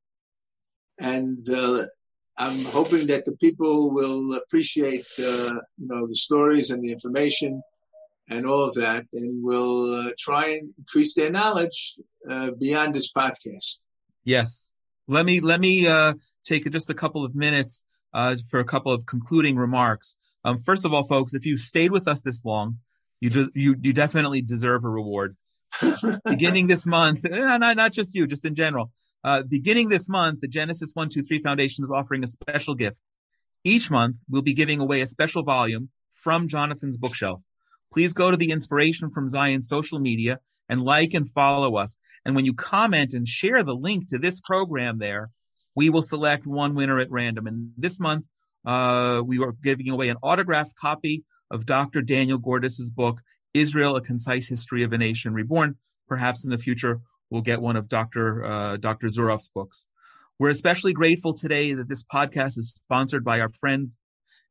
And 0.98 1.46
uh, 1.50 1.86
I'm 2.38 2.66
hoping 2.66 3.07
that 3.07 3.26
the 3.26 3.32
people 3.34 3.91
will 3.91 4.34
appreciate, 4.36 5.07
uh, 5.20 5.56
you 5.78 5.88
know, 5.88 6.07
the 6.07 6.16
stories 6.16 6.70
and 6.70 6.84
the 6.84 6.91
information 6.91 7.62
and 8.30 8.45
all 8.45 8.64
of 8.64 8.74
that, 8.74 9.06
and 9.14 9.44
will 9.44 10.07
uh, 10.07 10.12
try 10.18 10.49
and 10.49 10.74
increase 10.78 11.14
their 11.14 11.30
knowledge 11.30 11.98
uh, 12.30 12.52
beyond 12.60 12.94
this 12.94 13.12
podcast. 13.12 13.86
Yes, 14.24 14.74
let 15.07 15.26
me 15.26 15.40
let 15.40 15.60
me 15.60 15.88
uh, 15.88 16.14
take 16.44 16.70
just 16.72 16.90
a 16.90 16.95
couple 16.95 17.24
of 17.24 17.36
minutes 17.36 17.84
uh, 18.14 18.36
for 18.49 18.60
a 18.60 18.66
couple 18.66 18.91
of 18.91 19.06
concluding 19.06 19.56
remarks. 19.56 20.18
Um, 20.44 20.57
first 20.57 20.86
of 20.86 20.94
all, 20.94 21.03
folks, 21.03 21.34
if 21.34 21.45
you 21.45 21.57
stayed 21.57 21.91
with 21.91 22.07
us 22.07 22.22
this 22.22 22.44
long, 22.44 22.80
you 23.22 23.49
you 23.53 23.76
you 23.82 23.94
definitely 23.94 24.41
deserve 24.41 24.84
a 24.84 24.90
reward. 24.90 25.38
beginning 26.26 26.68
this 26.68 26.88
month, 26.88 27.26
eh, 27.26 27.57
not 27.57 27.76
not 27.76 27.91
just 27.91 28.16
you, 28.16 28.28
just 28.28 28.45
in 28.45 28.56
general. 28.56 28.91
Uh, 29.26 29.42
beginning 29.42 29.90
this 29.90 30.08
month, 30.08 30.40
the 30.40 30.48
Genesis 30.48 30.92
One 30.94 31.10
Two 31.10 31.24
Three 31.24 31.42
Foundation 31.42 31.84
is 31.84 31.90
offering 31.90 32.24
a 32.24 32.28
special 32.28 32.76
gift. 32.76 33.02
Each 33.64 33.90
month, 33.90 34.18
we'll 34.30 34.44
be 34.44 34.54
giving 34.54 34.80
away 34.80 35.02
a 35.02 35.08
special 35.08 35.42
volume 35.42 35.90
from 36.12 36.48
Jonathan's 36.48 37.00
bookshelf. 37.00 37.42
Please 37.92 38.14
go 38.14 38.30
to 38.30 38.38
the 38.38 38.52
Inspiration 38.52 39.10
from 39.10 39.28
Zion 39.28 39.64
social 39.64 39.98
media 39.98 40.40
and 40.70 40.84
like 40.84 41.16
and 41.16 41.28
follow 41.28 41.76
us. 41.78 41.98
And 42.24 42.36
when 42.36 42.46
you 42.46 42.54
comment 42.54 43.16
and 43.16 43.28
share 43.28 43.64
the 43.64 43.74
link 43.74 44.10
to 44.10 44.20
this 44.20 44.40
program 44.42 45.00
there, 45.00 45.32
we 45.74 45.90
will 45.90 46.04
select 46.04 46.46
one 46.46 46.76
winner 46.76 47.00
at 47.00 47.10
random. 47.10 47.48
And 47.48 47.72
this 47.78 48.00
month, 48.00 48.26
uh, 48.64 49.24
we 49.26 49.44
are 49.44 49.54
giving 49.54 49.90
away 49.90 50.10
an 50.10 50.18
autographed 50.22 50.76
copy 50.76 51.24
of 51.50 51.66
Dr. 51.66 52.04
Daniel 52.04 52.38
Gordis's 52.38 52.92
book, 52.92 53.22
Israel, 53.56 53.96
A 53.96 54.02
Concise 54.02 54.48
History 54.48 54.84
of 54.84 54.94
a 54.94 55.00
Nation 55.00 55.34
Reborn. 55.34 55.78
Perhaps 56.08 56.46
in 56.46 56.52
the 56.52 56.60
future, 56.60 57.02
we'll 57.30 57.42
get 57.42 57.62
one 57.62 57.76
of 57.76 57.88
Dr. 57.88 58.44
Uh, 58.44 58.78
Dr. 58.78 59.08
Zuroff's 59.08 59.50
books. 59.50 59.88
We're 60.38 60.50
especially 60.50 60.94
grateful 60.94 61.34
today 61.34 61.74
that 61.74 61.88
this 61.88 62.04
podcast 62.04 62.58
is 62.58 62.72
sponsored 62.72 63.24
by 63.24 63.40
our 63.40 63.52
friends 63.54 64.00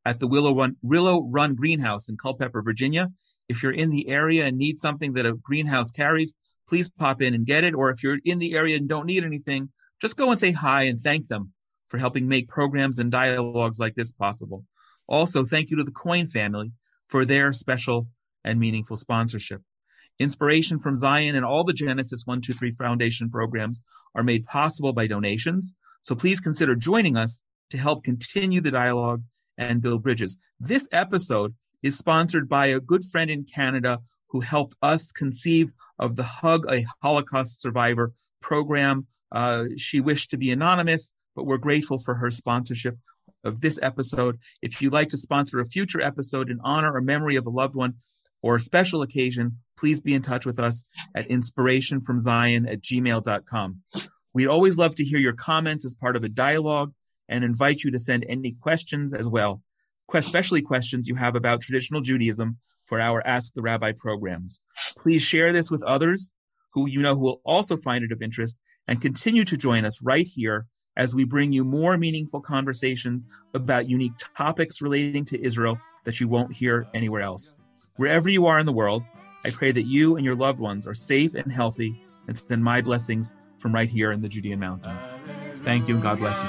at 0.04 0.20
the 0.20 0.26
Willow 0.26 0.54
Run, 0.54 0.76
Willow 0.82 1.22
Run 1.28 1.54
Greenhouse 1.54 2.08
in 2.08 2.16
Culpeper, 2.16 2.62
Virginia. 2.62 3.10
If 3.48 3.62
you're 3.62 3.72
in 3.72 3.90
the 3.90 4.08
area 4.08 4.46
and 4.46 4.56
need 4.56 4.78
something 4.78 5.12
that 5.14 5.26
a 5.26 5.34
greenhouse 5.34 5.90
carries, 5.90 6.34
please 6.68 6.88
pop 6.88 7.20
in 7.20 7.34
and 7.34 7.46
get 7.46 7.64
it. 7.64 7.74
Or 7.74 7.90
if 7.90 8.02
you're 8.02 8.18
in 8.24 8.38
the 8.38 8.54
area 8.54 8.76
and 8.76 8.88
don't 8.88 9.06
need 9.06 9.24
anything, 9.24 9.70
just 10.00 10.16
go 10.16 10.30
and 10.30 10.40
say 10.40 10.52
hi 10.52 10.84
and 10.84 11.00
thank 11.00 11.28
them 11.28 11.52
for 11.88 11.98
helping 11.98 12.26
make 12.26 12.48
programs 12.48 12.98
and 12.98 13.10
dialogues 13.10 13.78
like 13.78 13.94
this 13.94 14.12
possible. 14.12 14.64
Also, 15.06 15.44
thank 15.44 15.70
you 15.70 15.76
to 15.76 15.84
the 15.84 15.90
Coin 15.90 16.26
family 16.26 16.72
for 17.08 17.24
their 17.24 17.52
special 17.52 18.08
and 18.42 18.58
meaningful 18.58 18.96
sponsorship. 18.96 19.62
Inspiration 20.18 20.78
from 20.78 20.96
Zion 20.96 21.34
and 21.34 21.44
all 21.44 21.64
the 21.64 21.72
Genesis 21.72 22.24
123 22.24 22.70
Foundation 22.72 23.30
programs 23.30 23.82
are 24.14 24.22
made 24.22 24.46
possible 24.46 24.92
by 24.92 25.06
donations. 25.06 25.74
So 26.02 26.14
please 26.14 26.40
consider 26.40 26.76
joining 26.76 27.16
us 27.16 27.42
to 27.70 27.78
help 27.78 28.04
continue 28.04 28.60
the 28.60 28.70
dialogue 28.70 29.22
and 29.58 29.82
build 29.82 30.02
bridges. 30.02 30.38
This 30.60 30.88
episode 30.92 31.54
is 31.82 31.98
sponsored 31.98 32.48
by 32.48 32.66
a 32.66 32.80
good 32.80 33.04
friend 33.04 33.30
in 33.30 33.44
Canada 33.44 34.00
who 34.28 34.40
helped 34.40 34.76
us 34.82 35.12
conceive 35.12 35.72
of 35.98 36.16
the 36.16 36.22
Hug 36.22 36.70
a 36.70 36.84
Holocaust 37.02 37.60
Survivor 37.60 38.12
program 38.40 39.06
Uh, 39.32 39.64
she 39.76 40.00
wished 40.00 40.30
to 40.30 40.36
be 40.36 40.52
anonymous, 40.52 41.12
but 41.34 41.44
we're 41.44 41.56
grateful 41.58 41.98
for 41.98 42.14
her 42.14 42.30
sponsorship 42.30 42.96
of 43.42 43.60
this 43.60 43.80
episode. 43.82 44.38
If 44.62 44.80
you'd 44.80 44.92
like 44.92 45.08
to 45.08 45.16
sponsor 45.16 45.58
a 45.58 45.66
future 45.66 46.00
episode 46.00 46.50
in 46.50 46.60
honor 46.62 46.92
or 46.92 47.00
memory 47.00 47.34
of 47.34 47.46
a 47.46 47.50
loved 47.50 47.74
one 47.74 47.94
or 48.44 48.56
a 48.56 48.60
special 48.60 49.00
occasion, 49.00 49.56
please 49.78 50.02
be 50.02 50.12
in 50.12 50.20
touch 50.20 50.44
with 50.44 50.58
us 50.58 50.84
at 51.14 51.26
inspirationfromzion 51.30 52.70
at 52.70 52.82
gmail.com. 52.82 53.80
We'd 54.34 54.48
always 54.48 54.76
love 54.76 54.94
to 54.96 55.04
hear 55.04 55.18
your 55.18 55.32
comments 55.32 55.86
as 55.86 55.94
part 55.94 56.14
of 56.14 56.24
a 56.24 56.28
dialogue 56.28 56.92
and 57.26 57.42
invite 57.42 57.82
you 57.82 57.90
to 57.90 57.98
send 57.98 58.26
any 58.28 58.52
questions 58.52 59.14
as 59.14 59.26
well, 59.26 59.62
especially 60.12 60.60
questions 60.60 61.08
you 61.08 61.14
have 61.14 61.36
about 61.36 61.62
traditional 61.62 62.02
Judaism 62.02 62.58
for 62.84 63.00
our 63.00 63.26
Ask 63.26 63.54
the 63.54 63.62
Rabbi 63.62 63.92
programs. 63.92 64.60
Please 64.98 65.22
share 65.22 65.54
this 65.54 65.70
with 65.70 65.82
others 65.82 66.30
who 66.74 66.86
you 66.86 67.00
know 67.00 67.14
who 67.14 67.22
will 67.22 67.40
also 67.46 67.78
find 67.78 68.04
it 68.04 68.12
of 68.12 68.20
interest 68.20 68.60
and 68.86 69.00
continue 69.00 69.44
to 69.44 69.56
join 69.56 69.86
us 69.86 70.02
right 70.04 70.28
here 70.28 70.66
as 70.98 71.14
we 71.14 71.24
bring 71.24 71.54
you 71.54 71.64
more 71.64 71.96
meaningful 71.96 72.42
conversations 72.42 73.22
about 73.54 73.88
unique 73.88 74.12
topics 74.36 74.82
relating 74.82 75.24
to 75.24 75.42
Israel 75.42 75.78
that 76.04 76.20
you 76.20 76.28
won't 76.28 76.52
hear 76.52 76.86
anywhere 76.92 77.22
else. 77.22 77.56
Wherever 77.96 78.28
you 78.28 78.46
are 78.46 78.58
in 78.58 78.66
the 78.66 78.72
world, 78.72 79.04
I 79.44 79.50
pray 79.50 79.70
that 79.70 79.84
you 79.84 80.16
and 80.16 80.24
your 80.24 80.34
loved 80.34 80.58
ones 80.58 80.84
are 80.84 80.94
safe 80.94 81.34
and 81.34 81.52
healthy 81.52 82.04
and 82.26 82.36
send 82.36 82.64
my 82.64 82.82
blessings 82.82 83.32
from 83.56 83.72
right 83.72 83.88
here 83.88 84.10
in 84.10 84.20
the 84.20 84.28
Judean 84.28 84.58
mountains. 84.58 85.12
Thank 85.62 85.86
you 85.86 85.94
and 85.94 86.02
God 86.02 86.18
bless 86.18 86.36
you. 86.42 86.48